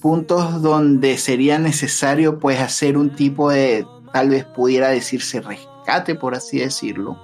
puntos 0.00 0.62
donde 0.62 1.18
sería 1.18 1.58
necesario 1.58 2.38
pues 2.38 2.60
hacer 2.60 2.96
un 2.96 3.10
tipo 3.10 3.50
de, 3.50 3.84
tal 4.14 4.28
vez 4.28 4.44
pudiera 4.44 4.90
decirse 4.90 5.40
rescate, 5.40 6.14
por 6.14 6.36
así 6.36 6.58
decirlo, 6.58 7.18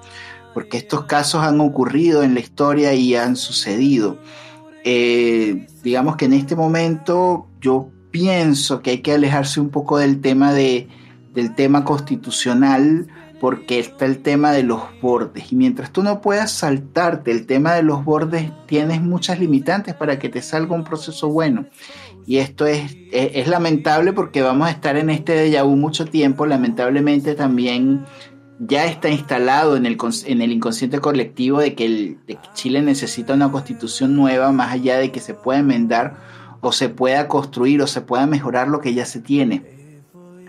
porque 0.52 0.76
estos 0.76 1.04
casos 1.04 1.44
han 1.44 1.60
ocurrido 1.60 2.24
en 2.24 2.34
la 2.34 2.40
historia 2.40 2.92
y 2.94 3.14
han 3.14 3.36
sucedido. 3.36 4.18
Eh, 4.82 5.68
digamos 5.84 6.16
que 6.16 6.24
en 6.24 6.32
este 6.32 6.56
momento 6.56 7.46
yo 7.60 7.90
pienso 8.10 8.82
que 8.82 8.90
hay 8.90 8.98
que 9.02 9.12
alejarse 9.12 9.60
un 9.60 9.68
poco 9.68 9.98
del 9.98 10.20
tema 10.20 10.52
de, 10.52 10.88
del 11.32 11.54
tema 11.54 11.84
constitucional 11.84 13.06
porque 13.40 13.78
está 13.78 14.04
el 14.04 14.18
tema 14.18 14.50
de 14.50 14.64
los 14.64 14.82
bordes 15.00 15.52
y 15.52 15.56
mientras 15.56 15.92
tú 15.92 16.02
no 16.02 16.20
puedas 16.20 16.50
saltarte 16.50 17.30
el 17.30 17.46
tema 17.46 17.72
de 17.74 17.84
los 17.84 18.04
bordes 18.04 18.50
tienes 18.66 19.00
muchas 19.00 19.38
limitantes 19.38 19.94
para 19.94 20.18
que 20.18 20.28
te 20.28 20.42
salga 20.42 20.74
un 20.74 20.84
proceso 20.84 21.28
bueno 21.28 21.66
y 22.30 22.38
esto 22.38 22.64
es, 22.64 22.96
es, 23.10 23.48
lamentable 23.48 24.12
porque 24.12 24.40
vamos 24.40 24.68
a 24.68 24.70
estar 24.70 24.96
en 24.96 25.10
este 25.10 25.50
déjà 25.50 25.64
vu 25.64 25.74
mucho 25.74 26.04
tiempo 26.04 26.46
lamentablemente 26.46 27.34
también 27.34 28.04
ya 28.60 28.84
está 28.86 29.08
instalado 29.08 29.76
en 29.76 29.84
el, 29.84 29.98
en 30.26 30.40
el 30.40 30.52
inconsciente 30.52 31.00
colectivo 31.00 31.58
de 31.58 31.74
que 31.74 32.18
Chile 32.54 32.82
necesita 32.82 33.34
una 33.34 33.50
constitución 33.50 34.14
nueva 34.14 34.52
más 34.52 34.70
allá 34.70 34.98
de 34.98 35.10
que 35.10 35.18
se 35.18 35.34
pueda 35.34 35.58
enmendar 35.58 36.18
o 36.60 36.70
se 36.70 36.88
pueda 36.88 37.26
construir 37.26 37.82
o 37.82 37.88
se 37.88 38.00
pueda 38.00 38.28
mejorar 38.28 38.68
lo 38.68 38.80
que 38.80 38.94
ya 38.94 39.06
se 39.06 39.18
tiene. 39.20 39.64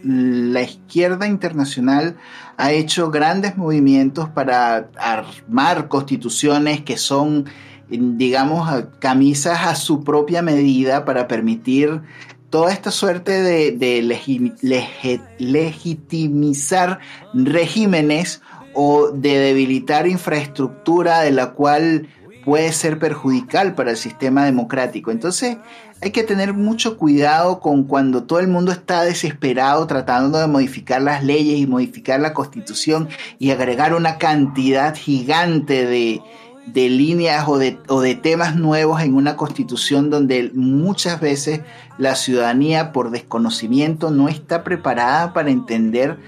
La 0.04 0.62
izquierda 0.62 1.26
internacional 1.26 2.16
ha 2.58 2.74
hecho 2.74 3.10
grandes 3.10 3.58
movimientos 3.58 4.30
para 4.30 4.92
armar 5.00 5.88
constituciones 5.88 6.82
que 6.82 6.98
son, 6.98 7.46
digamos, 7.92 8.86
camisas 9.00 9.66
a 9.66 9.76
su 9.76 10.04
propia 10.04 10.42
medida 10.42 11.06
para 11.06 11.28
permitir 11.28 12.02
toda 12.50 12.72
esta 12.72 12.92
suerte 12.92 13.42
de, 13.42 13.72
de 13.72 14.02
legi, 14.02 14.54
legi, 14.62 15.22
legitimizar 15.40 17.00
regímenes 17.34 18.42
o 18.74 19.10
de 19.10 19.38
debilitar 19.38 20.08
infraestructura 20.08 21.22
de 21.22 21.32
la 21.32 21.52
cual 21.52 22.08
puede 22.44 22.72
ser 22.74 23.00
perjudicial 23.00 23.76
para 23.76 23.92
el 23.92 23.98
sistema 23.98 24.46
democrático. 24.46 25.12
Entonces, 25.12 25.58
hay 26.02 26.12
que 26.12 26.24
tener 26.24 26.54
mucho 26.54 26.98
cuidado 26.98 27.60
con 27.60 27.84
cuando 27.84 28.24
todo 28.24 28.40
el 28.40 28.48
mundo 28.48 28.72
está 28.72 29.04
desesperado 29.04 29.86
tratando 29.86 30.40
de 30.40 30.48
modificar 30.48 31.02
las 31.02 31.24
leyes 31.24 31.60
y 31.60 31.68
modificar 31.68 32.20
la 32.20 32.34
constitución 32.34 33.08
y 33.38 33.52
agregar 33.52 33.94
una 33.94 34.18
cantidad 34.18 34.96
gigante 34.96 35.86
de, 35.86 36.22
de 36.66 36.90
líneas 36.90 37.48
o 37.48 37.58
de, 37.58 37.80
o 37.88 38.02
de, 38.02 38.16
temas 38.16 38.56
nuevos 38.56 39.02
en 39.02 39.16
una 39.16 39.36
constitución 39.36 40.10
donde 40.10 40.52
muchas 40.54 41.20
veces 41.20 41.62
la 41.98 42.16
ciudadanía 42.16 42.92
por 42.92 43.10
desconocimiento 43.10 44.12
no 44.12 44.30
está 44.30 44.64
preparada 44.64 45.34
para 45.34 45.50
entender 45.50 46.20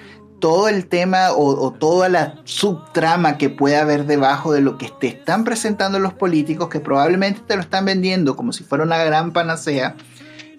todo 0.44 0.68
el 0.68 0.88
tema 0.88 1.32
o, 1.32 1.72
toda 1.72 2.10
la 2.10 2.42
subtrama 2.44 3.38
que 3.38 3.50
puede 3.50 3.78
haber 3.78 4.06
debajo 4.06 4.52
de 4.52 4.60
lo 4.60 4.78
que 4.78 4.90
te 5.00 5.08
están 5.08 5.46
presentando 5.46 6.00
los 6.00 6.14
políticos, 6.14 6.68
que 6.68 6.82
probablemente 6.82 7.40
te 7.48 7.56
lo 7.56 7.62
están 7.62 7.86
vendiendo 7.86 8.36
como 8.36 8.52
si 8.52 8.66
fuera 8.66 8.84
una 8.84 9.02
gran 9.06 9.32
panacea, 9.32 9.96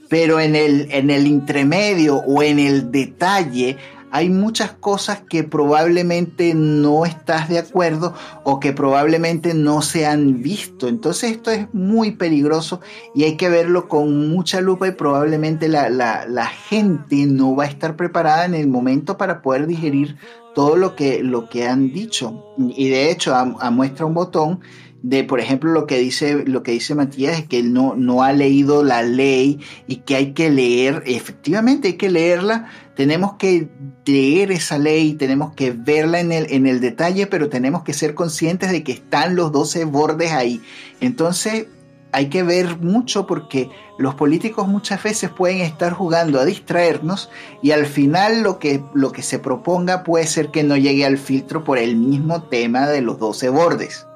pero 0.09 0.41
en 0.41 0.57
el, 0.57 0.89
en 0.91 1.11
el 1.11 1.27
intermedio 1.27 2.17
o 2.17 2.43
en 2.43 2.61
el 2.61 2.93
detalle 2.93 3.77
hay 4.15 4.31
muchas 4.31 4.71
cosas 4.71 5.23
que 5.29 5.43
probablemente 5.43 6.55
no 6.55 7.05
estás 7.05 7.49
de 7.49 7.59
acuerdo 7.59 8.15
o 8.45 8.61
que 8.61 8.73
probablemente 8.73 9.55
no 9.55 9.83
se 9.83 10.07
han 10.07 10.41
visto. 10.41 10.87
Entonces 10.87 11.33
esto 11.33 11.51
es 11.51 11.67
muy 11.75 12.13
peligroso 12.13 12.81
y 13.13 13.25
hay 13.25 13.37
que 13.37 13.49
verlo 13.49 13.89
con 13.89 14.29
mucha 14.29 14.61
lupa 14.61 14.87
y 14.87 14.93
probablemente 14.93 15.67
la, 15.67 15.91
la, 15.91 16.47
gente 16.47 17.27
no 17.27 17.57
va 17.57 17.65
a 17.65 17.67
estar 17.67 17.97
preparada 17.97 18.45
en 18.45 18.55
el 18.55 18.69
momento 18.69 19.19
para 19.19 19.43
poder 19.43 19.67
digerir 19.67 20.17
todo 20.55 20.77
lo 20.77 20.95
que, 20.95 21.25
lo 21.25 21.49
que 21.49 21.67
han 21.67 21.93
dicho. 21.93 22.55
Y 22.57 22.91
de 22.91 23.11
hecho, 23.11 23.35
a, 23.35 23.41
a 23.59 23.71
muestra 23.73 24.07
un 24.07 24.15
botón, 24.15 24.61
de, 25.05 25.23
por 25.23 25.39
ejemplo, 25.39 25.71
lo 25.71 25.87
que 25.87 25.99
dice, 25.99 26.45
lo 26.47 26.63
que 26.63 26.73
dice 26.73 26.95
Matías 26.95 27.39
es 27.39 27.47
que 27.47 27.59
él 27.59 27.75
no, 27.75 27.95
no 27.95 28.23
ha 28.23 28.33
leído 28.33 28.83
la 28.83 29.03
ley 29.03 29.61
y 29.87 29.97
que 29.97 30.17
hay 30.17 30.33
que 30.33 30.49
leer, 30.49 31.03
efectivamente 31.05 31.89
hay 31.89 31.95
que 31.95 32.09
leerla, 32.09 32.71
tenemos 32.95 33.35
que 33.35 33.69
leer 34.07 34.53
esa 34.53 34.79
ley, 34.79 35.15
tenemos 35.15 35.55
que 35.55 35.73
verla 35.73 36.21
en 36.21 36.33
el, 36.33 36.47
en 36.51 36.67
el 36.67 36.81
detalle, 36.81 37.27
pero 37.27 37.49
tenemos 37.49 37.83
que 37.83 37.93
ser 37.93 38.15
conscientes 38.15 38.71
de 38.71 38.85
que 38.85 38.93
están 38.93 39.35
los 39.35 39.53
12 39.53 39.85
bordes 39.87 40.33
ahí. 40.33 40.63
Entonces, 41.01 41.67
hay 42.13 42.27
que 42.27 42.45
ver 42.45 42.79
mucho 42.79 43.27
porque 43.27 43.69
los 43.99 44.15
políticos 44.15 44.69
muchas 44.69 45.03
veces 45.03 45.31
pueden 45.31 45.61
estar 45.61 45.93
jugando 45.93 46.39
a 46.39 46.45
distraernos 46.45 47.29
y 47.61 47.73
al 47.73 47.87
final 47.87 48.43
lo 48.43 48.61
que, 48.61 48.83
lo 48.95 49.11
que 49.11 49.23
se 49.23 49.41
proponga 49.41 50.05
puede 50.05 50.27
ser 50.29 50.51
que 50.51 50.63
no 50.63 50.77
llegue 50.77 51.05
al 51.05 51.19
filtro 51.19 51.65
por 51.65 51.79
el 51.79 51.97
mismo 51.97 52.43
tema 52.45 52.87
de 52.87 53.01
los 53.01 53.19
12 53.19 53.49
bordes. 53.49 54.07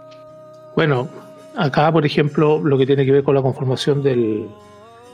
Bueno, 0.76 1.08
acá, 1.56 1.90
por 1.90 2.06
ejemplo, 2.06 2.60
lo 2.62 2.78
que 2.78 2.86
tiene 2.86 3.04
que 3.04 3.10
ver 3.10 3.24
con 3.24 3.34
la 3.34 3.42
conformación 3.42 4.04
del, 4.04 4.48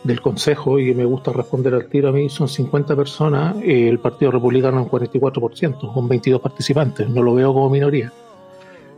del 0.05 0.21
Consejo, 0.21 0.79
y 0.79 0.95
me 0.95 1.05
gusta 1.05 1.33
responder 1.33 1.75
al 1.75 1.87
tiro 1.87 2.11
a 2.11 2.13
mí, 2.13 2.29
son 2.29 2.47
50 2.47 2.95
personas, 2.95 3.57
eh, 3.63 3.89
el 3.89 3.99
Partido 3.99 4.31
Republicano 4.31 4.79
en 4.81 4.87
44%, 4.87 5.93
con 5.93 6.09
22 6.09 6.41
participantes, 6.41 7.09
no 7.09 7.23
lo 7.23 7.35
veo 7.35 7.53
como 7.55 7.71
minoría. 7.71 8.13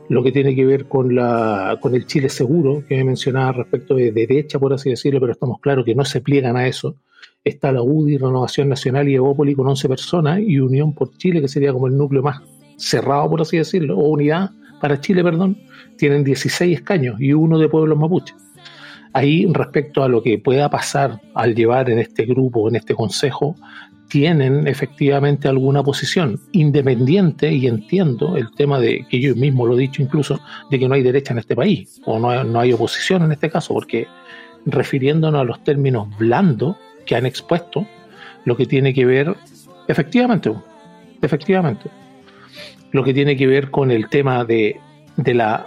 Lo 0.08 0.22
que 0.22 0.32
tiene 0.32 0.54
que 0.54 0.64
ver 0.64 0.86
con, 0.86 1.14
la, 1.14 1.78
con 1.80 1.94
el 1.94 2.06
Chile 2.06 2.28
seguro, 2.28 2.82
que 2.88 2.96
me 2.96 3.04
mencionaba 3.04 3.52
respecto 3.52 3.94
de 3.94 4.12
derecha, 4.12 4.58
por 4.58 4.72
así 4.72 4.90
decirlo, 4.90 5.20
pero 5.20 5.32
estamos 5.32 5.60
claros 5.60 5.84
que 5.84 5.94
no 5.94 6.04
se 6.04 6.20
pliegan 6.20 6.56
a 6.56 6.66
eso. 6.66 6.96
Está 7.44 7.72
la 7.72 7.82
UDI, 7.82 8.18
Renovación 8.18 8.68
Nacional 8.68 9.08
y 9.08 9.14
Evópoli 9.14 9.54
con 9.54 9.68
11 9.68 9.88
personas, 9.88 10.40
y 10.40 10.58
Unión 10.58 10.92
por 10.92 11.16
Chile, 11.16 11.40
que 11.40 11.48
sería 11.48 11.72
como 11.72 11.86
el 11.86 11.96
núcleo 11.96 12.22
más 12.22 12.42
cerrado, 12.76 13.30
por 13.30 13.40
así 13.40 13.56
decirlo, 13.56 13.96
o 13.96 14.08
Unidad 14.08 14.50
para 14.80 15.00
Chile, 15.00 15.22
perdón, 15.22 15.56
tienen 15.96 16.24
16 16.24 16.78
escaños 16.78 17.20
y 17.20 17.32
uno 17.32 17.58
de 17.58 17.68
pueblos 17.68 17.98
mapuches. 17.98 18.45
Ahí 19.16 19.46
respecto 19.50 20.04
a 20.04 20.08
lo 20.08 20.22
que 20.22 20.38
pueda 20.38 20.68
pasar 20.68 21.22
al 21.34 21.54
llevar 21.54 21.88
en 21.88 21.98
este 21.98 22.26
grupo, 22.26 22.68
en 22.68 22.76
este 22.76 22.94
consejo, 22.94 23.56
tienen 24.08 24.66
efectivamente 24.66 25.48
alguna 25.48 25.82
posición 25.82 26.38
independiente 26.52 27.50
y 27.50 27.66
entiendo 27.66 28.36
el 28.36 28.50
tema 28.52 28.78
de 28.78 29.06
que 29.08 29.18
yo 29.18 29.34
mismo 29.34 29.66
lo 29.66 29.74
he 29.74 29.80
dicho 29.80 30.02
incluso 30.02 30.38
de 30.70 30.78
que 30.78 30.86
no 30.86 30.94
hay 30.94 31.02
derecha 31.02 31.32
en 31.32 31.38
este 31.38 31.56
país 31.56 32.00
o 32.04 32.18
no 32.18 32.60
hay, 32.60 32.72
oposición 32.74 33.22
en 33.22 33.32
este 33.32 33.48
caso 33.48 33.72
porque 33.72 34.06
refiriéndonos 34.66 35.40
a 35.40 35.44
los 35.44 35.64
términos 35.64 36.08
blandos 36.18 36.76
que 37.06 37.16
han 37.16 37.24
expuesto 37.24 37.86
lo 38.44 38.56
que 38.56 38.66
tiene 38.66 38.92
que 38.92 39.06
ver 39.06 39.34
efectivamente 39.88 40.52
efectivamente 41.22 41.90
lo 42.92 43.02
que 43.02 43.14
tiene 43.14 43.36
que 43.36 43.46
ver 43.46 43.70
con 43.70 43.90
el 43.90 44.08
tema 44.08 44.44
de, 44.44 44.78
de 45.16 45.34
la 45.34 45.66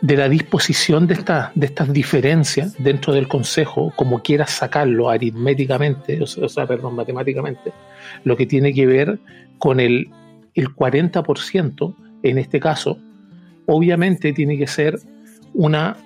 de 0.00 0.16
la 0.16 0.28
disposición 0.28 1.06
de, 1.06 1.14
esta, 1.14 1.50
de 1.54 1.66
estas 1.66 1.92
diferencias 1.92 2.74
dentro 2.78 3.12
del 3.12 3.26
Consejo, 3.26 3.92
como 3.96 4.22
quieras 4.22 4.50
sacarlo 4.50 5.10
aritméticamente, 5.10 6.22
o 6.22 6.26
sea, 6.26 6.66
perdón, 6.66 6.94
matemáticamente, 6.94 7.72
lo 8.24 8.36
que 8.36 8.46
tiene 8.46 8.72
que 8.72 8.86
ver 8.86 9.18
con 9.58 9.80
el, 9.80 10.08
el 10.54 10.68
40%, 10.68 11.94
en 12.22 12.38
este 12.38 12.60
caso, 12.60 12.98
obviamente 13.66 14.32
tiene 14.32 14.56
que 14.56 14.66
ser 14.66 14.98
una, 15.54 15.96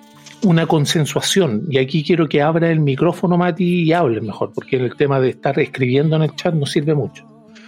una 0.43 0.65
consensuación. 0.65 1.65
Y 1.69 1.77
aquí 1.77 2.03
quiero 2.03 2.27
que 2.27 2.41
abra 2.41 2.71
el 2.71 2.79
micrófono, 2.79 3.37
Mati, 3.37 3.83
y 3.83 3.93
hable 3.93 4.21
mejor, 4.21 4.51
porque 4.53 4.77
el 4.77 4.95
tema 4.95 5.19
de 5.19 5.29
estar 5.29 5.59
escribiendo 5.59 6.15
en 6.15 6.23
el 6.23 6.35
chat 6.35 6.53
no 6.53 6.65
sirve 6.65 6.95
mucho. 6.95 7.27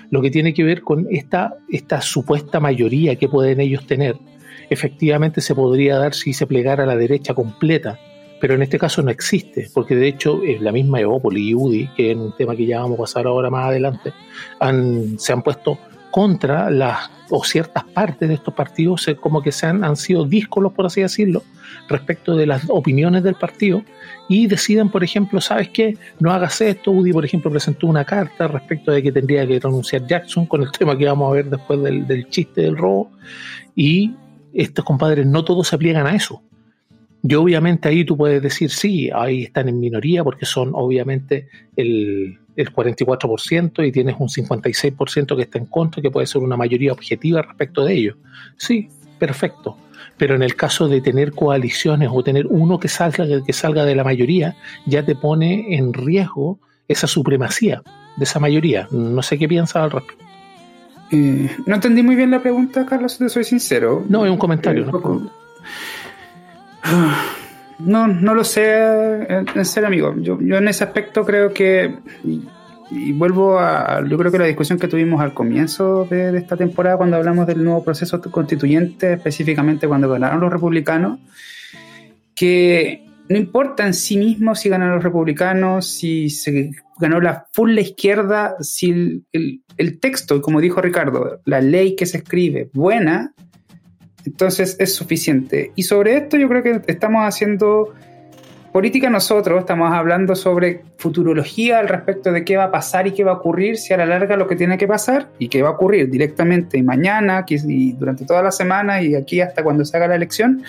Lo 0.09 0.21
que 0.21 0.31
tiene 0.31 0.53
que 0.53 0.63
ver 0.63 0.81
con 0.81 1.07
esta, 1.09 1.55
esta 1.69 2.01
supuesta 2.01 2.59
mayoría 2.59 3.15
que 3.15 3.27
pueden 3.27 3.59
ellos 3.59 3.85
tener 3.85 4.15
efectivamente 4.69 5.41
se 5.41 5.55
podría 5.55 5.97
dar 5.97 6.13
si 6.13 6.33
se 6.33 6.47
plegara 6.47 6.85
la 6.85 6.95
derecha 6.95 7.33
completa, 7.33 7.99
pero 8.39 8.53
en 8.53 8.61
este 8.61 8.77
caso 8.77 9.01
no 9.01 9.11
existe, 9.11 9.69
porque 9.73 9.95
de 9.95 10.07
hecho 10.07 10.41
es 10.43 10.61
la 10.61 10.71
misma 10.71 10.99
Eópolis 10.99 11.49
y 11.49 11.55
UDI, 11.55 11.89
que 11.95 12.11
es 12.11 12.17
un 12.17 12.35
tema 12.35 12.55
que 12.55 12.65
ya 12.65 12.81
vamos 12.81 12.99
a 12.99 13.01
pasar 13.03 13.27
ahora 13.27 13.49
más 13.49 13.69
adelante, 13.69 14.13
han, 14.59 15.17
se 15.19 15.33
han 15.33 15.41
puesto 15.41 15.77
contra 16.11 16.69
las 16.69 17.11
o 17.29 17.43
ciertas 17.43 17.83
partes 17.83 18.29
de 18.29 18.35
estos 18.35 18.53
partidos 18.53 19.05
como 19.19 19.41
que 19.41 19.51
se 19.51 19.65
han, 19.65 19.83
han 19.83 19.95
sido 19.95 20.25
díscolos, 20.25 20.73
por 20.73 20.85
así 20.85 21.01
decirlo, 21.01 21.43
respecto 21.87 22.35
de 22.35 22.45
las 22.45 22.63
opiniones 22.69 23.23
del 23.23 23.35
partido 23.35 23.83
y 24.29 24.47
deciden, 24.47 24.89
por 24.89 25.03
ejemplo, 25.03 25.41
¿sabes 25.41 25.69
qué? 25.69 25.97
No 26.19 26.31
hagas 26.31 26.61
esto. 26.61 26.91
UDI, 26.91 27.13
por 27.13 27.25
ejemplo, 27.25 27.51
presentó 27.51 27.87
una 27.87 28.05
carta 28.05 28.47
respecto 28.47 28.91
de 28.91 29.03
que 29.03 29.11
tendría 29.11 29.45
que 29.45 29.59
renunciar 29.59 30.05
Jackson 30.07 30.45
con 30.45 30.61
el 30.61 30.71
tema 30.77 30.97
que 30.97 31.05
vamos 31.05 31.29
a 31.31 31.33
ver 31.33 31.49
después 31.49 31.81
del, 31.81 32.07
del 32.07 32.29
chiste 32.29 32.61
del 32.61 32.77
robo 32.77 33.11
y 33.75 34.13
estos 34.55 34.85
compadres 34.85 35.25
no 35.25 35.43
todos 35.43 35.67
se 35.67 35.77
pliegan 35.77 36.07
a 36.07 36.15
eso. 36.15 36.41
Yo 37.21 37.41
obviamente 37.41 37.89
ahí 37.89 38.05
tú 38.05 38.15
puedes 38.15 38.41
decir, 38.41 38.69
sí, 38.69 39.09
ahí 39.13 39.43
están 39.43 39.67
en 39.67 39.79
minoría 39.79 40.23
porque 40.23 40.45
son 40.45 40.71
obviamente 40.73 41.49
el, 41.75 42.37
el 42.55 42.73
44% 42.73 43.87
y 43.87 43.91
tienes 43.91 44.15
un 44.19 44.29
56% 44.29 45.35
que 45.35 45.41
está 45.41 45.57
en 45.57 45.65
contra, 45.65 46.01
que 46.01 46.11
puede 46.11 46.27
ser 46.27 46.41
una 46.41 46.55
mayoría 46.55 46.93
objetiva 46.93 47.41
respecto 47.41 47.83
de 47.83 47.93
ello. 47.93 48.17
Sí, 48.57 48.89
perfecto. 49.17 49.77
Pero 50.17 50.35
en 50.35 50.43
el 50.43 50.55
caso 50.55 50.87
de 50.87 51.01
tener 51.01 51.31
coaliciones 51.31 52.09
o 52.11 52.23
tener 52.23 52.47
uno 52.47 52.79
que 52.79 52.87
salga, 52.87 53.25
que 53.43 53.53
salga 53.53 53.85
de 53.85 53.95
la 53.95 54.03
mayoría, 54.03 54.55
ya 54.85 55.03
te 55.03 55.15
pone 55.15 55.75
en 55.75 55.93
riesgo 55.93 56.59
esa 56.87 57.07
supremacía 57.07 57.81
de 58.17 58.23
esa 58.23 58.39
mayoría. 58.39 58.87
No 58.91 59.21
sé 59.21 59.37
qué 59.37 59.47
piensas 59.47 59.77
al 59.77 59.91
respecto. 59.91 60.24
Eh, 61.15 61.49
no 61.65 61.75
entendí 61.75 62.03
muy 62.03 62.15
bien 62.15 62.29
la 62.31 62.41
pregunta, 62.41 62.85
Carlos, 62.85 63.17
te 63.17 63.29
soy 63.29 63.45
sincero. 63.45 64.03
No, 64.09 64.25
es 64.25 64.31
un 64.31 64.37
comentario. 64.37 64.83
Eh, 64.83 64.91
¿no? 64.91 65.31
no, 67.79 68.07
no 68.07 68.33
lo 68.33 68.43
sé, 68.43 68.63
en 69.29 69.65
serio, 69.65 69.87
amigo. 69.87 70.13
Yo, 70.17 70.37
yo 70.41 70.57
en 70.57 70.67
ese 70.67 70.83
aspecto 70.83 71.23
creo 71.23 71.53
que, 71.53 71.99
y, 72.25 72.41
y, 72.91 73.13
vuelvo 73.13 73.59
a, 73.59 74.03
yo 74.05 74.17
creo 74.17 74.29
que 74.31 74.39
la 74.39 74.45
discusión 74.45 74.77
que 74.77 74.89
tuvimos 74.89 75.21
al 75.21 75.33
comienzo 75.33 76.05
de, 76.09 76.33
de, 76.33 76.37
esta 76.37 76.57
temporada, 76.57 76.97
cuando 76.97 77.15
hablamos 77.15 77.47
del 77.47 77.63
nuevo 77.63 77.81
proceso 77.81 78.19
constituyente, 78.21 79.13
específicamente 79.13 79.87
cuando 79.87 80.09
ganaron 80.09 80.41
los 80.41 80.51
republicanos, 80.51 81.19
que 82.35 83.05
no 83.29 83.37
importa 83.37 83.85
en 83.85 83.93
sí 83.93 84.17
mismo 84.17 84.55
si 84.55 84.69
ganan 84.69 84.91
los 84.91 85.03
republicanos, 85.03 85.87
si 85.87 86.29
se 86.29 86.71
ganó 86.99 87.19
la 87.19 87.47
full 87.51 87.77
izquierda, 87.77 88.55
si 88.59 89.23
el 89.31 89.99
texto, 89.99 90.41
como 90.41 90.61
dijo 90.61 90.81
Ricardo, 90.81 91.41
la 91.45 91.61
ley 91.61 91.95
que 91.95 92.05
se 92.05 92.17
escribe 92.17 92.69
buena, 92.73 93.33
entonces 94.25 94.75
es 94.79 94.93
suficiente. 94.93 95.71
Y 95.75 95.83
sobre 95.83 96.17
esto 96.17 96.37
yo 96.37 96.47
creo 96.49 96.63
que 96.63 96.81
estamos 96.87 97.23
haciendo 97.23 97.93
política 98.75 99.09
nosotros, 99.09 99.59
estamos 99.61 99.93
hablando 99.93 100.35
sobre 100.35 100.81
futurología 100.97 101.79
al 101.79 101.87
respecto 101.87 102.33
de 102.33 102.43
qué 102.43 102.57
va 102.57 102.65
a 102.65 102.71
pasar 102.71 103.07
y 103.07 103.13
qué 103.13 103.23
va 103.23 103.31
a 103.31 103.35
ocurrir 103.35 103.77
si 103.77 103.93
a 103.93 103.97
la 103.97 104.05
larga 104.05 104.35
lo 104.35 104.47
que 104.47 104.57
tiene 104.57 104.77
que 104.77 104.85
pasar 104.85 105.29
y 105.39 105.47
qué 105.47 105.61
va 105.61 105.69
a 105.69 105.71
ocurrir 105.71 106.09
directamente 106.09 106.83
mañana 106.83 107.45
y 107.47 107.93
durante 107.93 108.25
toda 108.25 108.43
la 108.43 108.51
semana 108.51 109.01
y 109.01 109.15
aquí 109.15 109.39
hasta 109.39 109.63
cuando 109.63 109.85
se 109.85 109.95
haga 109.95 110.09
la 110.09 110.15
elección 110.15 110.61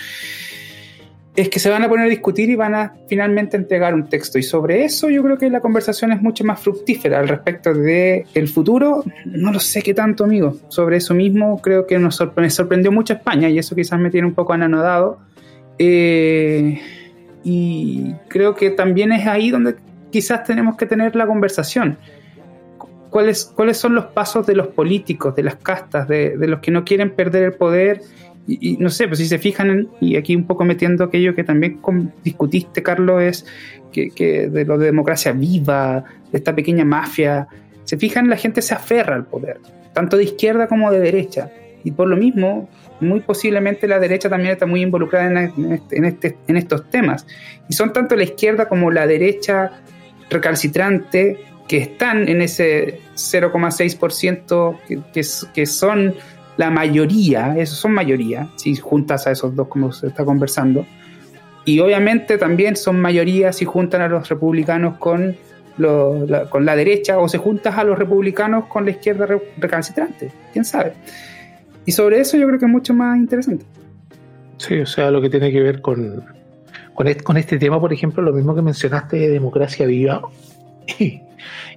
es 1.36 1.50
que 1.50 1.58
se 1.58 1.68
van 1.68 1.82
a 1.84 1.88
poner 1.88 2.06
a 2.06 2.08
discutir 2.08 2.48
y 2.48 2.56
van 2.56 2.74
a 2.74 2.94
finalmente 3.08 3.56
entregar 3.58 3.94
un 3.94 4.08
texto. 4.08 4.38
Y 4.38 4.42
sobre 4.42 4.84
eso 4.84 5.10
yo 5.10 5.22
creo 5.22 5.36
que 5.36 5.50
la 5.50 5.60
conversación 5.60 6.10
es 6.12 6.22
mucho 6.22 6.44
más 6.44 6.60
fructífera 6.60 7.20
al 7.20 7.28
respecto 7.28 7.74
de 7.74 8.24
el 8.32 8.48
futuro. 8.48 9.04
No 9.26 9.52
lo 9.52 9.60
sé 9.60 9.82
qué 9.82 9.92
tanto, 9.92 10.24
amigo. 10.24 10.56
Sobre 10.68 10.96
eso 10.96 11.12
mismo 11.12 11.60
creo 11.60 11.86
que 11.86 11.98
nos 11.98 12.16
sorpre 12.16 12.48
sorprendió 12.48 12.90
mucho 12.90 13.12
España 13.12 13.50
y 13.50 13.58
eso 13.58 13.76
quizás 13.76 14.00
me 14.00 14.10
tiene 14.10 14.26
un 14.26 14.34
poco 14.34 14.54
anonadado. 14.54 15.18
Eh, 15.78 16.80
y 17.44 18.14
creo 18.28 18.54
que 18.54 18.70
también 18.70 19.12
es 19.12 19.26
ahí 19.26 19.50
donde 19.50 19.76
quizás 20.10 20.42
tenemos 20.44 20.76
que 20.76 20.86
tener 20.86 21.14
la 21.14 21.26
conversación. 21.26 21.98
¿Cuáles, 23.10 23.44
cuáles 23.44 23.76
son 23.76 23.94
los 23.94 24.06
pasos 24.06 24.46
de 24.46 24.54
los 24.54 24.68
políticos, 24.68 25.36
de 25.36 25.42
las 25.42 25.56
castas, 25.56 26.08
de, 26.08 26.36
de 26.36 26.48
los 26.48 26.60
que 26.60 26.70
no 26.70 26.84
quieren 26.84 27.10
perder 27.10 27.44
el 27.44 27.52
poder 27.52 28.00
y, 28.46 28.72
y, 28.72 28.76
no 28.76 28.90
sé, 28.90 29.08
pues 29.08 29.18
si 29.18 29.26
se 29.26 29.38
fijan, 29.38 29.70
en, 29.70 29.88
y 30.00 30.16
aquí 30.16 30.36
un 30.36 30.46
poco 30.46 30.64
metiendo 30.64 31.04
aquello 31.04 31.34
que 31.34 31.44
también 31.44 31.80
discutiste, 32.22 32.82
Carlos, 32.82 33.22
es 33.22 33.46
que, 33.92 34.10
que, 34.10 34.48
de 34.48 34.64
lo 34.64 34.78
de 34.78 34.86
democracia 34.86 35.32
viva, 35.32 36.04
de 36.30 36.38
esta 36.38 36.54
pequeña 36.54 36.84
mafia, 36.84 37.48
se 37.84 37.96
fijan, 37.96 38.28
la 38.28 38.36
gente 38.36 38.62
se 38.62 38.74
aferra 38.74 39.14
al 39.14 39.26
poder, 39.26 39.60
tanto 39.92 40.16
de 40.16 40.24
izquierda 40.24 40.68
como 40.68 40.90
de 40.90 41.00
derecha. 41.00 41.50
Y 41.84 41.92
por 41.92 42.08
lo 42.08 42.16
mismo, 42.16 42.68
muy 43.00 43.20
posiblemente 43.20 43.86
la 43.86 43.98
derecha 43.98 44.28
también 44.28 44.52
está 44.52 44.66
muy 44.66 44.82
involucrada 44.82 45.26
en, 45.28 45.72
este, 45.72 45.96
en, 45.96 46.04
este, 46.04 46.36
en 46.48 46.56
estos 46.56 46.90
temas. 46.90 47.26
Y 47.68 47.74
son 47.74 47.92
tanto 47.92 48.16
la 48.16 48.24
izquierda 48.24 48.68
como 48.68 48.90
la 48.90 49.06
derecha 49.06 49.82
recalcitrante 50.28 51.38
que 51.68 51.78
están 51.78 52.28
en 52.28 52.42
ese 52.42 53.00
0,6% 53.14 54.78
que, 54.86 55.00
que, 55.12 55.22
que 55.54 55.66
son 55.66 56.14
la 56.56 56.70
mayoría, 56.70 57.56
esos 57.58 57.78
son 57.78 57.92
mayoría, 57.92 58.48
si 58.56 58.74
juntas 58.76 59.26
a 59.26 59.32
esos 59.32 59.54
dos 59.54 59.68
como 59.68 59.92
se 59.92 60.08
está 60.08 60.24
conversando, 60.24 60.86
y 61.64 61.80
obviamente 61.80 62.38
también 62.38 62.76
son 62.76 63.00
mayoría 63.00 63.52
si 63.52 63.64
juntan 63.64 64.00
a 64.00 64.08
los 64.08 64.28
republicanos 64.28 64.98
con, 64.98 65.36
lo, 65.78 66.24
la, 66.26 66.48
con 66.48 66.64
la 66.64 66.76
derecha 66.76 67.18
o 67.18 67.28
se 67.28 67.38
juntas 67.38 67.76
a 67.76 67.84
los 67.84 67.98
republicanos 67.98 68.66
con 68.66 68.84
la 68.84 68.92
izquierda 68.92 69.26
recalcitrante, 69.58 70.30
quién 70.52 70.64
sabe. 70.64 70.92
Y 71.84 71.92
sobre 71.92 72.20
eso 72.20 72.36
yo 72.36 72.46
creo 72.46 72.58
que 72.58 72.66
es 72.66 72.70
mucho 72.70 72.94
más 72.94 73.16
interesante. 73.16 73.64
Sí, 74.58 74.78
o 74.78 74.86
sea, 74.86 75.10
lo 75.10 75.20
que 75.20 75.28
tiene 75.28 75.52
que 75.52 75.60
ver 75.60 75.80
con, 75.82 76.24
con, 76.94 77.08
este, 77.08 77.22
con 77.22 77.36
este 77.36 77.58
tema, 77.58 77.80
por 77.80 77.92
ejemplo, 77.92 78.22
lo 78.22 78.32
mismo 78.32 78.54
que 78.54 78.62
mencionaste 78.62 79.16
de 79.16 79.28
democracia 79.28 79.86
viva, 79.86 80.22
y, 80.98 81.22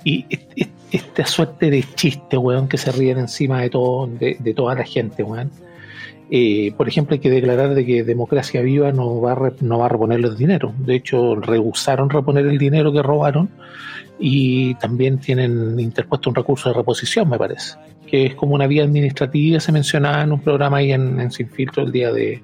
y 0.03 0.67
esta 0.91 1.25
suerte 1.25 1.69
de 1.69 1.83
chiste, 1.95 2.37
weón, 2.37 2.67
que 2.67 2.77
se 2.77 2.91
ríen 2.91 3.19
encima 3.19 3.61
de 3.61 3.69
todo, 3.69 4.07
de, 4.07 4.37
de 4.39 4.53
toda 4.53 4.75
la 4.75 4.83
gente, 4.83 5.23
weón. 5.23 5.51
Eh, 6.31 6.73
por 6.77 6.87
ejemplo, 6.87 7.15
hay 7.15 7.19
que 7.19 7.29
declarar 7.29 7.73
de 7.73 7.85
que 7.85 8.03
Democracia 8.03 8.61
Viva 8.61 8.91
no 8.91 9.19
va, 9.19 9.31
a 9.31 9.35
re, 9.35 9.53
no 9.61 9.79
va 9.79 9.87
a 9.87 9.89
reponer 9.89 10.19
el 10.19 10.37
dinero. 10.37 10.73
De 10.77 10.95
hecho, 10.95 11.35
rehusaron 11.35 12.09
reponer 12.09 12.45
el 12.45 12.57
dinero 12.57 12.91
que 12.93 13.01
robaron 13.01 13.49
y 14.19 14.75
también 14.75 15.17
tienen 15.17 15.79
interpuesto 15.79 16.29
un 16.29 16.35
recurso 16.35 16.69
de 16.69 16.75
reposición, 16.75 17.29
me 17.29 17.37
parece, 17.37 17.75
que 18.05 18.27
es 18.27 18.35
como 18.35 18.53
una 18.53 18.67
vía 18.67 18.83
administrativa, 18.83 19.59
se 19.59 19.71
mencionaba 19.71 20.21
en 20.21 20.33
un 20.33 20.41
programa 20.41 20.77
ahí 20.77 20.91
en, 20.91 21.19
en 21.19 21.31
Sin 21.31 21.49
Filtro 21.49 21.83
el 21.83 21.91
día 21.91 22.11
de, 22.11 22.43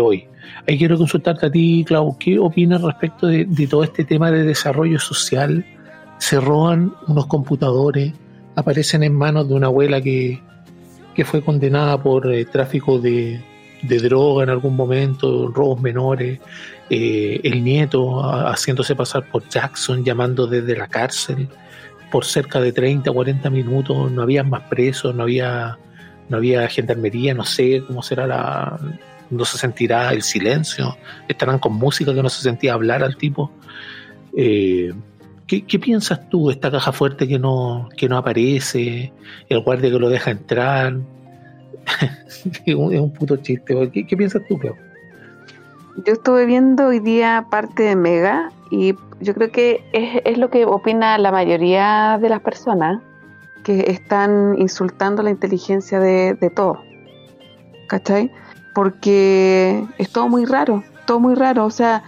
hoy. 0.00 0.26
Ahí 0.66 0.78
quiero 0.78 0.96
consultarte 0.96 1.46
a 1.46 1.50
ti, 1.50 1.84
Clau, 1.86 2.16
¿qué 2.18 2.38
opinas 2.38 2.80
respecto 2.80 3.26
de 3.26 3.66
todo 3.68 3.84
este 3.84 4.04
tema 4.04 4.30
de 4.30 4.44
desarrollo 4.44 4.98
social? 4.98 5.66
Se 6.22 6.38
roban 6.38 6.94
unos 7.08 7.26
computadores, 7.26 8.12
aparecen 8.54 9.02
en 9.02 9.12
manos 9.12 9.48
de 9.48 9.54
una 9.54 9.66
abuela 9.66 10.00
que, 10.00 10.40
que 11.16 11.24
fue 11.24 11.42
condenada 11.42 12.00
por 12.00 12.32
eh, 12.32 12.44
tráfico 12.44 13.00
de, 13.00 13.42
de, 13.82 13.98
droga 13.98 14.44
en 14.44 14.50
algún 14.50 14.76
momento, 14.76 15.48
robos 15.48 15.80
menores, 15.80 16.38
eh, 16.88 17.40
el 17.42 17.64
nieto 17.64 18.22
haciéndose 18.22 18.94
pasar 18.94 19.28
por 19.32 19.48
Jackson, 19.48 20.04
llamando 20.04 20.46
desde 20.46 20.76
la 20.76 20.86
cárcel 20.86 21.48
por 22.12 22.24
cerca 22.24 22.60
de 22.60 22.70
30, 22.70 23.10
40 23.10 23.50
minutos, 23.50 24.12
no 24.12 24.22
había 24.22 24.44
más 24.44 24.62
presos, 24.68 25.12
no 25.16 25.24
había, 25.24 25.76
no 26.28 26.36
había 26.36 26.68
gendarmería, 26.68 27.34
no 27.34 27.44
sé 27.44 27.82
cómo 27.84 28.00
será 28.00 28.28
la, 28.28 28.78
no 29.28 29.44
se 29.44 29.58
sentirá 29.58 30.12
el 30.12 30.22
silencio, 30.22 30.96
estarán 31.26 31.58
con 31.58 31.72
música 31.72 32.14
que 32.14 32.22
no 32.22 32.28
se 32.28 32.42
sentía 32.42 32.74
hablar 32.74 33.02
al 33.02 33.16
tipo. 33.16 33.50
Eh, 34.36 34.92
¿qué, 35.60 35.78
piensas 35.78 36.28
tú 36.30 36.50
esta 36.50 36.70
caja 36.70 36.92
fuerte 36.92 37.28
que 37.28 37.38
no, 37.38 37.88
que 37.96 38.08
no 38.08 38.16
aparece, 38.16 39.12
el 39.48 39.60
guardia 39.60 39.90
que 39.90 39.98
lo 39.98 40.08
deja 40.08 40.30
entrar? 40.30 40.94
es 42.66 42.74
un 42.74 43.12
puto 43.12 43.36
chiste. 43.36 43.90
¿Qué, 43.92 44.06
qué 44.06 44.16
piensas 44.16 44.42
tú, 44.48 44.58
Clau? 44.58 44.74
Yo 46.06 46.14
estuve 46.14 46.46
viendo 46.46 46.86
hoy 46.86 47.00
día 47.00 47.46
parte 47.50 47.82
de 47.82 47.96
Mega 47.96 48.50
y 48.70 48.94
yo 49.20 49.34
creo 49.34 49.50
que 49.50 49.84
es, 49.92 50.22
es 50.24 50.38
lo 50.38 50.48
que 50.48 50.64
opina 50.64 51.18
la 51.18 51.30
mayoría 51.30 52.18
de 52.20 52.30
las 52.30 52.40
personas 52.40 53.02
que 53.62 53.90
están 53.90 54.56
insultando 54.58 55.22
la 55.22 55.30
inteligencia 55.30 56.00
de, 56.00 56.34
de 56.34 56.50
todo. 56.50 56.80
¿Cachai? 57.88 58.32
Porque 58.74 59.84
es 59.98 60.10
todo 60.10 60.28
muy 60.28 60.46
raro, 60.46 60.82
todo 61.06 61.20
muy 61.20 61.34
raro. 61.34 61.66
O 61.66 61.70
sea, 61.70 62.02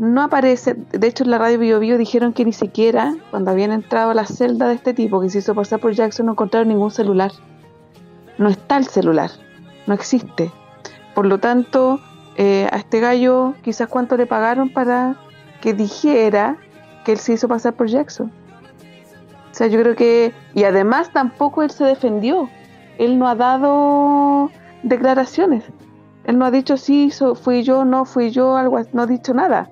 no 0.00 0.22
aparece. 0.22 0.74
De 0.92 1.06
hecho, 1.06 1.24
en 1.24 1.30
la 1.30 1.36
radio 1.36 1.58
Bio, 1.58 1.98
dijeron 1.98 2.32
que 2.32 2.46
ni 2.46 2.54
siquiera 2.54 3.14
cuando 3.30 3.50
habían 3.50 3.70
entrado 3.70 4.10
a 4.10 4.14
la 4.14 4.24
celda 4.24 4.66
de 4.68 4.74
este 4.74 4.94
tipo 4.94 5.20
que 5.20 5.28
se 5.28 5.40
hizo 5.40 5.54
pasar 5.54 5.78
por 5.78 5.92
Jackson 5.92 6.24
no 6.24 6.32
encontraron 6.32 6.68
ningún 6.68 6.90
celular. 6.90 7.32
No 8.38 8.48
está 8.48 8.78
el 8.78 8.86
celular, 8.86 9.30
no 9.86 9.92
existe. 9.92 10.50
Por 11.14 11.26
lo 11.26 11.36
tanto, 11.36 12.00
eh, 12.36 12.66
a 12.72 12.78
este 12.78 13.00
gallo 13.00 13.52
quizás 13.62 13.88
cuánto 13.88 14.16
le 14.16 14.24
pagaron 14.24 14.70
para 14.70 15.16
que 15.60 15.74
dijera 15.74 16.56
que 17.04 17.12
él 17.12 17.18
se 17.18 17.34
hizo 17.34 17.46
pasar 17.46 17.74
por 17.74 17.88
Jackson. 17.88 18.32
O 19.50 19.54
sea, 19.54 19.66
yo 19.66 19.78
creo 19.80 19.96
que... 19.96 20.32
Y 20.54 20.64
además 20.64 21.12
tampoco 21.12 21.62
él 21.62 21.70
se 21.70 21.84
defendió. 21.84 22.48
Él 22.96 23.18
no 23.18 23.28
ha 23.28 23.34
dado 23.34 24.50
declaraciones. 24.82 25.64
Él 26.24 26.38
no 26.38 26.46
ha 26.46 26.50
dicho 26.50 26.78
sí, 26.78 27.12
fui 27.42 27.64
yo, 27.64 27.84
no 27.84 28.06
fui 28.06 28.30
yo, 28.30 28.56
algo 28.56 28.80
no 28.94 29.02
ha 29.02 29.06
dicho 29.06 29.34
nada. 29.34 29.68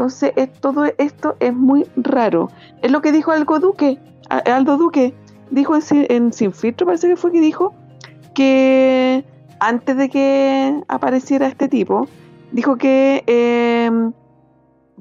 Entonces, 0.00 0.32
todo 0.60 0.86
esto 0.96 1.36
es 1.40 1.54
muy 1.54 1.86
raro. 1.94 2.48
Es 2.80 2.90
lo 2.90 3.02
que 3.02 3.12
dijo 3.12 3.32
Aldo 3.32 3.58
Duque. 3.58 3.98
Aldo 4.30 4.78
Duque 4.78 5.12
dijo 5.50 5.74
en, 5.90 6.32
Sin 6.32 6.54
Filtro, 6.54 6.86
parece 6.86 7.08
que 7.08 7.16
fue 7.16 7.30
que 7.30 7.40
dijo 7.42 7.74
que 8.34 9.26
antes 9.58 9.98
de 9.98 10.08
que 10.08 10.82
apareciera 10.88 11.48
este 11.48 11.68
tipo, 11.68 12.08
dijo 12.50 12.76
que 12.76 13.24
em, 13.26 14.14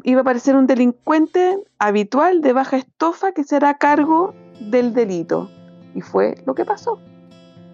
iba 0.04 0.20
a 0.20 0.22
aparecer 0.24 0.58
un 0.58 0.68
delincuente 0.68 1.64
habitual 1.78 2.42
de 2.42 2.52
baja 2.52 2.76
estofa 2.76 3.32
que 3.32 3.46
será 3.46 3.76
cargo 3.76 4.34
del 4.60 4.94
delito. 4.94 5.50
Y 5.96 6.02
fue 6.02 6.36
lo 6.46 6.56
que 6.56 6.66
pasó. 6.66 7.00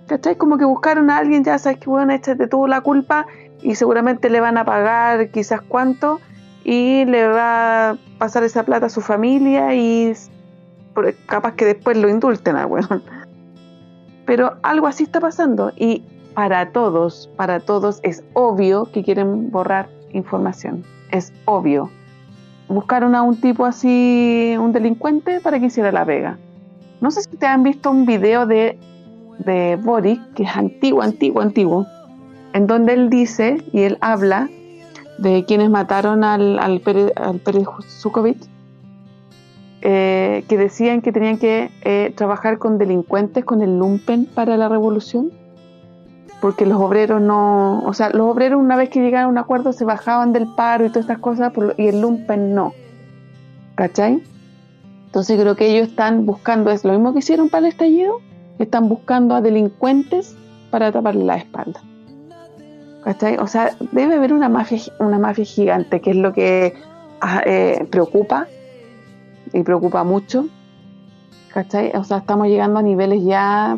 ¿Cachai? 0.05 0.37
Como 0.37 0.59
que 0.59 0.65
buscaron 0.65 1.09
a 1.09 1.17
alguien, 1.17 1.43
ya 1.43 1.57
sabes 1.57 1.79
que 1.79 1.89
bueno, 1.89 2.13
échate 2.13 2.45
tú 2.45 2.67
la 2.67 2.81
culpa 2.81 3.25
y 3.63 3.73
seguramente 3.73 4.29
le 4.29 4.41
van 4.41 4.59
a 4.59 4.63
pagar 4.65 5.31
quizás 5.31 5.61
cuánto 5.61 6.19
y 6.65 7.05
le 7.05 7.27
va 7.27 7.91
a 7.91 7.97
pasar 8.17 8.43
esa 8.43 8.63
plata 8.63 8.87
a 8.87 8.89
su 8.89 8.99
familia 8.99 9.75
y 9.75 10.13
capaz 11.27 11.53
que 11.53 11.63
después 11.63 11.95
lo 11.95 12.09
indulten 12.09 12.55
a 12.55 12.65
weón. 12.65 13.03
Pero 14.25 14.57
algo 14.63 14.87
así 14.87 15.03
está 15.03 15.19
pasando 15.19 15.71
y 15.77 16.03
para 16.33 16.71
todos, 16.71 17.29
para 17.37 17.59
todos 17.59 17.99
es 18.01 18.23
obvio 18.33 18.91
que 18.91 19.03
quieren 19.03 19.51
borrar 19.51 19.87
información. 20.11 20.83
Es 21.11 21.31
obvio. 21.45 21.91
Buscaron 22.67 23.13
a 23.13 23.21
un 23.21 23.39
tipo 23.39 23.63
así, 23.65 24.55
un 24.59 24.71
delincuente, 24.73 25.39
para 25.41 25.59
que 25.59 25.67
hiciera 25.67 25.91
la 25.91 26.03
vega. 26.03 26.39
No 26.99 27.11
sé 27.11 27.21
si 27.21 27.37
te 27.37 27.45
han 27.45 27.61
visto 27.61 27.91
un 27.91 28.07
video 28.07 28.47
de, 28.47 28.79
de 29.37 29.75
Boris, 29.75 30.19
que 30.35 30.43
es 30.43 30.57
antiguo, 30.57 31.03
antiguo, 31.03 31.43
antiguo, 31.43 31.85
en 32.53 32.65
donde 32.65 32.93
él 32.93 33.11
dice 33.11 33.63
y 33.71 33.81
él 33.81 33.99
habla 34.01 34.49
de 35.17 35.45
quienes 35.45 35.69
mataron 35.69 36.23
al, 36.23 36.59
al 36.59 36.81
Pérez, 36.81 37.11
al 37.15 37.41
eh, 39.81 40.43
que 40.47 40.57
decían 40.57 41.01
que 41.01 41.11
tenían 41.11 41.37
que 41.37 41.71
eh, 41.81 42.13
trabajar 42.15 42.57
con 42.57 42.77
delincuentes, 42.77 43.45
con 43.45 43.61
el 43.61 43.77
lumpen 43.77 44.25
para 44.25 44.57
la 44.57 44.67
revolución 44.67 45.31
porque 46.45 46.67
los 46.67 46.79
obreros 46.79 47.21
no, 47.21 47.81
o 47.85 47.93
sea, 47.93 48.09
los 48.11 48.27
obreros 48.27 48.61
una 48.61 48.75
vez 48.75 48.89
que 48.89 49.01
llegaron 49.01 49.29
a 49.29 49.31
un 49.31 49.37
acuerdo 49.39 49.73
se 49.73 49.83
bajaban 49.85 50.33
del 50.33 50.47
paro 50.53 50.85
y 50.85 50.89
todas 50.89 51.05
estas 51.05 51.17
cosas 51.17 51.51
y 51.77 51.87
el 51.87 52.01
lumpen 52.01 52.53
no. 52.53 52.73
¿Cachai? 53.73 54.21
Entonces 55.07 55.39
creo 55.39 55.55
que 55.55 55.67
ellos 55.67 55.87
están 55.87 56.27
buscando, 56.27 56.69
es 56.69 56.83
lo 56.83 56.91
mismo 56.91 57.13
que 57.13 57.19
hicieron 57.19 57.49
para 57.49 57.65
el 57.65 57.71
estallido, 57.71 58.19
están 58.59 58.89
buscando 58.89 59.33
a 59.33 59.41
delincuentes 59.41 60.35
para 60.69 60.91
taparle 60.91 61.23
la 61.23 61.37
espalda. 61.37 61.81
¿Cachai? 63.05 63.37
O 63.37 63.45
sea, 63.45 63.77
debe 63.91 64.15
haber 64.15 64.33
una 64.33 64.49
mafia, 64.49 64.79
una 64.97 65.19
mafia 65.19 65.45
gigante, 65.45 66.01
que 66.01 66.09
es 66.09 66.15
lo 66.15 66.33
que 66.33 66.73
ah, 67.21 67.43
eh, 67.45 67.87
preocupa 67.91 68.47
y 69.53 69.61
preocupa 69.61 70.03
mucho. 70.03 70.47
¿Cachai? 71.53 71.91
O 71.95 72.03
sea, 72.03 72.17
estamos 72.17 72.47
llegando 72.47 72.79
a 72.79 72.81
niveles 72.81 73.23
ya 73.23 73.77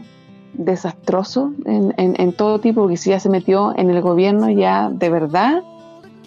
desastroso 0.53 1.51
en, 1.65 1.93
en, 1.97 2.33
todo 2.33 2.59
tipo, 2.59 2.81
porque 2.81 2.95
si 2.95 3.09
ya 3.09 3.19
se 3.19 3.29
metió 3.29 3.77
en 3.77 3.89
el 3.89 4.01
gobierno 4.01 4.49
ya 4.49 4.89
de 4.89 5.09
verdad, 5.09 5.61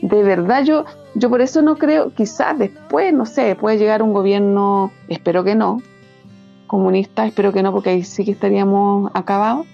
de 0.03 0.23
verdad 0.23 0.63
yo, 0.63 0.85
yo 1.15 1.31
por 1.31 1.41
eso 1.41 1.63
no 1.63 1.77
creo, 1.77 2.13
quizás 2.15 2.57
después, 2.59 3.15
no 3.15 3.25
sé, 3.25 3.57
puede 3.57 3.79
llegar 3.79 4.03
un 4.03 4.13
gobierno, 4.13 4.93
espero 5.09 5.43
que 5.43 5.55
no, 5.55 5.81
comunista, 6.67 7.27
espero 7.27 7.51
que 7.51 7.63
no, 7.63 7.73
porque 7.73 7.91
ahí 7.91 8.05
sí 8.05 8.27
que 8.27 8.33
estaríamos 8.33 9.11
acabados, 9.15 9.67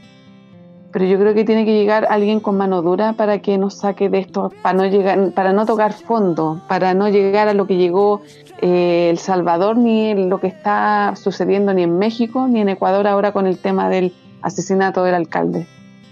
pero 0.97 1.05
yo 1.05 1.19
creo 1.19 1.35
que 1.35 1.45
tiene 1.45 1.67
que 1.67 1.75
llegar 1.75 2.07
alguien 2.09 2.41
con 2.41 2.57
mano 2.57 2.81
dura 2.81 3.13
para 3.13 3.41
que 3.41 3.59
nos 3.59 3.75
saque 3.75 4.09
de 4.09 4.19
esto, 4.21 4.51
para 4.63 4.79
no 4.79 4.87
llegar, 4.87 5.31
para 5.33 5.53
no 5.53 5.67
tocar 5.67 5.93
fondo, 5.93 6.63
para 6.69 6.95
no 6.95 7.11
llegar 7.11 7.49
a 7.49 7.53
lo 7.53 7.67
que 7.67 7.77
llegó 7.77 8.23
eh, 8.63 9.09
El 9.11 9.19
Salvador, 9.19 9.77
ni 9.77 10.15
lo 10.15 10.41
que 10.41 10.47
está 10.47 11.13
sucediendo 11.15 11.75
ni 11.75 11.83
en 11.83 11.99
México, 11.99 12.49
ni 12.49 12.63
en 12.63 12.71
Ecuador 12.71 13.07
ahora 13.07 13.33
con 13.33 13.47
el 13.47 13.59
tema 13.59 13.91
del 13.91 14.15
asesinato 14.41 15.05
del 15.05 15.17
alcalde. 15.17 15.67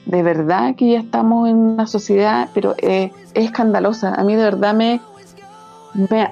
De 0.05 0.23
verdad 0.23 0.75
que 0.75 0.91
ya 0.91 0.99
estamos 1.01 1.49
en 1.49 1.57
una 1.57 1.87
sociedad, 1.87 2.51
pero 2.53 2.75
es 2.77 3.11
escandalosa. 3.33 4.15
A 4.15 4.23
mí 4.23 4.37
de 4.37 4.43
verdad 4.43 4.75
me, 4.75 5.01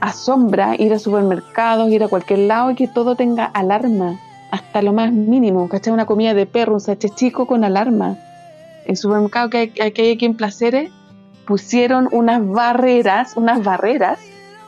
asombra 0.03 0.77
ir 0.79 0.93
a 0.93 0.99
supermercados, 0.99 1.91
ir 1.91 2.05
a 2.05 2.09
cualquier 2.09 2.41
lado 2.41 2.71
y 2.71 2.75
que 2.75 2.87
todo 2.87 3.17
tenga 3.17 3.47
alarma, 3.47 4.21
hasta 4.51 4.83
lo 4.83 4.93
más 4.93 5.11
mínimo. 5.11 5.71
¿Cachai? 5.71 5.91
Una 5.91 6.05
comida 6.05 6.35
de 6.35 6.45
perro, 6.45 6.75
un 6.75 6.81
sache 6.81 7.09
chico 7.09 7.47
con 7.47 7.65
alarma. 7.65 8.19
En 8.87 8.97
supermercado 8.97 9.51
que 9.51 9.59
hay, 9.59 9.69
que 9.71 10.03
hay 10.03 10.13
aquí 10.13 10.25
en 10.25 10.35
Placeres 10.35 10.91
pusieron 11.47 12.09
unas 12.13 12.47
barreras, 12.47 13.37
unas 13.37 13.63
barreras 13.63 14.19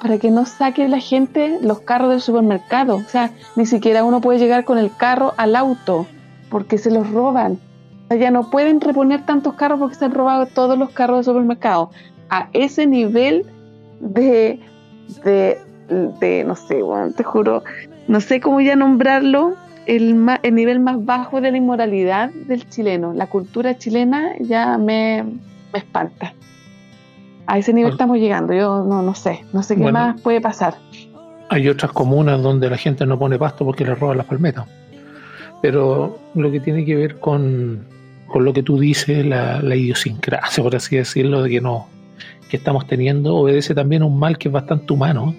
para 0.01 0.19
que 0.19 0.31
no 0.31 0.45
saque 0.45 0.87
la 0.87 0.99
gente 0.99 1.59
los 1.63 1.81
carros 1.81 2.11
del 2.11 2.21
supermercado. 2.21 2.97
O 2.97 3.05
sea, 3.05 3.31
ni 3.57 3.65
siquiera 3.65 4.05
uno 4.05 4.21
puede 4.21 4.39
llegar 4.39 4.65
con 4.65 4.77
el 4.77 4.95
carro 4.95 5.33
al 5.39 5.57
auto 5.57 6.07
porque 6.51 6.77
se 6.77 6.91
los 6.91 7.11
roban. 7.11 7.59
ya 8.11 8.31
no 8.31 8.51
pueden 8.51 8.81
reponer 8.81 9.25
tantos 9.25 9.55
carros 9.55 9.79
porque 9.79 9.95
se 9.95 10.05
han 10.05 10.13
robado 10.13 10.45
todos 10.45 10.79
los 10.79 10.91
carros 10.91 11.19
de 11.19 11.25
supermercado. 11.25 11.91
A 12.29 12.49
ese 12.53 12.87
nivel 12.87 13.47
de, 14.01 14.61
de, 15.25 16.45
no 16.47 16.55
sé, 16.55 16.81
te 17.17 17.25
juro, 17.25 17.65
no 18.07 18.21
sé 18.21 18.41
cómo 18.41 18.61
ya 18.61 18.77
nombrarlo, 18.77 19.57
el, 19.87 20.27
el 20.43 20.55
nivel 20.55 20.81
más 20.81 21.05
bajo 21.05 21.41
de 21.41 21.51
la 21.51 21.57
inmoralidad 21.57 22.31
del 22.31 22.69
chileno. 22.69 23.13
La 23.13 23.27
cultura 23.27 23.77
chilena 23.77 24.33
ya 24.41 24.79
me, 24.79 25.25
espanta. 25.73 26.35
A 27.47 27.59
ese 27.59 27.73
nivel 27.73 27.93
estamos 27.93 28.19
llegando, 28.19 28.55
yo 28.55 28.85
no, 28.85 29.03
no 29.03 29.15
sé, 29.15 29.45
no 29.53 29.63
sé 29.63 29.77
qué 29.77 29.93
más 29.93 30.21
puede 30.21 30.41
pasar. 30.41 30.75
Hay 31.51 31.69
otras 31.69 31.93
comunas 31.93 32.43
donde 32.43 32.71
la 32.71 32.79
gente 32.79 33.05
no 33.05 33.19
pone 33.19 33.39
pasto 33.39 33.65
porque 33.67 33.85
le 33.85 33.95
roban 33.95 34.17
las 34.17 34.27
palmetas. 34.27 34.67
Pero 35.61 36.19
lo 36.35 36.51
que 36.51 36.61
tiene 36.61 36.85
que 36.85 36.95
ver 36.95 37.21
con, 37.21 37.87
lo 38.35 38.53
que 38.53 38.63
tú 38.63 38.79
dices, 38.79 39.25
la, 39.27 39.61
idiosincrasia, 39.75 40.63
por 40.63 40.75
así 40.75 40.97
decirlo, 40.97 41.43
de 41.43 41.51
que 41.51 41.61
no 41.61 41.87
que 42.49 42.59
estamos 42.59 42.87
teniendo, 42.87 43.37
obedece 43.37 43.75
también 43.75 44.03
a 44.03 44.05
un 44.07 44.19
mal 44.19 44.39
que 44.39 44.49
es 44.49 44.53
bastante 44.53 44.93
humano. 44.93 45.35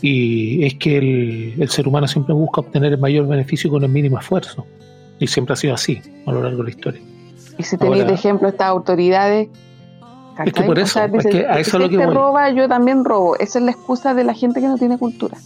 Y 0.00 0.64
es 0.64 0.74
que 0.74 0.98
el, 1.58 1.68
ser 1.68 1.88
humano 1.88 2.06
siempre 2.06 2.34
busca 2.34 2.60
obtener 2.60 2.92
el 2.92 2.98
mayor 2.98 3.26
beneficio 3.26 3.70
con 3.70 3.82
el 3.82 3.90
mínimo 3.90 4.18
esfuerzo. 4.18 4.66
Y 5.18 5.26
siempre 5.26 5.54
ha 5.54 5.56
sido 5.56 5.74
así 5.74 6.00
a 6.26 6.32
lo 6.32 6.42
largo 6.42 6.58
de 6.58 6.64
la 6.64 6.70
historia. 6.70 7.00
Y 7.58 7.62
si 7.64 7.76
tenéis 7.76 8.06
de 8.06 8.14
ejemplo 8.14 8.48
estas 8.48 8.68
autoridades 8.68 9.48
es 10.44 10.52
que 10.52 10.62
por 10.62 10.78
eso, 10.78 11.02
es 11.02 11.26
que 11.26 11.46
a 11.46 11.58
eso 11.58 11.78
es 11.78 11.82
lo 11.82 11.88
que 11.88 11.96
voy. 11.96 12.14
roba, 12.14 12.50
yo 12.50 12.68
también 12.68 13.04
robo. 13.04 13.36
Esa 13.40 13.58
es 13.58 13.64
la 13.64 13.72
excusa 13.72 14.14
de 14.14 14.22
la 14.22 14.34
gente 14.34 14.60
que 14.60 14.68
no 14.68 14.78
tiene 14.78 14.96
cultura. 14.96 15.36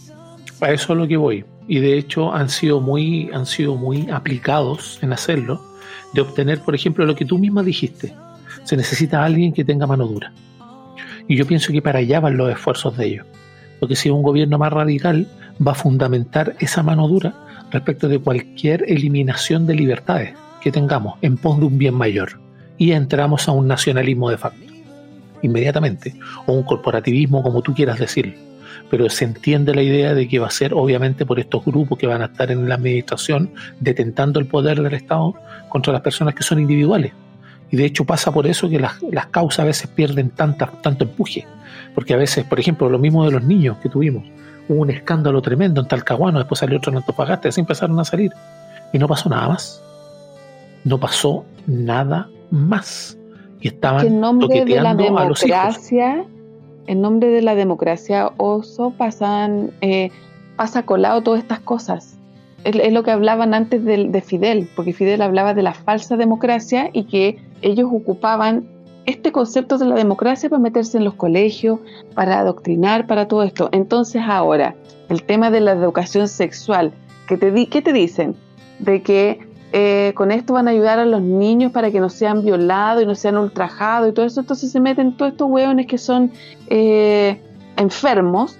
A 0.61 0.71
eso 0.71 0.93
es 0.93 0.99
lo 0.99 1.07
que 1.07 1.17
voy 1.17 1.43
y 1.67 1.79
de 1.79 1.97
hecho 1.97 2.33
han 2.33 2.49
sido 2.49 2.79
muy, 2.79 3.29
han 3.33 3.45
sido 3.45 3.75
muy 3.75 4.09
aplicados 4.09 4.99
en 5.01 5.13
hacerlo, 5.13 5.61
de 6.13 6.21
obtener, 6.21 6.59
por 6.59 6.75
ejemplo, 6.75 7.05
lo 7.05 7.15
que 7.15 7.25
tú 7.25 7.37
misma 7.37 7.63
dijiste. 7.63 8.13
Se 8.63 8.77
necesita 8.77 9.23
alguien 9.23 9.53
que 9.53 9.65
tenga 9.65 9.87
mano 9.87 10.05
dura. 10.05 10.31
Y 11.27 11.35
yo 11.35 11.45
pienso 11.47 11.71
que 11.71 11.81
para 11.81 11.99
allá 11.99 12.19
van 12.19 12.37
los 12.37 12.51
esfuerzos 12.51 12.95
de 12.97 13.05
ellos. 13.07 13.25
Porque 13.83 13.97
si 13.97 14.09
un 14.09 14.23
gobierno 14.23 14.57
más 14.57 14.71
radical 14.71 15.27
va 15.59 15.73
a 15.73 15.75
fundamentar 15.75 16.55
esa 16.61 16.83
mano 16.83 17.05
dura 17.05 17.33
respecto 17.69 18.07
de 18.07 18.17
cualquier 18.17 18.85
eliminación 18.87 19.67
de 19.67 19.75
libertades 19.75 20.35
que 20.61 20.71
tengamos 20.71 21.15
en 21.21 21.35
pos 21.35 21.59
de 21.59 21.65
un 21.65 21.77
bien 21.77 21.93
mayor. 21.93 22.39
y 22.77 22.93
entramos 22.93 23.49
a 23.49 23.51
un 23.51 23.67
nacionalismo 23.67 24.29
de 24.29 24.37
facto, 24.37 24.73
inmediatamente, 25.41 26.15
o 26.45 26.53
un 26.53 26.63
corporativismo, 26.63 27.43
como 27.43 27.61
tú 27.61 27.73
quieras 27.73 27.99
decirlo. 27.99 28.35
Pero 28.89 29.09
se 29.09 29.25
entiende 29.25 29.75
la 29.75 29.83
idea 29.83 30.13
de 30.13 30.29
que 30.29 30.39
va 30.39 30.47
a 30.47 30.51
ser, 30.51 30.73
obviamente, 30.73 31.25
por 31.25 31.41
estos 31.41 31.65
grupos 31.65 31.97
que 31.97 32.07
van 32.07 32.21
a 32.21 32.27
estar 32.27 32.51
en 32.51 32.69
la 32.69 32.75
administración 32.75 33.51
detentando 33.81 34.39
el 34.39 34.45
poder 34.45 34.81
del 34.81 34.93
Estado 34.93 35.35
contra 35.67 35.91
las 35.91 36.03
personas 36.03 36.35
que 36.35 36.43
son 36.43 36.61
individuales. 36.61 37.11
Y 37.69 37.75
de 37.75 37.83
hecho 37.83 38.05
pasa 38.05 38.31
por 38.31 38.47
eso 38.47 38.69
que 38.69 38.79
las, 38.79 39.01
las 39.11 39.25
causas 39.25 39.59
a 39.59 39.65
veces 39.65 39.89
pierden 39.89 40.29
tanta, 40.29 40.67
tanto 40.67 41.03
empuje. 41.03 41.45
Porque 41.95 42.13
a 42.13 42.17
veces, 42.17 42.43
por 42.45 42.59
ejemplo, 42.59 42.89
lo 42.89 42.99
mismo 42.99 43.25
de 43.25 43.31
los 43.31 43.43
niños 43.43 43.77
que 43.77 43.89
tuvimos. 43.89 44.23
Hubo 44.67 44.81
un 44.81 44.89
escándalo 44.89 45.41
tremendo 45.41 45.81
en 45.81 45.87
Talcahuano, 45.87 46.39
después 46.39 46.59
salió 46.59 46.77
otro 46.77 46.91
en 46.91 46.97
Antofagasta, 46.97 47.49
así 47.49 47.59
empezaron 47.61 47.99
a 47.99 48.05
salir. 48.05 48.31
Y 48.93 48.99
no 48.99 49.07
pasó 49.07 49.29
nada 49.29 49.49
más. 49.49 49.83
No 50.83 50.99
pasó 50.99 51.45
nada 51.67 52.29
más. 52.51 53.17
Y 53.59 53.67
estaban 53.67 54.05
en 54.05 54.19
nombre 54.19 54.65
de 54.65 54.81
la 54.81 54.91
a 54.91 54.93
los 54.93 55.45
hijos. 55.45 55.49
democracia, 55.49 56.25
en 56.87 57.01
nombre 57.01 57.29
de 57.29 57.41
la 57.41 57.55
democracia, 57.55 58.31
oso, 58.37 58.91
pasan, 58.97 59.71
eh, 59.81 60.11
pasa 60.55 60.83
colado 60.83 61.21
todas 61.21 61.41
estas 61.41 61.59
cosas. 61.59 62.17
Es, 62.63 62.75
es 62.75 62.93
lo 62.93 63.03
que 63.03 63.11
hablaban 63.11 63.53
antes 63.53 63.83
de, 63.83 64.07
de 64.07 64.21
Fidel, 64.21 64.69
porque 64.75 64.93
Fidel 64.93 65.21
hablaba 65.21 65.53
de 65.53 65.63
la 65.63 65.73
falsa 65.73 66.17
democracia 66.17 66.89
y 66.93 67.05
que 67.05 67.37
ellos 67.61 67.89
ocupaban 67.91 68.65
este 69.05 69.31
concepto 69.31 69.77
de 69.77 69.85
la 69.85 69.95
democracia 69.95 70.49
para 70.49 70.61
meterse 70.61 70.97
en 70.97 71.05
los 71.05 71.15
colegios, 71.15 71.79
para 72.15 72.39
adoctrinar, 72.39 73.07
para 73.07 73.27
todo 73.27 73.43
esto. 73.43 73.69
Entonces 73.71 74.21
ahora, 74.25 74.75
el 75.09 75.23
tema 75.23 75.51
de 75.51 75.61
la 75.61 75.73
educación 75.73 76.27
sexual, 76.27 76.93
¿qué 77.27 77.37
te, 77.37 77.67
¿qué 77.67 77.81
te 77.81 77.93
dicen? 77.93 78.35
De 78.79 79.01
que 79.01 79.39
eh, 79.71 80.13
con 80.15 80.31
esto 80.31 80.53
van 80.53 80.67
a 80.67 80.71
ayudar 80.71 80.99
a 80.99 81.05
los 81.05 81.21
niños 81.21 81.71
para 81.71 81.91
que 81.91 81.99
no 81.99 82.09
sean 82.09 82.43
violados 82.43 83.03
y 83.03 83.05
no 83.05 83.15
sean 83.15 83.37
ultrajados 83.37 84.09
y 84.09 84.13
todo 84.13 84.25
eso, 84.25 84.41
entonces 84.41 84.71
se 84.71 84.79
meten 84.79 85.17
todos 85.17 85.31
estos 85.31 85.49
hueones 85.49 85.87
que 85.87 85.97
son 85.97 86.31
eh, 86.67 87.41
enfermos 87.75 88.57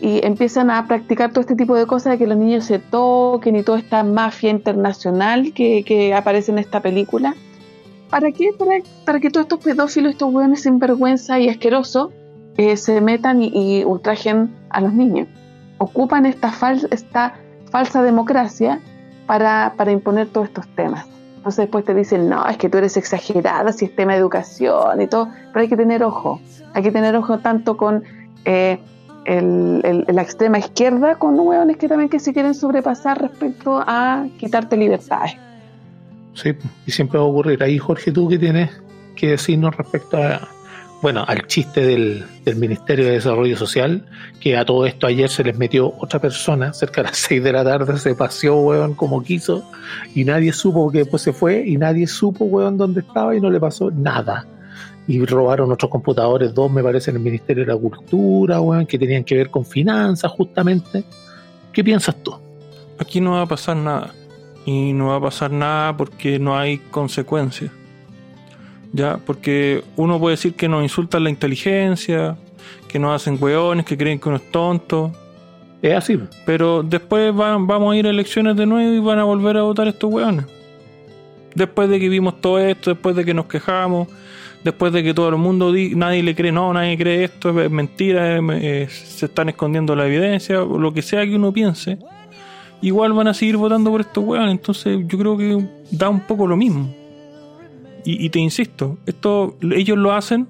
y 0.00 0.24
empiezan 0.24 0.70
a 0.70 0.86
practicar 0.86 1.30
todo 1.30 1.40
este 1.40 1.54
tipo 1.54 1.76
de 1.76 1.86
cosas 1.86 2.12
de 2.12 2.18
que 2.18 2.26
los 2.26 2.36
niños 2.36 2.64
se 2.64 2.78
toquen 2.78 3.56
y 3.56 3.62
toda 3.62 3.78
esta 3.78 4.02
mafia 4.02 4.50
internacional 4.50 5.52
que, 5.52 5.84
que 5.84 6.14
aparece 6.14 6.52
en 6.52 6.58
esta 6.58 6.80
película. 6.80 7.34
¿Para 8.14 8.30
qué? 8.30 8.50
Para, 8.56 8.78
para 9.04 9.18
que 9.18 9.28
todos 9.28 9.46
estos 9.46 9.58
pedófilos, 9.58 10.12
estos 10.12 10.32
hueones 10.32 10.62
sinvergüenza 10.62 11.40
y 11.40 11.48
asquerosos 11.48 12.12
eh, 12.56 12.76
se 12.76 13.00
metan 13.00 13.42
y, 13.42 13.84
ultrajen 13.84 14.54
a 14.70 14.80
los 14.80 14.92
niños. 14.92 15.26
Ocupan 15.78 16.24
esta, 16.24 16.52
fal 16.52 16.86
esta 16.92 17.34
falsa 17.72 18.04
democracia 18.04 18.78
para, 19.26 19.74
para, 19.76 19.90
imponer 19.90 20.28
todos 20.28 20.46
estos 20.46 20.68
temas. 20.76 21.06
Entonces 21.38 21.64
después 21.64 21.84
te 21.84 21.92
dicen, 21.92 22.28
no, 22.28 22.46
es 22.46 22.56
que 22.56 22.68
tú 22.68 22.78
eres 22.78 22.96
exagerada, 22.96 23.72
sistema 23.72 24.12
de 24.12 24.20
educación 24.20 25.00
y 25.00 25.08
todo, 25.08 25.30
pero 25.52 25.62
hay 25.62 25.68
que 25.68 25.76
tener 25.76 26.04
ojo, 26.04 26.40
hay 26.72 26.84
que 26.84 26.92
tener 26.92 27.16
ojo 27.16 27.40
tanto 27.40 27.76
con 27.76 28.04
eh, 28.44 28.78
la 29.26 30.22
extrema 30.22 30.60
izquierda, 30.60 31.16
con 31.16 31.36
hueones 31.36 31.78
que 31.78 31.88
también 31.88 32.08
que 32.08 32.20
se 32.20 32.32
quieren 32.32 32.54
sobrepasar 32.54 33.20
respecto 33.20 33.82
a 33.84 34.26
quitarte 34.38 34.76
libertades. 34.76 35.36
Sí, 36.34 36.52
y 36.86 36.90
siempre 36.90 37.18
va 37.18 37.24
a 37.24 37.28
ocurrir. 37.28 37.62
Ahí, 37.62 37.78
Jorge, 37.78 38.12
tú 38.12 38.28
qué 38.28 38.38
tienes 38.38 38.70
que 39.14 39.28
decirnos 39.28 39.76
respecto 39.76 40.16
a, 40.16 40.48
bueno, 41.00 41.24
al 41.26 41.46
chiste 41.46 41.84
del, 41.86 42.24
del, 42.44 42.56
Ministerio 42.56 43.06
de 43.06 43.12
Desarrollo 43.12 43.56
Social, 43.56 44.04
que 44.40 44.56
a 44.56 44.64
todo 44.64 44.84
esto 44.86 45.06
ayer 45.06 45.30
se 45.30 45.44
les 45.44 45.56
metió 45.56 45.94
otra 45.98 46.20
persona, 46.20 46.72
cerca 46.72 47.02
de 47.02 47.08
las 47.08 47.16
6 47.28 47.42
de 47.42 47.52
la 47.52 47.64
tarde, 47.64 47.98
se 47.98 48.14
paseó, 48.14 48.56
weón, 48.56 48.94
como 48.94 49.22
quiso, 49.22 49.64
y 50.14 50.24
nadie 50.24 50.52
supo 50.52 50.90
que 50.90 50.98
después 50.98 51.22
se 51.22 51.32
fue, 51.32 51.64
y 51.64 51.76
nadie 51.76 52.06
supo, 52.06 52.44
weón, 52.44 52.76
dónde 52.76 53.00
estaba, 53.00 53.36
y 53.36 53.40
no 53.40 53.50
le 53.50 53.60
pasó 53.60 53.90
nada. 53.90 54.46
Y 55.06 55.24
robaron 55.26 55.70
otros 55.70 55.90
computadores, 55.90 56.54
dos 56.54 56.72
me 56.72 56.82
parece, 56.82 57.10
en 57.10 57.18
el 57.18 57.22
Ministerio 57.22 57.64
de 57.64 57.72
la 57.72 57.78
Cultura, 57.78 58.60
weón, 58.60 58.86
que 58.86 58.98
tenían 58.98 59.22
que 59.22 59.36
ver 59.36 59.50
con 59.50 59.64
finanzas, 59.64 60.32
justamente. 60.32 61.04
¿Qué 61.72 61.84
piensas 61.84 62.16
tú? 62.22 62.34
Aquí 62.98 63.20
no 63.20 63.32
va 63.32 63.42
a 63.42 63.46
pasar 63.46 63.76
nada 63.76 64.14
y 64.64 64.92
no 64.92 65.08
va 65.08 65.16
a 65.16 65.20
pasar 65.20 65.50
nada 65.50 65.96
porque 65.96 66.38
no 66.38 66.56
hay 66.56 66.78
consecuencias. 66.78 67.70
Ya, 68.92 69.18
porque 69.18 69.82
uno 69.96 70.18
puede 70.20 70.36
decir 70.36 70.54
que 70.54 70.68
nos 70.68 70.82
insultan 70.82 71.24
la 71.24 71.30
inteligencia, 71.30 72.36
que 72.88 72.98
nos 72.98 73.14
hacen 73.14 73.38
hueones, 73.40 73.84
que 73.84 73.98
creen 73.98 74.20
que 74.20 74.28
uno 74.28 74.38
es 74.38 74.50
tonto. 74.50 75.12
Es 75.82 75.94
así. 75.94 76.18
Pero 76.46 76.82
después 76.82 77.34
van, 77.34 77.66
vamos 77.66 77.92
a 77.92 77.96
ir 77.96 78.06
a 78.06 78.10
elecciones 78.10 78.56
de 78.56 78.66
nuevo 78.66 78.94
y 78.94 79.00
van 79.00 79.18
a 79.18 79.24
volver 79.24 79.56
a 79.56 79.62
votar 79.62 79.88
estos 79.88 80.12
hueones. 80.12 80.46
Después 81.54 81.88
de 81.88 82.00
que 82.00 82.08
vimos 82.08 82.40
todo 82.40 82.58
esto, 82.58 82.90
después 82.90 83.14
de 83.16 83.24
que 83.24 83.34
nos 83.34 83.46
quejamos, 83.46 84.08
después 84.62 84.92
de 84.92 85.02
que 85.02 85.12
todo 85.12 85.28
el 85.28 85.36
mundo, 85.36 85.72
di, 85.72 85.94
nadie 85.94 86.22
le 86.22 86.34
cree, 86.34 86.52
no, 86.52 86.72
nadie 86.72 86.96
cree 86.96 87.24
esto, 87.24 87.60
es 87.60 87.70
mentira, 87.70 88.38
es, 88.56 88.92
se 88.92 89.26
están 89.26 89.50
escondiendo 89.50 89.94
la 89.94 90.06
evidencia, 90.06 90.60
lo 90.60 90.92
que 90.92 91.02
sea 91.02 91.24
que 91.24 91.36
uno 91.36 91.52
piense 91.52 91.98
igual 92.84 93.14
van 93.14 93.28
a 93.28 93.34
seguir 93.34 93.56
votando 93.56 93.90
por 93.90 94.02
estos 94.02 94.22
weones. 94.22 94.52
Entonces 94.52 94.98
yo 95.06 95.18
creo 95.18 95.36
que 95.36 95.66
da 95.90 96.10
un 96.10 96.20
poco 96.20 96.46
lo 96.46 96.56
mismo. 96.56 96.94
Y, 98.06 98.28
te 98.28 98.38
insisto, 98.38 98.98
esto 99.06 99.56
ellos 99.62 99.96
lo 99.96 100.12
hacen 100.12 100.46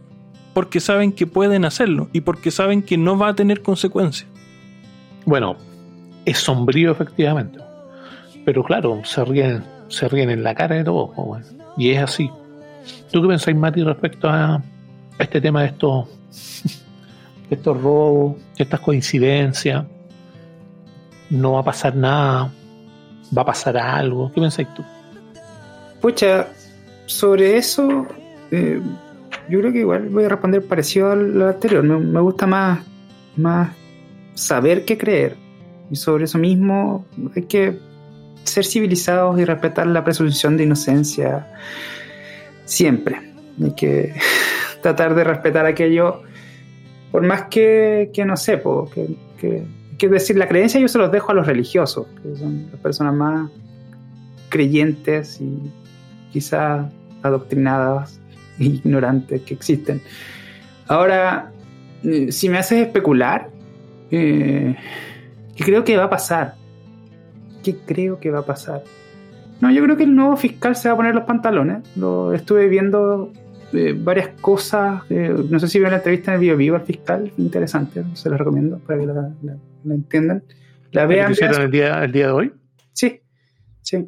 porque 0.54 0.80
saben 0.80 1.12
que 1.12 1.28
pueden 1.28 1.64
hacerlo 1.64 2.08
y 2.12 2.22
porque 2.22 2.50
saben 2.50 2.82
que 2.82 2.98
no 2.98 3.16
va 3.16 3.28
a 3.28 3.34
tener 3.36 3.62
consecuencias. 3.62 4.28
Bueno, 5.24 5.54
es 6.24 6.38
sombrío 6.38 6.90
efectivamente. 6.90 7.60
Pero 8.44 8.64
claro, 8.64 9.02
se 9.04 9.24
ríen, 9.24 9.62
se 9.86 10.08
ríen 10.08 10.30
en 10.30 10.42
la 10.42 10.56
cara 10.56 10.74
de 10.74 10.82
todo. 10.82 11.12
Bueno, 11.14 11.46
y 11.76 11.90
es 11.90 12.02
así. 12.02 12.28
¿Tú 13.12 13.22
qué 13.22 13.28
pensáis, 13.28 13.56
Mati, 13.56 13.84
respecto 13.84 14.28
a 14.28 14.60
este 15.16 15.40
tema 15.40 15.60
de 15.62 15.68
estos, 15.68 16.08
estos 17.50 17.80
robos, 17.80 18.34
estas 18.58 18.80
coincidencias? 18.80 19.84
No 21.34 21.52
va 21.52 21.60
a 21.60 21.64
pasar 21.64 21.96
nada, 21.96 22.52
va 23.36 23.42
a 23.42 23.44
pasar 23.44 23.76
algo. 23.76 24.30
¿Qué 24.32 24.40
pensáis 24.40 24.68
tú? 24.74 24.82
Pucha, 26.00 26.48
sobre 27.06 27.56
eso, 27.56 28.06
eh, 28.50 28.80
yo 29.48 29.60
creo 29.60 29.72
que 29.72 29.80
igual 29.80 30.08
voy 30.08 30.24
a 30.24 30.28
responder 30.28 30.66
parecido 30.66 31.10
a 31.10 31.16
lo 31.16 31.48
anterior. 31.48 31.82
Me, 31.82 31.98
me, 31.98 32.20
gusta 32.20 32.46
más, 32.46 32.80
más 33.36 33.70
saber 34.34 34.84
que 34.84 34.96
creer. 34.96 35.36
Y 35.90 35.96
sobre 35.96 36.24
eso 36.24 36.38
mismo 36.38 37.04
hay 37.34 37.42
que 37.42 37.78
ser 38.44 38.64
civilizados 38.64 39.38
y 39.38 39.44
respetar 39.44 39.86
la 39.86 40.04
presunción 40.04 40.56
de 40.56 40.64
inocencia 40.64 41.52
siempre. 42.64 43.32
Hay 43.62 43.74
que 43.74 44.14
tratar 44.82 45.14
de 45.14 45.24
respetar 45.24 45.66
aquello, 45.66 46.22
por 47.10 47.22
más 47.22 47.44
que, 47.44 48.10
que 48.12 48.24
no 48.24 48.34
que, 48.94 49.16
que 49.38 49.62
quiero 49.98 50.14
decir, 50.14 50.36
la 50.36 50.48
creencia 50.48 50.80
yo 50.80 50.88
se 50.88 50.98
los 50.98 51.10
dejo 51.10 51.32
a 51.32 51.34
los 51.34 51.46
religiosos, 51.46 52.06
que 52.22 52.36
son 52.36 52.66
las 52.70 52.80
personas 52.80 53.14
más 53.14 53.50
creyentes 54.48 55.40
y 55.40 55.58
quizá 56.32 56.90
adoctrinadas 57.22 58.20
e 58.58 58.64
ignorantes 58.64 59.42
que 59.42 59.54
existen. 59.54 60.00
Ahora, 60.86 61.52
eh, 62.02 62.30
si 62.30 62.48
me 62.48 62.58
haces 62.58 62.86
especular, 62.86 63.50
eh, 64.10 64.76
¿qué 65.56 65.64
creo 65.64 65.84
que 65.84 65.96
va 65.96 66.04
a 66.04 66.10
pasar? 66.10 66.54
¿Qué 67.62 67.76
creo 67.76 68.20
que 68.20 68.30
va 68.30 68.40
a 68.40 68.46
pasar? 68.46 68.84
No, 69.60 69.70
yo 69.70 69.82
creo 69.82 69.96
que 69.96 70.04
el 70.04 70.14
nuevo 70.14 70.36
fiscal 70.36 70.76
se 70.76 70.88
va 70.88 70.94
a 70.94 70.96
poner 70.96 71.14
los 71.14 71.24
pantalones. 71.24 71.78
Lo 71.96 72.34
estuve 72.34 72.68
viendo 72.68 73.32
eh, 73.72 73.94
varias 73.96 74.28
cosas. 74.40 75.02
Eh, 75.10 75.34
no 75.48 75.58
sé 75.58 75.68
si 75.68 75.78
vieron 75.78 75.92
la 75.92 75.98
entrevista 75.98 76.30
en 76.30 76.34
el 76.34 76.40
video 76.40 76.56
vivo 76.56 76.76
al 76.76 76.82
fiscal. 76.82 77.32
Interesante, 77.38 78.04
se 78.14 78.30
los 78.30 78.38
recomiendo 78.38 78.78
para 78.78 79.00
que 79.00 79.06
la, 79.06 79.14
la, 79.42 79.56
la 79.84 79.94
entiendan. 79.94 80.42
La 80.92 81.06
vean. 81.06 81.32
hicieron 81.32 81.62
el 81.62 81.70
día, 81.70 82.04
el 82.04 82.12
día 82.12 82.26
de 82.26 82.32
hoy? 82.32 82.52
Sí, 82.92 83.20
sí. 83.82 84.06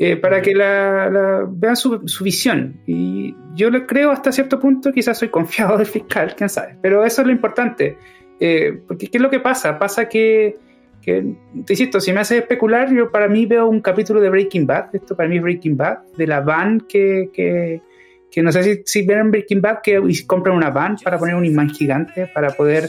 Eh, 0.00 0.16
para 0.16 0.40
que 0.40 0.54
la, 0.54 1.10
la 1.10 1.44
vean 1.48 1.74
su, 1.74 2.06
su, 2.06 2.22
visión. 2.22 2.80
Y 2.86 3.34
yo 3.56 3.68
le 3.68 3.84
creo 3.84 4.12
hasta 4.12 4.30
cierto 4.30 4.60
punto, 4.60 4.92
quizás 4.92 5.18
soy 5.18 5.28
confiado 5.28 5.76
del 5.76 5.86
fiscal, 5.86 6.34
quién 6.36 6.48
sabe. 6.48 6.76
Pero 6.80 7.04
eso 7.04 7.22
es 7.22 7.26
lo 7.26 7.32
importante. 7.32 7.98
Eh, 8.38 8.80
porque, 8.86 9.08
¿qué 9.08 9.18
es 9.18 9.22
lo 9.22 9.28
que 9.28 9.40
pasa? 9.40 9.76
Pasa 9.76 10.08
que, 10.08 10.56
que, 11.02 11.34
te 11.66 11.72
insisto, 11.72 11.98
si 12.00 12.12
me 12.12 12.20
haces 12.20 12.38
especular, 12.38 12.94
yo 12.94 13.10
para 13.10 13.26
mí 13.26 13.44
veo 13.46 13.66
un 13.66 13.80
capítulo 13.80 14.20
de 14.20 14.30
Breaking 14.30 14.68
Bad. 14.68 14.90
Esto 14.92 15.16
para 15.16 15.28
mí 15.28 15.38
es 15.38 15.42
Breaking 15.42 15.76
Bad, 15.76 15.98
de 16.16 16.26
la 16.28 16.42
van 16.42 16.82
que, 16.82 17.30
que, 17.32 17.82
que 18.30 18.40
no 18.40 18.52
sé 18.52 18.62
si, 18.62 18.82
si 18.84 19.02
vieron 19.02 19.32
Breaking 19.32 19.60
Bad, 19.60 19.78
que 19.82 20.00
compran 20.28 20.56
una 20.56 20.70
van 20.70 20.94
para 21.02 21.18
poner 21.18 21.34
un 21.34 21.44
imán 21.44 21.70
gigante, 21.70 22.28
para 22.32 22.50
poder 22.50 22.88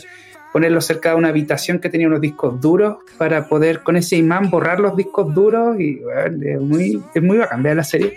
ponerlo 0.52 0.82
cerca 0.82 1.10
de 1.10 1.16
una 1.16 1.30
habitación 1.30 1.80
que 1.80 1.90
tenía 1.90 2.08
unos 2.08 2.22
discos 2.22 2.60
duros 2.60 2.98
para 3.18 3.48
poder 3.48 3.82
con 3.82 3.96
ese 3.96 4.18
imán 4.18 4.50
borrar 4.50 4.80
los 4.80 4.96
discos 4.96 5.34
duros 5.34 5.80
y 5.80 5.96
bueno, 5.96 6.38
es, 6.46 6.62
muy, 6.62 7.04
es 7.14 7.24
muy 7.24 7.38
bacán 7.38 7.64
ver 7.64 7.76
la 7.76 7.84
serie. 7.84 8.16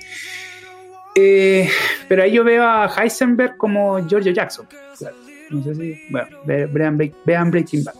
Eh, 1.14 1.68
pero 2.09 2.22
ahí 2.22 2.33
yo 2.33 2.45
veo 2.45 2.64
a 2.64 2.87
Heisenberg 2.87 3.57
como 3.57 4.07
Giorgio 4.07 4.33
Jackson. 4.33 4.66
Claro. 4.99 5.16
No 5.51 5.62
sé 5.62 5.74
si, 5.74 6.01
bueno, 6.11 6.28
vean, 6.47 6.99
vean 7.24 7.51
Breaking 7.51 7.85
Bad. 7.85 7.95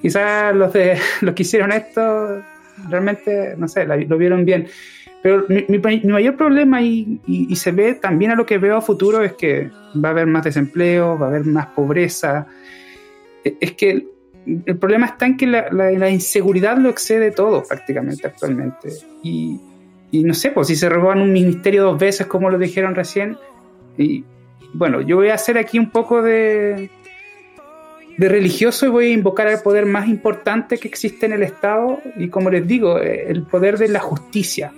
Quizás 0.00 0.54
los, 0.54 0.72
de, 0.72 0.98
los 1.20 1.34
que 1.34 1.42
hicieron 1.42 1.72
esto 1.72 2.42
realmente, 2.88 3.54
no 3.56 3.68
sé, 3.68 3.84
lo 3.84 4.18
vieron 4.18 4.44
bien. 4.44 4.68
Pero 5.22 5.44
mi, 5.48 5.78
mayor 6.04 6.36
problema, 6.36 6.80
y, 6.80 7.20
y, 7.26 7.56
se 7.56 7.72
ve 7.72 7.94
también 7.94 8.30
a 8.30 8.36
lo 8.36 8.46
que 8.46 8.56
veo 8.58 8.76
a 8.76 8.80
futuro, 8.80 9.22
es 9.24 9.32
que 9.32 9.68
va 10.02 10.10
a 10.10 10.12
haber 10.12 10.26
más 10.26 10.44
desempleo, 10.44 11.18
va 11.18 11.26
a 11.26 11.28
haber 11.30 11.44
más 11.44 11.66
pobreza. 11.66 12.46
E, 13.44 13.56
es 13.60 13.72
que 13.72 14.08
el, 14.46 14.78
problema 14.78 15.06
está 15.06 15.26
en 15.26 15.36
que 15.36 15.46
la, 15.46 15.70
la, 15.70 16.10
inseguridad 16.10 16.78
lo 16.78 16.88
excede 16.88 17.30
todo 17.30 17.62
prácticamente 17.62 18.26
actualmente. 18.26 18.90
Y, 19.22 19.60
y 20.10 20.24
no 20.24 20.34
sé, 20.34 20.50
pues 20.50 20.68
si 20.68 20.76
se 20.76 20.88
roban 20.88 21.20
un 21.20 21.32
ministerio 21.32 21.84
dos 21.84 21.98
veces, 21.98 22.26
como 22.26 22.48
lo 22.48 22.58
dijeron 22.58 22.94
recién, 22.94 23.36
y 23.96 24.24
bueno, 24.72 25.00
yo 25.00 25.16
voy 25.16 25.28
a 25.28 25.34
hacer 25.34 25.58
aquí 25.58 25.78
un 25.78 25.90
poco 25.90 26.22
de, 26.22 26.90
de 28.18 28.28
religioso 28.28 28.84
y 28.86 28.88
voy 28.88 29.06
a 29.06 29.12
invocar 29.12 29.46
al 29.46 29.62
poder 29.62 29.86
más 29.86 30.08
importante 30.08 30.76
que 30.78 30.88
existe 30.88 31.26
en 31.26 31.32
el 31.32 31.44
Estado 31.44 32.00
y 32.16 32.28
como 32.28 32.50
les 32.50 32.66
digo, 32.66 33.00
eh, 33.00 33.26
el 33.28 33.44
poder 33.44 33.78
de 33.78 33.88
la 33.88 34.00
justicia. 34.00 34.72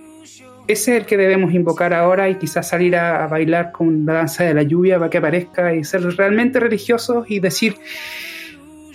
Ese 0.69 0.95
es 0.95 1.01
el 1.01 1.07
que 1.07 1.17
debemos 1.17 1.53
invocar 1.55 1.95
ahora 1.95 2.29
y 2.29 2.37
quizás 2.37 2.69
salir 2.69 2.95
a, 2.97 3.27
bailar 3.27 3.73
con 3.73 4.05
la 4.05 4.13
danza 4.13 4.45
de 4.45 4.55
la 4.55 4.63
lluvia 4.63 4.99
para 4.99 5.11
que 5.11 5.19
aparezca 5.19 5.75
y 5.75 5.85
ser 5.85 6.03
realmente 6.17 6.61
religiosos 6.61 7.31
y 7.31 7.41
decir 7.41 7.77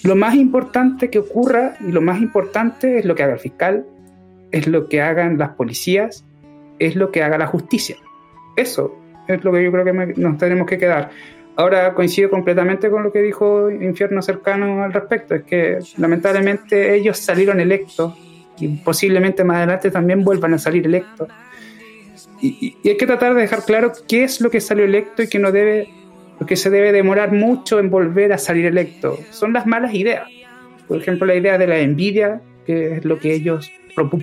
lo 0.05 0.15
más 0.15 0.35
importante 0.35 1.09
que 1.09 1.19
ocurra 1.19 1.75
y 1.79 1.91
lo 1.91 2.01
más 2.01 2.21
importante 2.21 2.99
es 2.99 3.05
lo 3.05 3.15
que 3.15 3.23
haga 3.23 3.33
el 3.33 3.39
fiscal, 3.39 3.85
es 4.51 4.67
lo 4.67 4.87
que 4.87 5.01
hagan 5.01 5.37
las 5.37 5.49
policías, 5.51 6.25
es 6.79 6.95
lo 6.95 7.11
que 7.11 7.23
haga 7.23 7.37
la 7.37 7.47
justicia. 7.47 7.97
Eso 8.55 8.95
es 9.27 9.43
lo 9.43 9.51
que 9.51 9.63
yo 9.63 9.71
creo 9.71 9.85
que 9.85 10.13
nos 10.15 10.37
tenemos 10.37 10.67
que 10.67 10.77
quedar. 10.77 11.09
Ahora 11.57 11.93
coincido 11.93 12.29
completamente 12.29 12.89
con 12.89 13.03
lo 13.03 13.11
que 13.11 13.21
dijo 13.21 13.71
Infierno 13.71 14.21
Cercano 14.21 14.83
al 14.83 14.93
respecto, 14.93 15.35
es 15.35 15.43
que 15.43 15.79
lamentablemente 15.97 16.95
ellos 16.95 17.17
salieron 17.17 17.59
electos 17.59 18.13
y 18.59 18.67
posiblemente 18.77 19.43
más 19.43 19.57
adelante 19.57 19.91
también 19.91 20.23
vuelvan 20.23 20.53
a 20.53 20.57
salir 20.57 20.85
electos 20.85 21.29
y, 22.41 22.77
hay 22.87 22.97
que 22.97 23.07
tratar 23.07 23.33
de 23.33 23.41
dejar 23.41 23.63
claro 23.63 23.91
qué 24.07 24.23
es 24.23 24.41
lo 24.41 24.49
que 24.49 24.61
salió 24.61 24.85
electo 24.85 25.23
y 25.23 25.27
que 25.27 25.39
no 25.39 25.51
debe, 25.51 25.89
porque 26.37 26.55
se 26.55 26.69
debe 26.69 26.91
demorar 26.91 27.31
mucho 27.31 27.79
en 27.79 27.89
volver 27.89 28.33
a 28.33 28.37
salir 28.37 28.65
electo. 28.65 29.19
Son 29.31 29.53
las 29.53 29.65
malas 29.65 29.93
ideas. 29.93 30.27
Por 30.87 30.97
ejemplo, 30.97 31.25
la 31.25 31.35
idea 31.35 31.57
de 31.57 31.67
la 31.67 31.79
envidia, 31.79 32.41
que 32.65 32.97
es 32.97 33.05
lo 33.05 33.19
que 33.19 33.33
ellos 33.33 33.71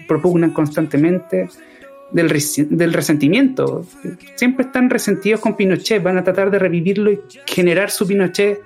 propugnan 0.06 0.50
constantemente, 0.52 1.48
del, 2.12 2.28
del 2.70 2.92
resentimiento. 2.92 3.86
Siempre 4.36 4.66
están 4.66 4.90
resentidos 4.90 5.40
con 5.40 5.56
Pinochet, 5.56 6.02
van 6.02 6.18
a 6.18 6.24
tratar 6.24 6.50
de 6.50 6.58
revivirlo 6.58 7.10
y 7.10 7.20
generar 7.46 7.90
su 7.90 8.06
Pinochet 8.06 8.60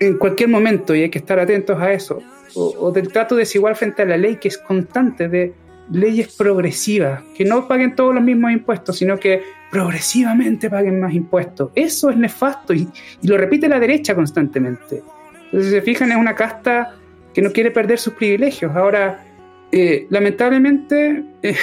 en 0.00 0.18
cualquier 0.18 0.48
momento 0.48 0.94
y 0.94 1.02
hay 1.02 1.10
que 1.10 1.18
estar 1.18 1.38
atentos 1.38 1.78
a 1.80 1.92
eso. 1.92 2.20
O, 2.54 2.74
o, 2.78 2.92
del 2.92 3.08
trato 3.08 3.34
desigual 3.34 3.74
frente 3.76 4.02
a 4.02 4.04
la 4.04 4.16
ley 4.16 4.36
que 4.36 4.48
es 4.48 4.58
constante, 4.58 5.28
de 5.28 5.52
leyes 5.90 6.34
progresivas, 6.34 7.22
que 7.36 7.44
no 7.44 7.68
paguen 7.68 7.94
todos 7.94 8.14
los 8.14 8.22
mismos 8.22 8.52
impuestos, 8.52 8.96
sino 8.96 9.18
que 9.18 9.42
progresivamente 9.74 10.70
paguen 10.70 11.00
más 11.00 11.12
impuestos. 11.12 11.72
Eso 11.74 12.08
es 12.08 12.16
nefasto 12.16 12.72
y, 12.72 12.86
lo 13.22 13.36
repite 13.36 13.68
la 13.68 13.80
derecha 13.80 14.14
constantemente. 14.14 15.02
Entonces, 15.46 15.64
si 15.64 15.70
se 15.70 15.82
fijan, 15.82 16.12
es 16.12 16.16
una 16.16 16.36
casta 16.36 16.94
que 17.34 17.42
no 17.42 17.50
quiere 17.50 17.72
perder 17.72 17.98
sus 17.98 18.14
privilegios. 18.14 18.70
Ahora, 18.76 19.24
eh, 19.72 20.06
lamentablemente, 20.10 21.24
eh, 21.42 21.56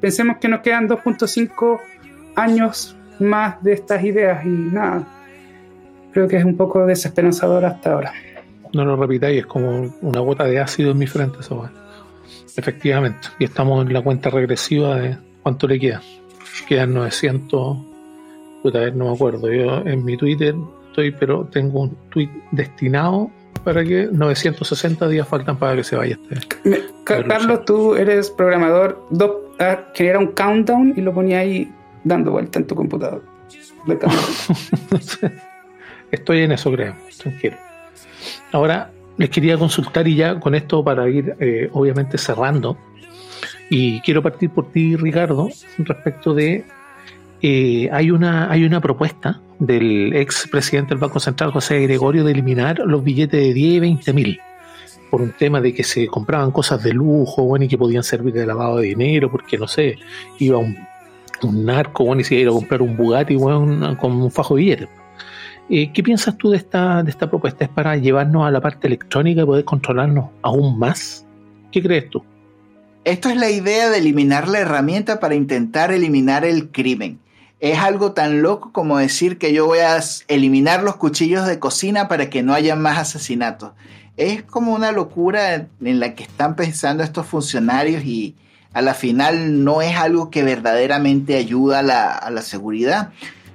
pensemos 0.00 0.38
que 0.38 0.48
nos 0.48 0.62
quedan 0.62 0.88
2.5 0.88 1.80
años 2.34 2.96
más 3.20 3.62
de 3.62 3.74
estas 3.74 4.02
ideas 4.02 4.44
y 4.44 4.48
nada. 4.48 5.06
Creo 6.12 6.26
que 6.26 6.38
es 6.38 6.44
un 6.44 6.56
poco 6.56 6.84
desesperanzador 6.84 7.64
hasta 7.66 7.92
ahora. 7.92 8.12
No 8.72 8.84
lo 8.84 8.96
repitáis, 8.96 9.38
es 9.38 9.46
como 9.46 9.94
una 10.00 10.18
gota 10.18 10.42
de 10.42 10.58
ácido 10.58 10.90
en 10.90 10.98
mi 10.98 11.06
frente, 11.06 11.38
eso. 11.38 11.70
Efectivamente. 12.56 13.28
Y 13.38 13.44
estamos 13.44 13.86
en 13.86 13.92
la 13.92 14.02
cuenta 14.02 14.28
regresiva 14.28 14.96
de 14.96 15.16
cuánto 15.44 15.68
le 15.68 15.78
queda. 15.78 16.02
Quedan 16.62 16.94
900. 16.94 17.76
Puta, 18.62 18.78
a 18.78 18.82
ver, 18.82 18.96
no 18.96 19.06
me 19.06 19.14
acuerdo. 19.14 19.52
Yo 19.52 19.78
en 19.84 20.04
mi 20.04 20.16
Twitter 20.16 20.54
estoy, 20.88 21.10
pero 21.10 21.44
tengo 21.52 21.82
un 21.82 21.96
tweet 22.10 22.30
destinado 22.52 23.30
para 23.64 23.82
que 23.84 24.08
960 24.10 25.08
días 25.08 25.26
faltan 25.26 25.58
para 25.58 25.76
que 25.76 25.84
se 25.84 25.96
vaya 25.96 26.18
este. 26.30 26.80
Carlos, 27.04 27.64
tú 27.64 27.94
eres 27.94 28.30
programador. 28.30 29.06
Ah, 29.58 29.84
genera 29.94 30.18
un 30.18 30.28
countdown 30.28 30.94
y 30.96 31.00
lo 31.00 31.12
ponía 31.12 31.40
ahí 31.40 31.70
dando 32.04 32.30
vuelta 32.32 32.58
en 32.58 32.66
tu 32.66 32.74
computador. 32.74 33.22
Estoy 36.10 36.40
en 36.40 36.52
eso, 36.52 36.70
creo. 36.72 36.94
Tranquilo. 37.18 37.56
Ahora, 38.52 38.90
les 39.16 39.30
quería 39.30 39.56
consultar 39.58 40.06
y 40.08 40.16
ya 40.16 40.38
con 40.40 40.54
esto 40.54 40.84
para 40.84 41.08
ir 41.08 41.34
eh, 41.40 41.68
obviamente 41.72 42.18
cerrando. 42.18 42.76
Y 43.70 44.00
quiero 44.00 44.22
partir 44.22 44.50
por 44.50 44.70
ti, 44.70 44.96
Ricardo, 44.96 45.48
respecto 45.78 46.34
de 46.34 46.64
eh, 47.42 47.88
hay 47.92 48.10
una 48.10 48.50
hay 48.50 48.64
una 48.64 48.80
propuesta 48.80 49.40
del 49.58 50.14
ex 50.14 50.48
presidente 50.50 50.90
del 50.90 50.98
Banco 50.98 51.20
Central, 51.20 51.52
José 51.52 51.80
Gregorio, 51.80 52.24
de 52.24 52.32
eliminar 52.32 52.78
los 52.78 53.02
billetes 53.02 53.40
de 53.40 53.52
10 53.54 53.74
y 53.74 53.80
20 53.80 54.12
mil 54.12 54.40
por 55.10 55.22
un 55.22 55.32
tema 55.32 55.60
de 55.60 55.72
que 55.72 55.84
se 55.84 56.06
compraban 56.08 56.50
cosas 56.50 56.82
de 56.82 56.92
lujo, 56.92 57.44
bueno, 57.44 57.66
y 57.66 57.68
que 57.68 57.78
podían 57.78 58.02
servir 58.02 58.34
de 58.34 58.46
lavado 58.46 58.78
de 58.78 58.88
dinero, 58.88 59.30
porque 59.30 59.56
no 59.56 59.68
sé, 59.68 59.96
iba 60.40 60.58
un, 60.58 60.76
un 61.42 61.64
narco, 61.64 62.04
bueno, 62.04 62.20
y 62.20 62.24
se 62.24 62.34
iba 62.34 62.50
a 62.50 62.54
comprar 62.54 62.82
un 62.82 62.96
Bugatti, 62.96 63.36
bueno, 63.36 63.96
con 63.96 64.12
un 64.12 64.30
fajo 64.30 64.56
de 64.56 64.62
billetes 64.62 64.88
eh, 65.70 65.92
¿Qué 65.92 66.02
piensas 66.02 66.36
tú 66.36 66.50
de 66.50 66.56
esta, 66.56 67.02
de 67.02 67.10
esta 67.10 67.30
propuesta? 67.30 67.64
¿Es 67.64 67.70
para 67.70 67.96
llevarnos 67.96 68.44
a 68.46 68.50
la 68.50 68.60
parte 68.60 68.86
electrónica 68.86 69.42
y 69.42 69.44
poder 69.46 69.64
controlarnos 69.64 70.30
aún 70.42 70.78
más? 70.78 71.26
¿Qué 71.70 71.82
crees 71.82 72.10
tú? 72.10 72.22
Esto 73.04 73.28
es 73.28 73.36
la 73.36 73.50
idea 73.50 73.90
de 73.90 73.98
eliminar 73.98 74.48
la 74.48 74.60
herramienta 74.60 75.20
para 75.20 75.34
intentar 75.34 75.92
eliminar 75.92 76.44
el 76.46 76.70
crimen. 76.70 77.20
Es 77.60 77.78
algo 77.78 78.12
tan 78.12 78.40
loco 78.40 78.72
como 78.72 78.96
decir 78.96 79.36
que 79.36 79.52
yo 79.52 79.66
voy 79.66 79.80
a 79.80 80.00
eliminar 80.28 80.82
los 80.82 80.96
cuchillos 80.96 81.46
de 81.46 81.58
cocina 81.58 82.08
para 82.08 82.30
que 82.30 82.42
no 82.42 82.54
haya 82.54 82.76
más 82.76 82.98
asesinatos. 82.98 83.72
Es 84.16 84.42
como 84.42 84.72
una 84.72 84.90
locura 84.90 85.54
en 85.54 86.00
la 86.00 86.14
que 86.14 86.22
están 86.22 86.56
pensando 86.56 87.02
estos 87.02 87.26
funcionarios 87.26 88.04
y 88.04 88.36
a 88.72 88.82
la 88.82 88.94
final 88.94 89.62
no 89.64 89.82
es 89.82 89.96
algo 89.96 90.30
que 90.30 90.42
verdaderamente 90.42 91.36
ayuda 91.36 91.78
a 91.78 92.30
la, 92.30 92.42
seguridad. 92.42 93.12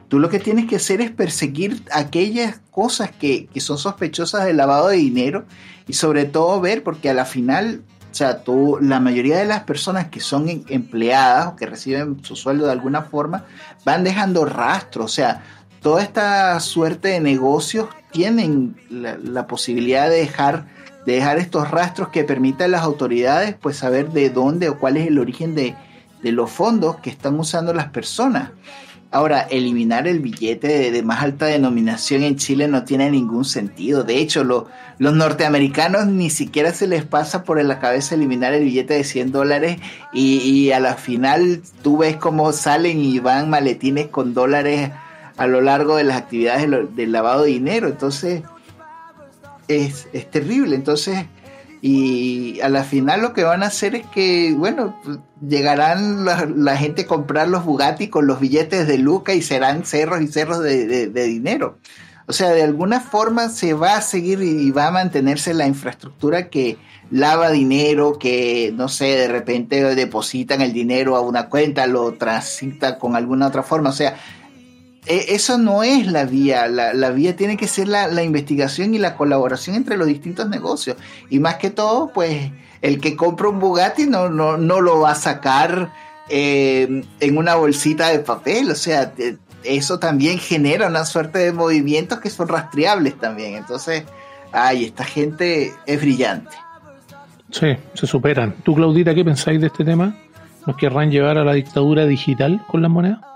Tú 0.07 0.19
lo 0.19 0.29
que 0.29 0.39
tienes 0.39 0.65
que 0.65 0.77
hacer 0.77 1.01
es 1.01 1.11
perseguir 1.11 1.83
aquellas 1.91 2.61
cosas 2.71 3.11
que, 3.11 3.49
son 3.57 3.77
sospechosas 3.77 4.45
de 4.45 4.53
lavado 4.53 4.87
de 4.87 4.97
dinero 4.97 5.45
y 5.87 5.93
sobre 5.93 6.25
todo 6.25 6.61
ver, 6.61 6.83
porque 6.83 7.09
a 7.09 7.13
la 7.13 7.25
final, 7.25 7.83
sea, 8.19 8.43
tú, 8.43 8.77
la 8.81 8.99
mayoría 8.99 9.37
de 9.37 9.45
las 9.45 9.63
personas 9.63 10.09
que 10.09 10.19
son 10.19 10.49
em, 10.49 10.63
empleadas 10.67 11.47
o 11.47 11.55
que 11.55 11.65
reciben 11.65 12.23
su 12.23 12.35
sueldo 12.35 12.65
de 12.65 12.73
alguna 12.73 13.03
forma 13.03 13.45
van 13.85 14.03
dejando 14.03 14.45
rastro, 14.45 15.05
o 15.05 15.07
sea, 15.07 15.41
toda 15.81 16.03
esta 16.03 16.59
suerte 16.59 17.07
de 17.09 17.21
negocios 17.21 17.87
tienen 18.11 18.75
la, 18.89 19.47
posibilidad 19.47 20.09
de 20.09 20.17
dejar, 20.17 20.67
de 21.05 21.13
dejar 21.13 21.37
estos 21.37 21.71
rastros 21.71 22.09
que 22.09 22.25
permitan 22.25 22.65
a 22.65 22.71
las 22.77 22.81
autoridades 22.81 23.55
pues 23.59 23.77
saber 23.77 24.09
de 24.09 24.29
dónde 24.29 24.67
o 24.67 24.77
cuál 24.77 24.97
es 24.97 25.07
el 25.07 25.17
origen 25.17 25.55
de, 25.55 25.75
de 26.21 26.31
los 26.31 26.51
fondos 26.51 26.97
que 26.97 27.09
están 27.09 27.39
usando 27.39 27.73
las 27.73 27.89
personas. 27.89 28.51
Ahora, 29.11 29.41
eliminar 29.41 30.07
el 30.07 30.19
billete 30.19 30.91
de, 30.91 31.03
más 31.03 31.23
alta 31.23 31.47
denominación 31.47 32.21
en 32.21 32.35
Chile 32.35 32.67
no 32.67 32.83
tiene 32.83 33.09
ningún 33.09 33.43
sentido. 33.43 34.03
De 34.03 34.19
hecho, 34.19 34.43
los 34.43 34.67
norteamericanos 34.99 36.05
ni 36.05 36.29
siquiera 36.29 36.71
se 36.73 36.85
les 36.85 37.05
pasa 37.05 37.43
por 37.43 37.63
la 37.63 37.79
cabeza 37.79 38.13
eliminar 38.13 38.53
el 38.53 38.65
billete 38.65 38.93
de 38.93 39.03
100 39.03 39.31
dólares 39.31 39.79
y, 40.13 40.69
a 40.71 40.79
la 40.79 40.93
final 40.93 41.61
tú 41.81 41.97
ves 41.97 42.17
cómo 42.17 42.51
salen 42.51 42.99
y 42.99 43.17
van 43.17 43.49
maletines 43.49 44.07
con 44.09 44.35
dólares 44.35 44.91
a 45.37 45.47
lo 45.47 45.61
largo 45.61 45.95
de 45.95 46.03
las 46.03 46.17
actividades 46.17 46.69
del 46.95 47.11
lavado 47.11 47.43
de 47.43 47.49
dinero. 47.49 47.87
Entonces, 47.87 48.43
es, 49.67 50.07
es 50.13 50.29
terrible. 50.29 50.75
Entonces, 50.75 51.25
y 51.81 52.59
a 52.61 52.69
la 52.69 52.83
final 52.83 53.21
lo 53.21 53.33
que 53.33 53.43
van 53.43 53.63
a 53.63 53.67
hacer 53.67 53.95
es 53.95 54.05
que, 54.07 54.53
bueno, 54.57 54.99
llegarán 55.47 56.25
la, 56.25 56.77
gente 56.77 57.03
a 57.03 57.07
comprar 57.07 57.47
los 57.47 57.63
Bugatti 57.63 58.09
con 58.09 58.27
los 58.27 58.39
billetes 58.39 58.87
de 58.87 58.97
Luca 58.97 59.33
y 59.33 59.41
serán 59.41 59.85
cerros 59.85 60.21
y 60.21 60.27
cerros 60.27 60.61
de, 60.61 61.07
dinero. 61.07 61.77
O 62.27 62.33
sea, 62.33 62.49
de 62.49 62.63
alguna 62.63 62.99
forma 62.99 63.49
se 63.49 63.73
va 63.73 63.95
a 63.95 64.01
seguir 64.01 64.41
y 64.41 64.69
va 64.71 64.87
a 64.87 64.91
mantenerse 64.91 65.53
la 65.53 65.67
infraestructura 65.67 66.49
que 66.49 66.77
lava 67.11 67.49
dinero, 67.49 68.19
que 68.19 68.71
no 68.75 68.87
sé, 68.87 69.05
de 69.05 69.27
repente 69.27 69.95
depositan 69.95 70.61
el 70.61 70.73
dinero 70.73 71.15
a 71.15 71.21
una 71.21 71.49
cuenta, 71.49 71.87
lo 71.87 72.13
transita 72.13 72.99
con 72.99 73.15
alguna 73.15 73.47
otra 73.47 73.63
forma. 73.63 73.89
O 73.89 73.93
sea, 73.93 74.17
eso 75.09 75.57
no 75.57 75.81
es 75.81 76.05
la 76.05 76.25
vía, 76.25 76.67
la, 76.67 77.09
vía 77.09 77.35
tiene 77.35 77.57
que 77.57 77.67
ser 77.67 77.87
la, 77.87 78.23
investigación 78.23 78.93
y 78.93 78.99
la 78.99 79.15
colaboración 79.15 79.75
entre 79.75 79.97
los 79.97 80.07
distintos 80.07 80.47
negocios. 80.47 80.97
Y 81.29 81.39
más 81.39 81.55
que 81.55 81.71
todo, 81.71 82.11
pues 82.13 82.51
el 82.81 83.01
que 83.01 83.15
compra 83.15 83.49
un 83.49 83.59
Bugatti 83.59 84.05
no, 84.05 84.29
no, 84.29 84.57
no 84.57 84.81
lo 84.81 85.01
va 85.01 85.11
a 85.11 85.15
sacar 85.15 85.91
eh, 86.29 87.03
en 87.19 87.37
una 87.37 87.55
bolsita 87.55 88.09
de 88.09 88.19
papel, 88.19 88.69
o 88.69 88.75
sea, 88.75 89.11
eso 89.63 89.97
también 89.97 90.37
genera 90.37 90.87
una 90.87 91.03
suerte 91.05 91.39
de 91.39 91.53
movimientos 91.53 92.19
que 92.19 92.29
son 92.29 92.47
rastreables 92.47 93.17
también. 93.17 93.55
Entonces, 93.55 94.03
ay, 94.51 94.85
esta 94.85 95.03
gente 95.03 95.73
es 95.87 95.99
brillante. 95.99 96.55
Sí, 97.49 97.75
se 97.95 98.05
superan. 98.05 98.53
¿Tú, 98.63 98.75
Claudita, 98.75 99.15
qué 99.15 99.25
pensáis 99.25 99.59
de 99.59 99.67
este 99.67 99.83
tema? 99.83 100.15
¿Nos 100.67 100.77
querrán 100.77 101.09
llevar 101.09 101.39
a 101.39 101.43
la 101.43 101.53
dictadura 101.53 102.05
digital 102.05 102.63
con 102.67 102.83
la 102.83 102.89
moneda? 102.89 103.28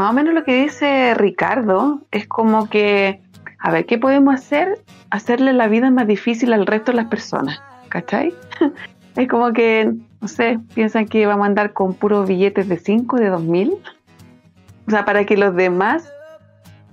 Más 0.00 0.08
o 0.08 0.12
menos 0.14 0.32
lo 0.32 0.44
que 0.44 0.62
dice 0.62 1.12
Ricardo 1.12 2.00
es 2.10 2.26
como 2.26 2.70
que, 2.70 3.20
a 3.58 3.70
ver, 3.70 3.84
¿qué 3.84 3.98
podemos 3.98 4.34
hacer? 4.34 4.82
Hacerle 5.10 5.52
la 5.52 5.68
vida 5.68 5.90
más 5.90 6.06
difícil 6.06 6.54
al 6.54 6.64
resto 6.64 6.92
de 6.92 6.96
las 6.96 7.08
personas, 7.08 7.60
¿cachai? 7.90 8.32
es 9.16 9.28
como 9.28 9.52
que, 9.52 9.92
no 10.22 10.26
sé, 10.26 10.58
piensan 10.72 11.06
que 11.06 11.26
vamos 11.26 11.44
a 11.44 11.48
andar 11.48 11.74
con 11.74 11.92
puros 11.92 12.26
billetes 12.26 12.66
de 12.66 12.78
5, 12.78 13.18
de 13.18 13.28
2000. 13.28 13.74
O 14.86 14.90
sea, 14.90 15.04
para 15.04 15.26
que 15.26 15.36
los 15.36 15.54
demás 15.54 16.10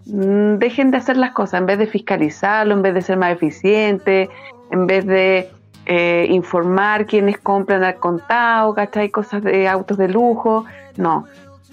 mm, 0.07 0.55
dejen 0.55 0.91
de 0.91 0.97
hacer 0.97 1.15
las 1.15 1.31
cosas, 1.31 1.61
en 1.61 1.65
vez 1.65 1.79
de 1.79 1.87
fiscalizarlo, 1.87 2.73
en 2.73 2.81
vez 2.81 2.93
de 2.93 3.01
ser 3.01 3.15
más 3.15 3.31
eficiente, 3.31 4.29
en 4.69 4.85
vez 4.85 5.05
de 5.05 5.49
eh, 5.85 6.27
informar 6.29 7.05
quiénes 7.05 7.37
compran 7.37 7.85
al 7.85 7.95
contado, 7.95 8.73
¿cachai? 8.73 9.11
Cosas 9.11 9.43
de 9.43 9.65
autos 9.69 9.97
de 9.97 10.09
lujo. 10.09 10.65
No, 10.97 11.25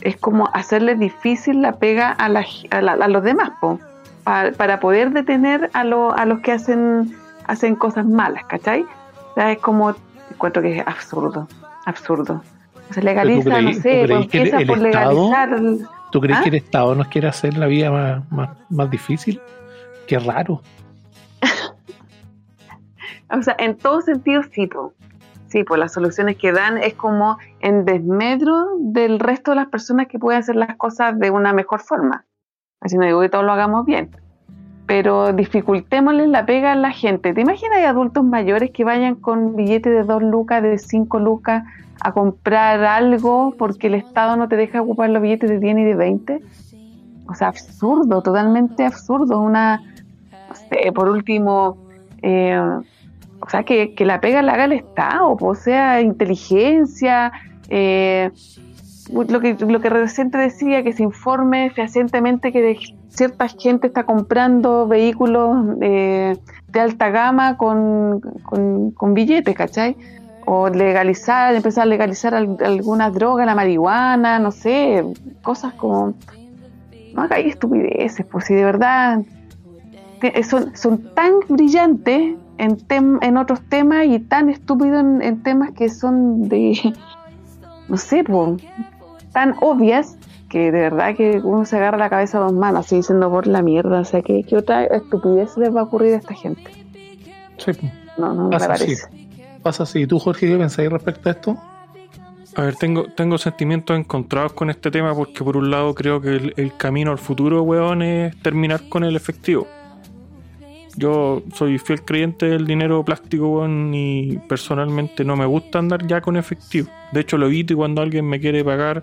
es 0.05 0.17
como 0.19 0.49
hacerle 0.53 0.95
difícil 0.95 1.63
la 1.63 1.73
pega 1.73 2.15
a, 2.19 2.27
a, 2.27 3.09
los 3.09 3.25
demás, 3.25 3.51
po, 3.61 3.81
para, 4.23 4.79
poder 4.79 5.11
detener 5.11 5.71
a, 5.73 5.81
a 5.81 6.27
los 6.27 6.41
que 6.41 6.53
hacen, 6.53 7.17
hacen 7.47 7.75
cosas 7.75 8.07
malas, 8.07 8.45
¿cachai? 8.45 8.83
O 8.83 9.35
sea, 9.35 9.51
es 9.51 9.59
como, 9.59 9.95
encuentro 10.31 10.63
que 10.63 10.79
es 10.79 10.87
absurdo, 10.87 11.49
absurdo. 11.87 12.43
Se 12.91 13.03
legaliza, 13.03 13.63
no 13.63 13.73
sé, 13.73 14.03
empieza 14.03 14.59
por 14.67 14.79
legalizar. 14.79 15.57
¿Tú 16.13 16.21
crees 16.21 16.39
¿Ah? 16.39 16.43
que 16.43 16.51
el 16.51 16.55
Estado 16.57 16.95
nos 16.95 17.09
quiere 17.09 17.27
hacer 17.27 17.57
la 17.57 17.67
vida 17.67 17.91
más, 17.91 18.31
más, 18.31 18.51
más 18.69 18.91
difícil? 18.91 19.41
Qué 20.07 20.19
raro. 20.19 20.61
o 23.31 23.43
sea, 23.43 23.57
en 23.59 23.77
todos 23.77 24.05
sentidos 24.05 24.47
sí, 24.53 24.69
sí, 25.55 25.63
pues 25.63 25.79
las 25.79 25.93
soluciones 25.93 26.37
que 26.37 26.51
dan 26.51 26.79
es 26.79 26.95
como 26.95 27.39
en 27.61 27.85
desmedro 27.85 28.67
del 28.81 29.21
resto 29.21 29.53
de 29.53 29.59
las 29.59 29.69
personas 29.69 30.09
que 30.09 30.19
pueden 30.19 30.41
hacer 30.41 30.57
las 30.57 30.75
cosas 30.75 31.17
de 31.17 31.31
una 31.31 31.53
mejor 31.53 31.81
forma. 31.81 32.25
Así 32.81 32.99
no 32.99 33.07
digo 33.07 33.21
que 33.21 33.29
todos 33.29 33.45
lo 33.45 33.53
hagamos 33.53 33.87
bien, 33.87 34.11
pero 34.87 35.33
dificultémosle 35.33 36.27
la 36.27 36.45
pega 36.45 36.73
a 36.73 36.75
la 36.75 36.91
gente. 36.91 37.33
¿Te 37.33 37.41
imaginas 37.41 37.79
hay 37.79 37.85
adultos 37.85 38.25
mayores 38.25 38.73
que 38.73 38.83
vayan 38.83 39.15
con 39.15 39.55
billetes 39.55 39.93
de 39.93 40.03
2 40.03 40.25
lucas, 40.25 40.61
de 40.61 40.77
5 40.77 41.21
lucas 41.21 41.63
a 42.01 42.11
comprar 42.11 42.83
algo 42.83 43.55
porque 43.57 43.87
el 43.87 43.95
Estado 43.95 44.37
no 44.37 44.49
te 44.49 44.57
deja 44.57 44.83
ocupar 44.83 45.09
los 45.11 45.23
billetes 45.23 45.49
de 45.49 45.61
10 45.61 45.79
y 45.79 45.85
de 45.85 45.95
20? 45.95 46.43
O 47.29 47.35
sea, 47.37 47.47
absurdo, 47.47 48.23
totalmente 48.23 48.85
absurdo. 48.85 49.41
Una, 49.41 49.81
no 50.49 50.55
sé, 50.57 50.91
por 50.91 51.09
último, 51.09 51.79
eh, 52.23 52.61
o 53.45 53.51
sea, 53.51 53.63
que, 53.63 53.95
la 54.01 54.21
pega 54.21 54.41
la 54.41 54.55
haga 54.55 54.65
el 54.65 54.73
Estado, 54.73 55.37
o 55.39 55.55
sea, 55.55 56.01
inteligencia, 56.01 57.31
eh, 57.69 58.31
lo 59.13 59.41
que 59.41 59.55
lo 59.55 59.81
que 59.81 59.91
reciente 59.91 60.39
decía, 60.39 60.83
que 60.83 60.95
se 60.95 61.03
informe 61.03 61.69
fehacientemente 61.69 62.53
que 62.53 62.79
cierta 63.11 63.49
gente 63.49 63.89
está 63.89 64.05
comprando 64.05 64.89
vehículos 64.89 65.77
eh, 65.83 66.39
de 66.69 66.81
alta 66.81 67.11
gama 67.11 67.59
con, 67.59 68.21
con, 68.97 69.15
billetes, 69.15 69.55
¿cachai? 69.55 69.95
O 70.47 70.71
legalizar, 70.71 71.55
empezar 71.55 71.83
a 71.83 71.87
legalizar 71.87 72.35
algunas 72.35 73.13
drogas, 73.13 73.45
la 73.45 73.55
marihuana, 73.55 74.39
no 74.39 74.53
sé, 74.53 75.05
cosas 75.43 75.75
como... 75.75 76.15
No 77.15 77.23
hagáis 77.23 77.49
estupideces, 77.49 78.27
pues 78.27 78.47
si 78.47 78.55
de 78.55 78.65
verdad 78.65 79.21
son, 80.43 80.75
son 80.75 81.15
tan 81.15 81.35
brillantes 81.49 82.37
en, 82.59 83.19
en 83.21 83.37
otros 83.37 83.61
temas 83.69 84.07
y 84.07 84.19
tan 84.21 84.49
estúpido 84.49 84.99
en, 85.01 85.43
temas 85.43 85.73
que 85.73 85.89
son 85.89 86.49
de, 86.49 86.95
no 87.89 87.97
sé, 87.97 88.25
tan 89.33 89.55
obvias 89.61 90.17
que 90.49 90.71
de 90.71 90.83
verdad 90.83 91.17
que 91.17 91.41
uno 91.43 91.65
se 91.65 91.77
agarra 91.77 91.99
la 91.99 92.09
cabeza 92.09 92.39
a 92.39 92.43
dos 92.43 92.53
manos, 92.53 92.87
así 92.87 92.97
diciendo 92.97 93.29
por 93.29 93.47
la 93.47 93.61
mierda. 93.61 94.01
O 94.01 94.05
sea, 94.05 94.23
¿qué, 94.23 94.45
otra 94.57 94.85
estupidez 94.85 95.57
les 95.57 95.75
va 95.75 95.81
a 95.81 95.85
ocurrir 95.85 96.15
a 96.15 96.19
esta 96.19 96.35
gente? 96.35 96.71
Sí, 97.59 97.73
no, 98.17 98.33
no 98.33 98.49
me 98.49 98.59
parece. 98.59 99.09
Pasa 99.63 99.83
así. 99.83 100.07
¿Tú, 100.07 100.19
Jorge, 100.19 100.47
qué 100.47 100.57
pensáis 100.57 100.91
respecto 100.91 101.29
a 101.29 101.33
esto? 101.33 101.57
A 102.55 102.63
ver, 102.63 102.77
tengo, 102.77 103.07
tengo 103.17 103.37
sentimientos 103.37 103.99
encontrados 103.99 104.53
con 104.53 104.71
este 104.71 104.93
tema 104.93 105.13
porque 105.13 105.43
por 105.43 105.57
un 105.57 105.73
lado 105.73 105.93
creo 105.93 106.21
que 106.21 106.29
el, 106.29 106.55
el 106.57 106.77
camino 106.77 107.11
al 107.11 107.19
futuro, 107.19 107.63
weón, 107.63 108.03
es 108.03 108.41
terminar 108.41 108.89
con 108.89 109.03
el 109.03 109.17
efectivo. 109.17 109.67
Yo 110.97 111.43
soy 111.55 111.79
fiel 111.79 112.03
creyente 112.03 112.47
del 112.47 112.67
dinero 112.67 113.05
plástico, 113.05 113.67
y 113.69 114.39
personalmente 114.49 115.25
no 115.25 115.37
me 115.37 115.47
gusta 115.47 115.79
andar 115.79 116.07
ya 116.07 116.21
con 116.21 116.37
efectivo. 116.37 116.89
De 117.13 117.21
hecho, 117.21 117.37
lo 117.37 117.47
evito 117.47 117.73
y 117.73 117.77
cuando 117.77 118.01
alguien 118.01 118.29
me 118.29 118.41
quiere 118.41 118.65
pagar 118.65 119.03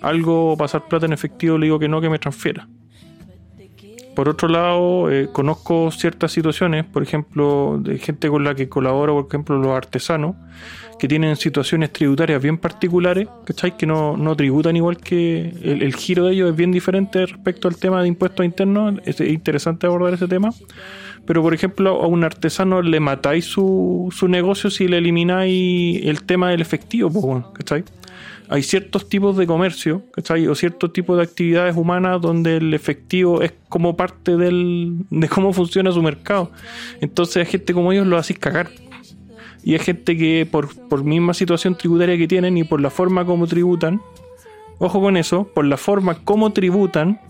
algo 0.00 0.52
o 0.52 0.56
pasar 0.56 0.86
plata 0.86 1.06
en 1.06 1.12
efectivo, 1.12 1.58
le 1.58 1.66
digo 1.66 1.78
que 1.78 1.88
no, 1.88 2.00
que 2.00 2.10
me 2.10 2.18
transfiera. 2.18 2.68
Por 4.14 4.28
otro 4.28 4.46
lado, 4.46 5.10
eh, 5.10 5.28
conozco 5.32 5.90
ciertas 5.90 6.30
situaciones, 6.30 6.84
por 6.84 7.02
ejemplo, 7.02 7.78
de 7.80 7.98
gente 7.98 8.28
con 8.28 8.44
la 8.44 8.54
que 8.54 8.68
colaboro, 8.68 9.14
por 9.14 9.26
ejemplo, 9.26 9.58
los 9.58 9.72
artesanos, 9.72 10.36
que 11.00 11.08
tienen 11.08 11.34
situaciones 11.34 11.92
tributarias 11.92 12.40
bien 12.40 12.58
particulares, 12.58 13.26
¿cachai? 13.44 13.76
Que 13.76 13.86
no, 13.86 14.16
no 14.16 14.36
tributan 14.36 14.76
igual 14.76 14.98
que 14.98 15.52
el, 15.62 15.82
el, 15.82 15.96
giro 15.96 16.26
de 16.26 16.34
ellos 16.34 16.50
es 16.50 16.56
bien 16.56 16.70
diferente 16.70 17.26
respecto 17.26 17.66
al 17.66 17.76
tema 17.76 18.02
de 18.02 18.06
impuestos 18.06 18.46
internos. 18.46 19.00
Es 19.04 19.18
interesante 19.20 19.86
abordar 19.88 20.14
ese 20.14 20.28
tema 20.28 20.50
pero 21.26 21.42
por 21.42 21.54
ejemplo 21.54 22.02
a 22.02 22.06
un 22.06 22.24
artesano 22.24 22.82
le 22.82 23.00
matáis 23.00 23.46
su, 23.46 24.12
su 24.14 24.28
negocio 24.28 24.70
si 24.70 24.88
le 24.88 24.98
elimináis 24.98 26.04
el 26.04 26.22
tema 26.24 26.50
del 26.50 26.60
efectivo, 26.60 27.10
pues, 27.10 27.44
¿cachai? 27.54 27.84
Hay 28.48 28.62
ciertos 28.62 29.08
tipos 29.08 29.36
de 29.38 29.46
comercio, 29.46 30.02
¿cachai? 30.12 30.46
O 30.48 30.54
ciertos 30.54 30.92
tipos 30.92 31.16
de 31.16 31.22
actividades 31.22 31.76
humanas 31.76 32.20
donde 32.20 32.58
el 32.58 32.74
efectivo 32.74 33.40
es 33.40 33.54
como 33.70 33.96
parte 33.96 34.36
del, 34.36 34.98
de 35.08 35.28
cómo 35.28 35.52
funciona 35.54 35.90
su 35.92 36.02
mercado. 36.02 36.50
Entonces 37.00 37.46
a 37.46 37.50
gente 37.50 37.72
como 37.72 37.90
ellos 37.92 38.06
lo 38.06 38.18
hacéis 38.18 38.38
cagar. 38.38 38.68
Y 39.62 39.72
hay 39.72 39.78
gente 39.78 40.16
que 40.18 40.46
por, 40.50 40.68
por 40.88 41.04
misma 41.04 41.32
situación 41.32 41.74
tributaria 41.74 42.18
que 42.18 42.28
tienen 42.28 42.58
y 42.58 42.64
por 42.64 42.82
la 42.82 42.90
forma 42.90 43.24
como 43.24 43.46
tributan, 43.46 44.02
ojo 44.78 45.00
con 45.00 45.16
eso, 45.16 45.48
por 45.54 45.64
la 45.64 45.78
forma 45.78 46.16
como 46.22 46.52
tributan, 46.52 47.20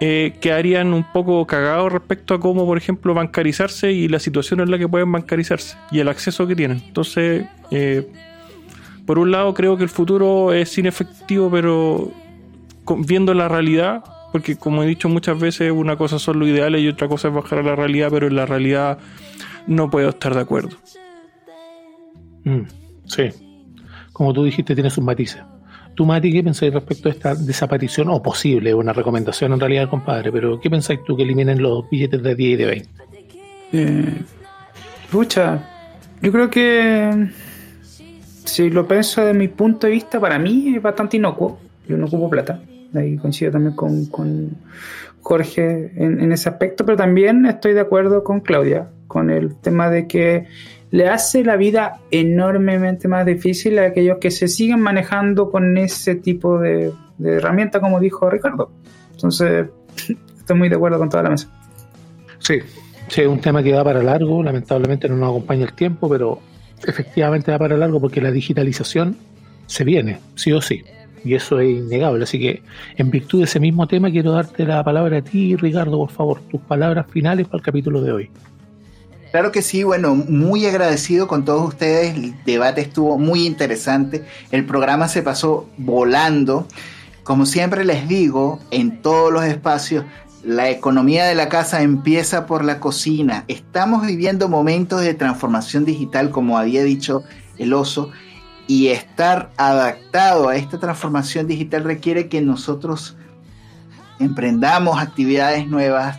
eh, 0.00 0.36
quedarían 0.40 0.92
un 0.92 1.04
poco 1.04 1.46
cagados 1.46 1.90
respecto 1.92 2.34
a 2.34 2.40
cómo, 2.40 2.66
por 2.66 2.76
ejemplo, 2.76 3.14
bancarizarse 3.14 3.92
y 3.92 4.08
la 4.08 4.18
situación 4.18 4.60
en 4.60 4.70
la 4.70 4.78
que 4.78 4.86
pueden 4.86 5.10
bancarizarse 5.10 5.76
y 5.90 6.00
el 6.00 6.08
acceso 6.08 6.46
que 6.46 6.54
tienen. 6.54 6.82
Entonces, 6.86 7.46
eh, 7.70 8.06
por 9.06 9.18
un 9.18 9.30
lado, 9.30 9.54
creo 9.54 9.76
que 9.76 9.84
el 9.84 9.88
futuro 9.88 10.52
es 10.52 10.76
inefectivo, 10.76 11.50
pero 11.50 12.12
viendo 12.98 13.32
la 13.32 13.48
realidad, 13.48 14.04
porque 14.32 14.56
como 14.56 14.82
he 14.82 14.86
dicho 14.86 15.08
muchas 15.08 15.38
veces, 15.38 15.72
una 15.72 15.96
cosa 15.96 16.18
son 16.18 16.40
los 16.40 16.48
ideales 16.48 16.82
y 16.82 16.88
otra 16.88 17.08
cosa 17.08 17.28
es 17.28 17.34
bajar 17.34 17.60
a 17.60 17.62
la 17.62 17.76
realidad, 17.76 18.08
pero 18.10 18.26
en 18.26 18.36
la 18.36 18.44
realidad 18.44 18.98
no 19.66 19.88
puedo 19.90 20.10
estar 20.10 20.34
de 20.34 20.40
acuerdo. 20.40 20.76
Mm, 22.44 22.62
sí, 23.06 23.30
como 24.12 24.34
tú 24.34 24.44
dijiste, 24.44 24.74
tiene 24.74 24.90
sus 24.90 25.02
matices. 25.02 25.42
¿Tú, 25.96 26.04
Mati, 26.04 26.30
qué 26.30 26.44
pensáis 26.44 26.74
respecto 26.74 27.08
a 27.08 27.12
esta 27.12 27.34
desaparición? 27.34 28.10
O 28.10 28.22
posible, 28.22 28.74
una 28.74 28.92
recomendación 28.92 29.54
en 29.54 29.60
realidad, 29.60 29.88
compadre, 29.88 30.30
pero 30.30 30.60
¿qué 30.60 30.68
pensáis 30.68 31.00
tú 31.06 31.16
que 31.16 31.22
eliminen 31.22 31.62
los 31.62 31.88
billetes 31.88 32.22
de 32.22 32.34
10 32.34 32.52
y 32.52 32.56
de 32.56 32.66
20? 32.66 32.90
Eh, 33.72 34.14
pucha, 35.10 35.66
yo 36.20 36.30
creo 36.30 36.50
que 36.50 37.30
si 38.44 38.68
lo 38.68 38.86
pienso 38.86 39.22
desde 39.22 39.38
mi 39.38 39.48
punto 39.48 39.86
de 39.86 39.94
vista, 39.94 40.20
para 40.20 40.38
mí 40.38 40.74
es 40.76 40.82
bastante 40.82 41.16
inocuo. 41.16 41.58
Yo 41.88 41.96
no 41.96 42.04
ocupo 42.04 42.28
plata. 42.28 42.60
Ahí 42.94 43.16
coincido 43.16 43.52
también 43.52 43.74
con, 43.74 44.50
Jorge 45.22 45.92
en, 45.96 46.20
en, 46.20 46.30
ese 46.30 46.50
aspecto, 46.50 46.84
pero 46.84 46.98
también 46.98 47.46
estoy 47.46 47.72
de 47.72 47.80
acuerdo 47.80 48.22
con 48.22 48.40
Claudia, 48.40 48.90
con 49.08 49.30
el 49.30 49.56
tema 49.56 49.88
de 49.88 50.06
que 50.06 50.46
le 50.96 51.10
hace 51.10 51.44
la 51.44 51.56
vida 51.56 52.00
enormemente 52.10 53.06
más 53.06 53.26
difícil 53.26 53.78
a 53.78 53.88
aquellos 53.88 54.16
que 54.18 54.30
se 54.30 54.48
siguen 54.48 54.80
manejando 54.80 55.50
con 55.50 55.76
ese 55.76 56.14
tipo 56.14 56.58
de, 56.58 56.90
herramienta, 57.22 57.80
como 57.80 58.00
dijo 58.00 58.30
Ricardo. 58.30 58.70
Entonces, 59.12 59.68
estoy 60.38 60.56
muy 60.56 60.70
de 60.70 60.76
acuerdo 60.76 60.98
con 60.98 61.10
toda 61.10 61.24
la 61.24 61.30
mesa. 61.30 61.50
Sí, 62.38 62.60
sí, 63.08 63.20
es 63.20 63.26
un 63.26 63.42
tema 63.42 63.62
que 63.62 63.72
da 63.72 63.84
para 63.84 64.02
largo, 64.02 64.42
lamentablemente 64.42 65.06
no 65.06 65.16
nos 65.16 65.28
acompaña 65.28 65.66
el 65.66 65.74
tiempo, 65.74 66.08
pero 66.08 66.40
efectivamente 66.86 67.50
da 67.50 67.58
para 67.58 67.76
largo 67.76 68.00
porque 68.00 68.22
la 68.22 68.30
digitalización 68.30 69.18
se 69.66 69.84
viene, 69.84 70.18
sí 70.34 70.52
o 70.52 70.62
sí, 70.62 70.82
y 71.22 71.34
eso 71.34 71.60
es 71.60 71.72
innegable. 71.72 72.24
Así 72.24 72.40
que, 72.40 72.62
en 72.96 73.10
virtud 73.10 73.40
de 73.40 73.44
ese 73.44 73.60
mismo 73.60 73.86
tema, 73.86 74.10
quiero 74.10 74.32
darte 74.32 74.64
la 74.64 74.82
palabra 74.82 75.18
a 75.18 75.22
ti, 75.22 75.56
Ricardo, 75.56 75.98
por 75.98 76.10
favor, 76.10 76.40
tus 76.50 76.62
palabras 76.62 77.04
finales 77.10 77.48
para 77.48 77.58
el 77.58 77.64
capítulo 77.64 78.00
de 78.00 78.12
hoy. 78.12 78.30
Claro 79.36 79.52
que 79.52 79.60
sí, 79.60 79.82
bueno, 79.82 80.14
muy 80.14 80.64
agradecido 80.64 81.28
con 81.28 81.44
todos 81.44 81.68
ustedes. 81.68 82.14
El 82.14 82.42
debate 82.46 82.80
estuvo 82.80 83.18
muy 83.18 83.44
interesante. 83.44 84.24
El 84.50 84.64
programa 84.64 85.08
se 85.08 85.20
pasó 85.20 85.68
volando. 85.76 86.66
Como 87.22 87.44
siempre 87.44 87.84
les 87.84 88.08
digo, 88.08 88.60
en 88.70 89.02
todos 89.02 89.30
los 89.30 89.44
espacios, 89.44 90.06
la 90.42 90.70
economía 90.70 91.26
de 91.26 91.34
la 91.34 91.50
casa 91.50 91.82
empieza 91.82 92.46
por 92.46 92.64
la 92.64 92.80
cocina. 92.80 93.44
Estamos 93.46 94.06
viviendo 94.06 94.48
momentos 94.48 95.02
de 95.02 95.12
transformación 95.12 95.84
digital, 95.84 96.30
como 96.30 96.56
había 96.56 96.82
dicho 96.82 97.22
el 97.58 97.74
oso. 97.74 98.10
y 98.66 98.88
estar 98.88 99.52
adaptado 99.58 100.48
a 100.48 100.56
esta 100.56 100.80
transformación 100.80 101.46
digital 101.46 101.84
requiere 101.84 102.30
que 102.30 102.40
nosotros 102.40 103.18
emprendamos 104.18 104.98
actividades 104.98 105.68
nuevas, 105.68 106.18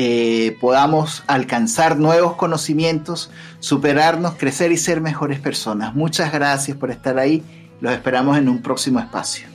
eh, 0.00 0.56
podamos 0.60 1.24
alcanzar 1.26 1.98
nuevos 1.98 2.34
conocimientos, 2.34 3.32
superarnos, 3.58 4.36
crecer 4.36 4.70
y 4.70 4.76
ser 4.76 5.00
mejores 5.00 5.40
personas. 5.40 5.92
Muchas 5.92 6.32
gracias 6.32 6.76
por 6.76 6.92
estar 6.92 7.18
ahí. 7.18 7.42
Los 7.80 7.92
esperamos 7.92 8.38
en 8.38 8.48
un 8.48 8.62
próximo 8.62 9.00
espacio. 9.00 9.48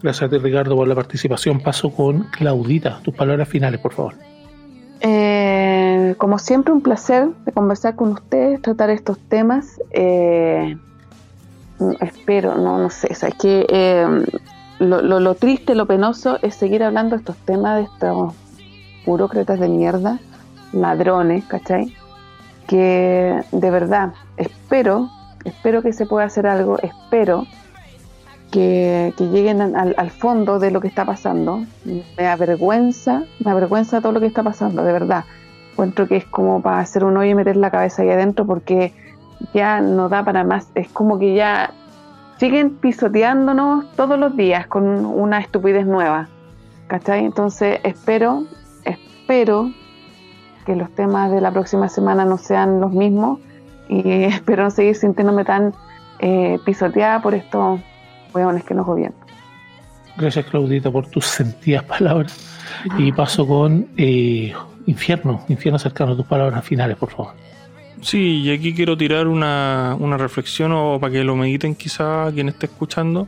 Gracias 0.00 0.22
a 0.22 0.30
ti, 0.30 0.38
Ricardo, 0.38 0.76
por 0.76 0.86
la 0.86 0.94
participación. 0.94 1.58
Paso 1.58 1.90
con 1.90 2.28
Claudita. 2.30 3.00
Tus 3.02 3.12
palabras 3.12 3.48
finales, 3.48 3.80
por 3.80 3.92
favor. 3.92 4.14
Eh, 5.00 6.14
como 6.16 6.38
siempre, 6.38 6.72
un 6.72 6.80
placer 6.80 7.26
de 7.44 7.50
conversar 7.50 7.96
con 7.96 8.12
ustedes, 8.12 8.62
tratar 8.62 8.90
estos 8.90 9.18
temas. 9.18 9.80
Eh, 9.90 10.76
espero, 12.00 12.54
no, 12.54 12.78
no 12.78 12.88
sé, 12.88 13.08
o 13.08 13.38
que 13.42 13.66
eh, 13.68 14.06
lo, 14.78 15.02
lo, 15.02 15.34
triste, 15.34 15.74
lo 15.74 15.86
penoso 15.86 16.38
es 16.40 16.54
seguir 16.54 16.84
hablando 16.84 17.16
de 17.16 17.20
estos 17.20 17.36
temas, 17.38 17.78
de 17.78 17.82
estos 17.82 18.34
burócratas 19.06 19.60
de 19.60 19.68
mierda, 19.68 20.18
ladrones, 20.72 21.44
¿cachai? 21.44 21.94
Que 22.66 23.40
de 23.52 23.70
verdad 23.70 24.14
espero, 24.36 25.10
espero 25.44 25.82
que 25.82 25.92
se 25.92 26.06
pueda 26.06 26.26
hacer 26.26 26.46
algo, 26.46 26.78
espero 26.78 27.46
que, 28.54 29.12
lleguen 29.18 29.60
al, 29.60 30.10
fondo 30.10 30.60
de 30.60 30.70
lo 30.70 30.80
que 30.80 30.86
está 30.86 31.04
pasando. 31.04 31.64
Me 31.84 32.26
avergüenza, 32.26 33.24
me 33.44 33.50
avergüenza 33.50 34.00
todo 34.00 34.12
lo 34.12 34.20
que 34.20 34.26
está 34.26 34.44
pasando, 34.44 34.84
de 34.84 34.92
verdad. 34.92 35.24
Encuentro 35.72 36.06
que 36.06 36.16
es 36.16 36.24
como 36.24 36.62
para 36.62 36.78
hacer 36.78 37.04
un 37.04 37.16
hoyo 37.16 37.32
y 37.32 37.34
meter 37.34 37.56
la 37.56 37.72
cabeza 37.72 38.02
ahí 38.02 38.10
adentro 38.10 38.46
porque 38.46 38.92
ya 39.52 39.80
no 39.80 40.08
da 40.08 40.24
para 40.24 40.44
más. 40.44 40.68
Es 40.76 40.88
como 40.88 41.18
que 41.18 41.34
ya 41.34 41.72
siguen 42.38 42.76
pisoteándonos 42.76 43.90
todos 43.96 44.18
los 44.20 44.36
días 44.36 44.68
con 44.68 45.04
una 45.04 45.40
estupidez 45.40 45.84
nueva. 45.84 46.28
¿Cachai? 46.86 47.24
Entonces 47.24 47.80
espero, 47.82 48.44
espero 49.24 49.72
que 50.66 50.76
los 50.76 50.94
temas 50.94 51.30
de 51.30 51.40
la 51.40 51.50
próxima 51.50 51.88
semana 51.88 52.26
no 52.26 52.36
sean 52.36 52.78
los 52.78 52.92
mismos 52.92 53.40
y 53.88 54.24
espero 54.24 54.64
no 54.64 54.70
seguir 54.70 54.96
sintiéndome 54.96 55.46
tan 55.46 55.72
eh, 56.18 56.58
pisoteada 56.66 57.22
por 57.22 57.34
estos 57.34 57.80
hueones 58.34 58.64
que 58.64 58.74
nos 58.74 58.84
gobiernan. 58.84 59.18
Gracias 60.18 60.44
Claudita 60.46 60.90
por 60.90 61.06
tus 61.06 61.24
sentidas 61.24 61.84
palabras 61.84 62.38
y 62.98 63.12
paso 63.12 63.46
con 63.46 63.88
eh, 63.96 64.52
infierno, 64.86 65.42
infierno 65.48 65.78
cercano, 65.78 66.14
tus 66.14 66.26
palabras 66.26 66.62
finales 66.62 66.98
por 66.98 67.10
favor. 67.10 67.32
Sí, 68.02 68.42
y 68.42 68.52
aquí 68.52 68.74
quiero 68.74 68.94
tirar 68.94 69.26
una, 69.26 69.96
una 69.98 70.18
reflexión 70.18 70.72
o 70.72 70.98
para 71.00 71.14
que 71.14 71.24
lo 71.24 71.34
mediten 71.34 71.74
quizá 71.74 72.30
quien 72.30 72.50
esté 72.50 72.66
escuchando. 72.66 73.26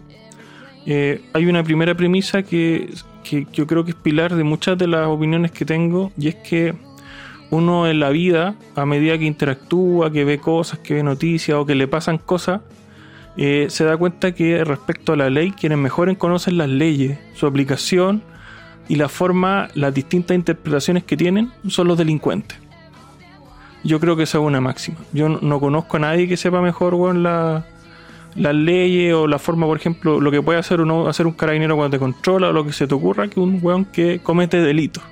Eh, 0.85 1.23
hay 1.33 1.47
una 1.47 1.65
primera 1.65 1.95
premisa 1.95 2.43
que, 2.43 2.91
que 3.29 3.47
yo 3.53 3.67
creo 3.67 3.85
que 3.85 3.91
es 3.91 3.97
pilar 3.97 4.35
de 4.35 4.45
muchas 4.45 4.79
de 4.79 4.87
las 4.87 5.07
opiniones 5.07 5.51
que 5.51 5.65
tengo 5.65 6.13
y 6.19 6.29
es 6.29 6.37
que 6.37 6.75
uno 7.51 7.87
en 7.87 8.01
la 8.01 8.11
vida, 8.11 8.55
a 8.75 8.87
medida 8.87 9.19
que 9.19 9.25
interactúa, 9.25 10.11
que 10.11 10.25
ve 10.25 10.39
cosas, 10.39 10.79
que 10.81 10.95
ve 10.95 11.03
noticias 11.03 11.57
o 11.57 11.67
que 11.67 11.75
le 11.75 11.89
pasan 11.89 12.19
cosas, 12.19 12.61
eh, 13.37 13.67
se 13.69 13.85
da 13.85 13.97
cuenta 13.97 14.33
que 14.33 14.65
respecto 14.65 15.13
a 15.13 15.17
la 15.17 15.31
ley, 15.31 15.53
quienes 15.53 15.79
mejor 15.79 16.17
conocen 16.17 16.59
las 16.59 16.69
leyes, 16.69 17.19
su 17.35 17.47
aplicación 17.47 18.23
y 18.89 18.97
la 18.97 19.09
forma, 19.09 19.69
las 19.75 19.93
distintas 19.93 20.35
interpretaciones 20.35 21.05
que 21.05 21.17
tienen, 21.17 21.53
son 21.69 21.89
los 21.89 21.99
delincuentes. 21.99 22.59
Yo 23.85 24.01
creo 24.01 24.17
que 24.17 24.25
esa 24.25 24.39
es 24.39 24.45
una 24.45 24.61
máxima. 24.61 24.99
Yo 25.13 25.29
no, 25.29 25.61
conozco 25.61 25.99
a 25.99 26.01
nadie 26.01 26.27
que 26.27 26.37
sepa 26.37 26.61
mejor 26.61 26.95
las 28.37 28.55
leyes 28.55 29.15
o 29.15 29.27
la 29.27 29.39
forma, 29.39 29.67
por 29.67 29.77
ejemplo, 29.77 30.21
lo 30.21 30.31
que 30.31 30.43
puede 30.43 30.59
hacer, 30.59 30.81
uno, 30.81 31.09
hacer 31.09 31.27
un 31.27 31.33
carabinero 31.33 31.77
cuando 31.77 31.97
te 31.97 31.99
controla 31.99 32.49
o 32.49 32.53
lo 32.53 32.65
que 32.65 32.73
se 32.73 32.87
te 32.87 32.95
ocurra 32.95 33.29
que 33.29 33.41
un 33.41 33.59
weón 33.63 33.85
que 33.85 34.21
comete 34.23 34.61
delitos. 34.61 35.03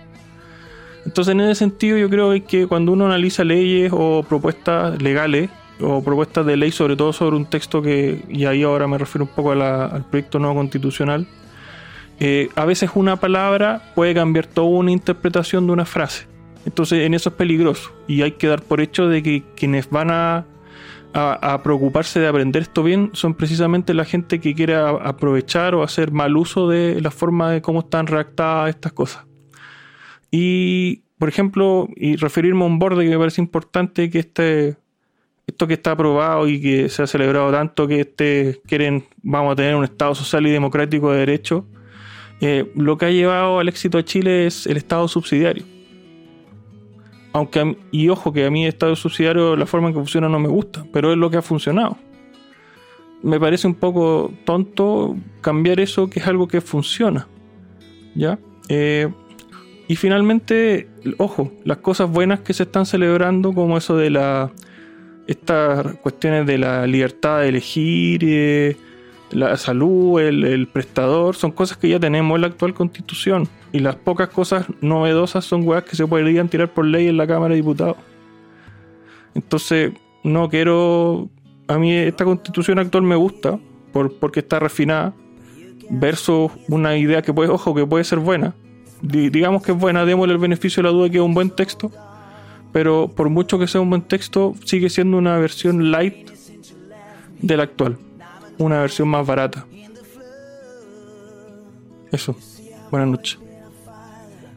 Entonces, 1.07 1.33
en 1.33 1.41
ese 1.41 1.55
sentido, 1.57 1.99
yo 1.99 2.09
creo 2.09 2.33
que 2.47 2.67
cuando 2.67 2.93
uno 2.93 3.07
analiza 3.07 3.45
leyes 3.45 3.93
o 3.95 4.25
propuestas 4.27 5.01
legales 5.03 5.51
o 5.81 6.03
propuestas 6.03 6.47
de 6.47 6.57
ley, 6.57 6.71
sobre 6.71 6.97
todo 6.97 7.13
sobre 7.13 7.37
un 7.37 7.47
texto 7.47 7.83
que, 7.83 8.25
y 8.29 8.47
ahí 8.47 8.63
ahora 8.63 8.87
me 8.87 8.97
refiero 8.97 9.25
un 9.25 9.31
poco 9.31 9.53
al 9.53 10.05
proyecto 10.11 10.39
nuevo 10.39 10.55
constitucional, 10.55 11.27
eh, 12.21 12.49
a 12.55 12.65
veces 12.65 12.91
una 12.95 13.17
palabra 13.17 13.83
puede 13.95 14.15
cambiar 14.15 14.47
toda 14.47 14.69
una 14.69 14.93
interpretación 14.93 15.67
de 15.67 15.73
una 15.73 15.85
frase. 15.85 16.27
Entonces, 16.65 17.01
en 17.01 17.13
eso 17.13 17.31
es 17.31 17.35
peligroso 17.35 17.93
y 18.07 18.23
hay 18.23 18.33
que 18.33 18.47
dar 18.47 18.63
por 18.63 18.81
hecho 18.81 19.09
de 19.09 19.23
que 19.23 19.43
quienes 19.57 19.91
van 19.91 20.11
a, 20.11 20.47
a, 21.15 21.63
preocuparse 21.63 22.19
de 22.19 22.27
aprender 22.27 22.63
esto 22.63 22.83
bien 22.83 23.11
son 23.13 23.35
precisamente 23.35 23.95
la 23.95 24.05
gente 24.05 24.41
que 24.41 24.55
quiere 24.55 24.75
aprovechar 24.75 25.75
o 25.75 25.83
hacer 25.83 26.11
mal 26.11 26.37
uso 26.37 26.69
de 26.69 27.01
la 27.01 27.13
forma 27.13 27.53
de 27.53 27.63
cómo 27.63 27.81
están 27.81 28.07
redactadas 28.07 28.71
estas 28.71 28.93
cosas. 28.93 29.25
Y, 30.31 31.03
por 31.19 31.29
ejemplo, 31.29 31.89
y 31.95 32.17
referirme 32.17 32.65
a 32.65 32.67
un 32.67 32.81
borde 32.81 33.05
que 33.05 33.11
me 33.11 33.19
parece 33.19 33.41
importante, 33.41 34.11
que 34.11 34.19
este, 34.19 34.77
esto 35.47 35.69
que 35.69 35.75
está 35.75 35.93
aprobado 35.93 36.49
y 36.49 36.61
que 36.61 36.89
se 36.89 37.05
ha 37.05 37.07
celebrado 37.07 37.53
tanto 37.53 37.87
que 37.87 38.01
este 38.01 38.61
quieren, 38.67 39.05
vamos 39.23 39.53
a 39.53 39.57
tener 39.57 39.77
un 39.77 39.85
Estado 39.85 40.17
social 40.17 40.45
y 40.47 40.51
democrático 40.51 41.13
de 41.13 41.19
derecho, 41.19 41.65
eh, 42.41 42.73
lo 42.75 42.99
que 42.99 43.07
ha 43.07 43.11
llevado 43.11 43.61
al 43.61 43.69
éxito 43.69 43.99
de 43.99 44.05
Chile 44.05 44.47
es 44.47 44.67
el 44.67 44.77
Estado 44.77 45.07
subsidiario 45.07 45.74
aunque 47.35 47.77
y 47.91 48.09
ojo 48.09 48.33
que 48.33 48.47
a 48.47 48.51
mí 48.51 48.65
Estado 48.65 48.95
subsidiario 48.95 49.57
la 49.57 49.67
forma 49.67 49.89
en 49.89 49.95
que 49.95 50.01
funciona 50.01 50.29
no 50.29 50.39
me 50.39 50.49
gusta, 50.49 50.87
pero 50.93 51.11
es 51.13 51.19
lo 51.19 51.31
que 51.31 51.37
ha 51.37 51.43
funcionado. 51.43 51.99
Me 53.23 53.41
parece 53.41 53.67
un 53.67 53.75
poco 53.75 54.33
tonto 54.45 55.17
cambiar 55.41 55.81
eso 55.81 56.09
que 56.09 56.21
es 56.21 56.27
algo 56.29 56.47
que 56.47 56.61
funciona. 56.61 57.27
¿Ya? 58.15 58.39
Eh, 58.69 59.09
y 59.89 59.97
finalmente, 59.97 60.89
ojo, 61.19 61.51
las 61.65 61.79
cosas 61.79 62.09
buenas 62.09 62.41
que 62.41 62.55
se 62.55 62.63
están 62.63 62.87
celebrando, 62.87 63.53
como 63.53 63.77
eso 63.77 63.97
de 63.97 64.11
la. 64.11 64.53
estas 65.27 65.97
cuestiones 65.97 66.47
de 66.47 66.59
la 66.59 66.87
libertad 66.87 67.41
de 67.41 67.49
elegir, 67.49 68.21
eh, 68.23 68.77
la 69.33 69.57
salud, 69.57 70.21
el, 70.21 70.69
prestador, 70.69 71.35
son 71.35 71.51
cosas 71.51 71.79
que 71.79 71.89
ya 71.89 71.99
tenemos 71.99 72.37
en 72.37 72.43
la 72.43 72.47
actual 72.47 72.75
constitución. 72.75 73.49
Y 73.75 73.81
las 73.81 73.97
pocas 73.97 74.29
cosas 74.29 74.67
novedosas 74.81 75.45
son 75.45 75.67
weas 75.67 75.83
que 75.83 75.97
se 75.97 76.07
podrían 76.07 76.49
tirar 76.49 76.73
por 76.73 76.85
ley 76.85 77.09
en 77.09 77.17
la 77.17 77.27
Cámara 77.27 77.51
de 77.51 77.57
Diputados. 77.57 77.97
Entonces, 79.35 79.93
no 80.23 80.49
quiero. 80.49 81.29
A 81.67 81.77
mí 81.77 81.93
esta 81.93 82.25
constitución 82.25 82.79
actual 82.79 83.03
me 83.03 83.17
gusta 83.17 83.59
por, 83.93 84.15
porque 84.21 84.39
está 84.41 84.61
refinada, 84.61 85.13
versus 85.91 86.53
una 86.69 86.97
idea 86.97 87.21
que 87.21 87.33
puede, 87.33 87.51
ojo, 87.51 87.75
que 87.75 87.85
puede 87.85 88.05
ser 88.05 88.21
buena. 88.21 88.55
digamos 89.03 89.65
que 89.65 89.73
es 89.73 89.79
buena, 89.79 90.05
démosle 90.05 90.35
el 90.35 90.39
beneficio 90.39 90.81
de 90.81 90.89
la 90.89 90.93
duda 90.95 91.11
que 91.11 91.17
es 91.17 91.23
un 91.23 91.35
buen 91.35 91.51
texto, 91.51 91.91
pero 92.73 93.09
por 93.09 93.29
mucho 93.29 93.59
que 93.59 93.67
sea 93.67 93.81
un 93.81 93.91
buen 93.91 94.03
texto, 94.03 94.55
sigue 94.65 94.89
siendo 94.89 95.19
una 95.19 95.37
versión 95.39 95.91
light 95.91 96.31
del 97.41 97.59
actual 97.59 97.99
una 98.59 98.81
versión 98.81 99.09
más 99.09 99.27
barata. 99.27 99.67
Eso. 102.13 102.37
Buenas 102.91 103.09
noches. 103.09 103.44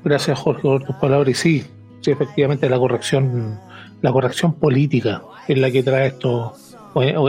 Gracias 0.08 0.39
Jorge 0.39 0.62
por 0.62 0.86
tus 0.86 0.95
palabras. 0.95 1.30
Y 1.30 1.34
sí, 1.34 1.66
sí, 1.99 2.12
efectivamente 2.12 2.70
la 2.70 2.80
corrección, 2.80 3.60
la 4.01 4.14
corrección 4.14 4.53
política 4.53 5.22
es 5.49 5.58
la 5.58 5.70
que 5.70 5.84
trae 5.84 6.08
esto, 6.08 6.53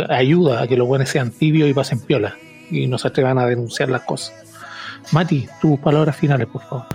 ayuda 0.08 0.62
a 0.62 0.68
que 0.68 0.76
los 0.76 0.86
buenos 0.86 1.08
sean 1.08 1.32
tibios 1.32 1.68
y 1.68 1.74
pasen 1.74 1.98
piola 1.98 2.36
y 2.70 2.86
no 2.86 2.96
se 2.96 3.08
atrevan 3.08 3.36
a 3.36 3.46
denunciar 3.46 3.88
las 3.88 4.02
cosas. 4.02 4.32
Mati, 5.10 5.48
tus 5.60 5.80
palabras 5.80 6.14
finales, 6.14 6.46
por 6.46 6.62
favor. 6.62 6.86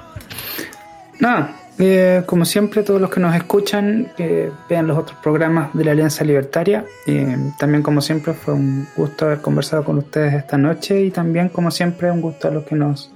Nada, 1.19 1.53
eh, 1.77 2.23
como 2.25 2.45
siempre, 2.45 2.83
todos 2.83 3.01
los 3.01 3.09
que 3.09 3.19
nos 3.19 3.35
escuchan, 3.35 4.13
que 4.15 4.51
vean 4.69 4.87
los 4.87 4.97
otros 4.97 5.17
programas 5.21 5.73
de 5.73 5.83
la 5.83 5.91
Alianza 5.91 6.23
Libertaria. 6.23 6.85
también, 7.59 7.83
como 7.83 7.99
siempre, 7.99 8.33
fue 8.33 8.53
un 8.53 8.87
gusto 8.95 9.25
haber 9.25 9.41
conversado 9.41 9.83
con 9.83 9.97
ustedes 9.97 10.33
esta 10.33 10.57
noche 10.57 11.01
y 11.01 11.11
también, 11.11 11.49
como 11.49 11.71
siempre, 11.71 12.09
un 12.09 12.21
gusto 12.21 12.47
a 12.47 12.51
los 12.51 12.63
que 12.63 12.75
nos 12.75 13.11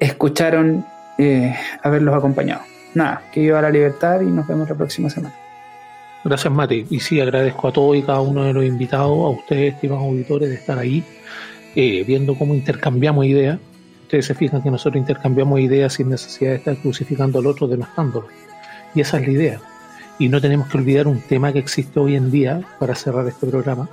escucharon 0.00 0.86
eh, 1.18 1.54
haberlos 1.82 2.14
acompañado. 2.14 2.62
Nada, 2.94 3.22
que 3.32 3.40
viva 3.40 3.60
la 3.60 3.70
libertad 3.70 4.20
y 4.22 4.26
nos 4.26 4.46
vemos 4.46 4.68
la 4.68 4.74
próxima 4.74 5.10
semana. 5.10 5.34
Gracias, 6.24 6.52
Mati. 6.52 6.86
Y 6.90 7.00
sí, 7.00 7.20
agradezco 7.20 7.68
a 7.68 7.72
todos 7.72 7.96
y 7.96 8.02
cada 8.02 8.20
uno 8.20 8.44
de 8.44 8.52
los 8.52 8.64
invitados, 8.64 9.10
a 9.10 9.28
ustedes, 9.28 9.74
estimados 9.74 10.04
auditores, 10.04 10.48
de 10.48 10.54
estar 10.54 10.78
ahí, 10.78 11.04
eh, 11.74 12.04
viendo 12.06 12.34
cómo 12.34 12.54
intercambiamos 12.54 13.26
ideas 13.26 13.58
Ustedes 14.08 14.24
se 14.24 14.34
fijan 14.34 14.62
que 14.62 14.70
nosotros 14.70 14.98
intercambiamos 14.98 15.60
ideas 15.60 15.92
sin 15.92 16.08
necesidad 16.08 16.52
de 16.52 16.56
estar 16.56 16.76
crucificando 16.78 17.40
al 17.40 17.46
otro, 17.46 17.68
denostándolo. 17.68 18.26
Y 18.94 19.02
esa 19.02 19.18
es 19.18 19.26
la 19.26 19.32
idea. 19.34 19.60
Y 20.18 20.30
no 20.30 20.40
tenemos 20.40 20.66
que 20.68 20.78
olvidar 20.78 21.06
un 21.06 21.20
tema 21.20 21.52
que 21.52 21.58
existe 21.58 22.00
hoy 22.00 22.16
en 22.16 22.30
día 22.30 22.62
para 22.78 22.94
cerrar 22.94 23.28
este 23.28 23.46
programa. 23.46 23.86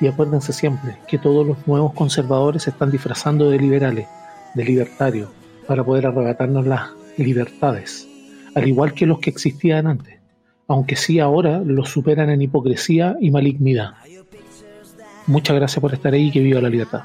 Y 0.00 0.08
acuérdense 0.08 0.52
siempre 0.52 0.96
que 1.06 1.18
todos 1.18 1.46
los 1.46 1.68
nuevos 1.68 1.92
conservadores 1.92 2.64
se 2.64 2.70
están 2.70 2.90
disfrazando 2.90 3.48
de 3.48 3.60
liberales, 3.60 4.08
de 4.54 4.64
libertarios, 4.64 5.28
para 5.70 5.84
poder 5.84 6.04
arrebatarnos 6.04 6.66
las 6.66 6.90
libertades, 7.16 8.08
al 8.56 8.66
igual 8.66 8.92
que 8.92 9.06
los 9.06 9.20
que 9.20 9.30
existían 9.30 9.86
antes, 9.86 10.18
aunque 10.66 10.96
sí 10.96 11.20
ahora 11.20 11.62
los 11.64 11.90
superan 11.90 12.28
en 12.28 12.42
hipocresía 12.42 13.16
y 13.20 13.30
malignidad. 13.30 13.92
Muchas 15.28 15.54
gracias 15.54 15.80
por 15.80 15.94
estar 15.94 16.12
ahí 16.12 16.26
y 16.26 16.30
que 16.32 16.40
viva 16.40 16.60
la 16.60 16.68
libertad. 16.70 17.02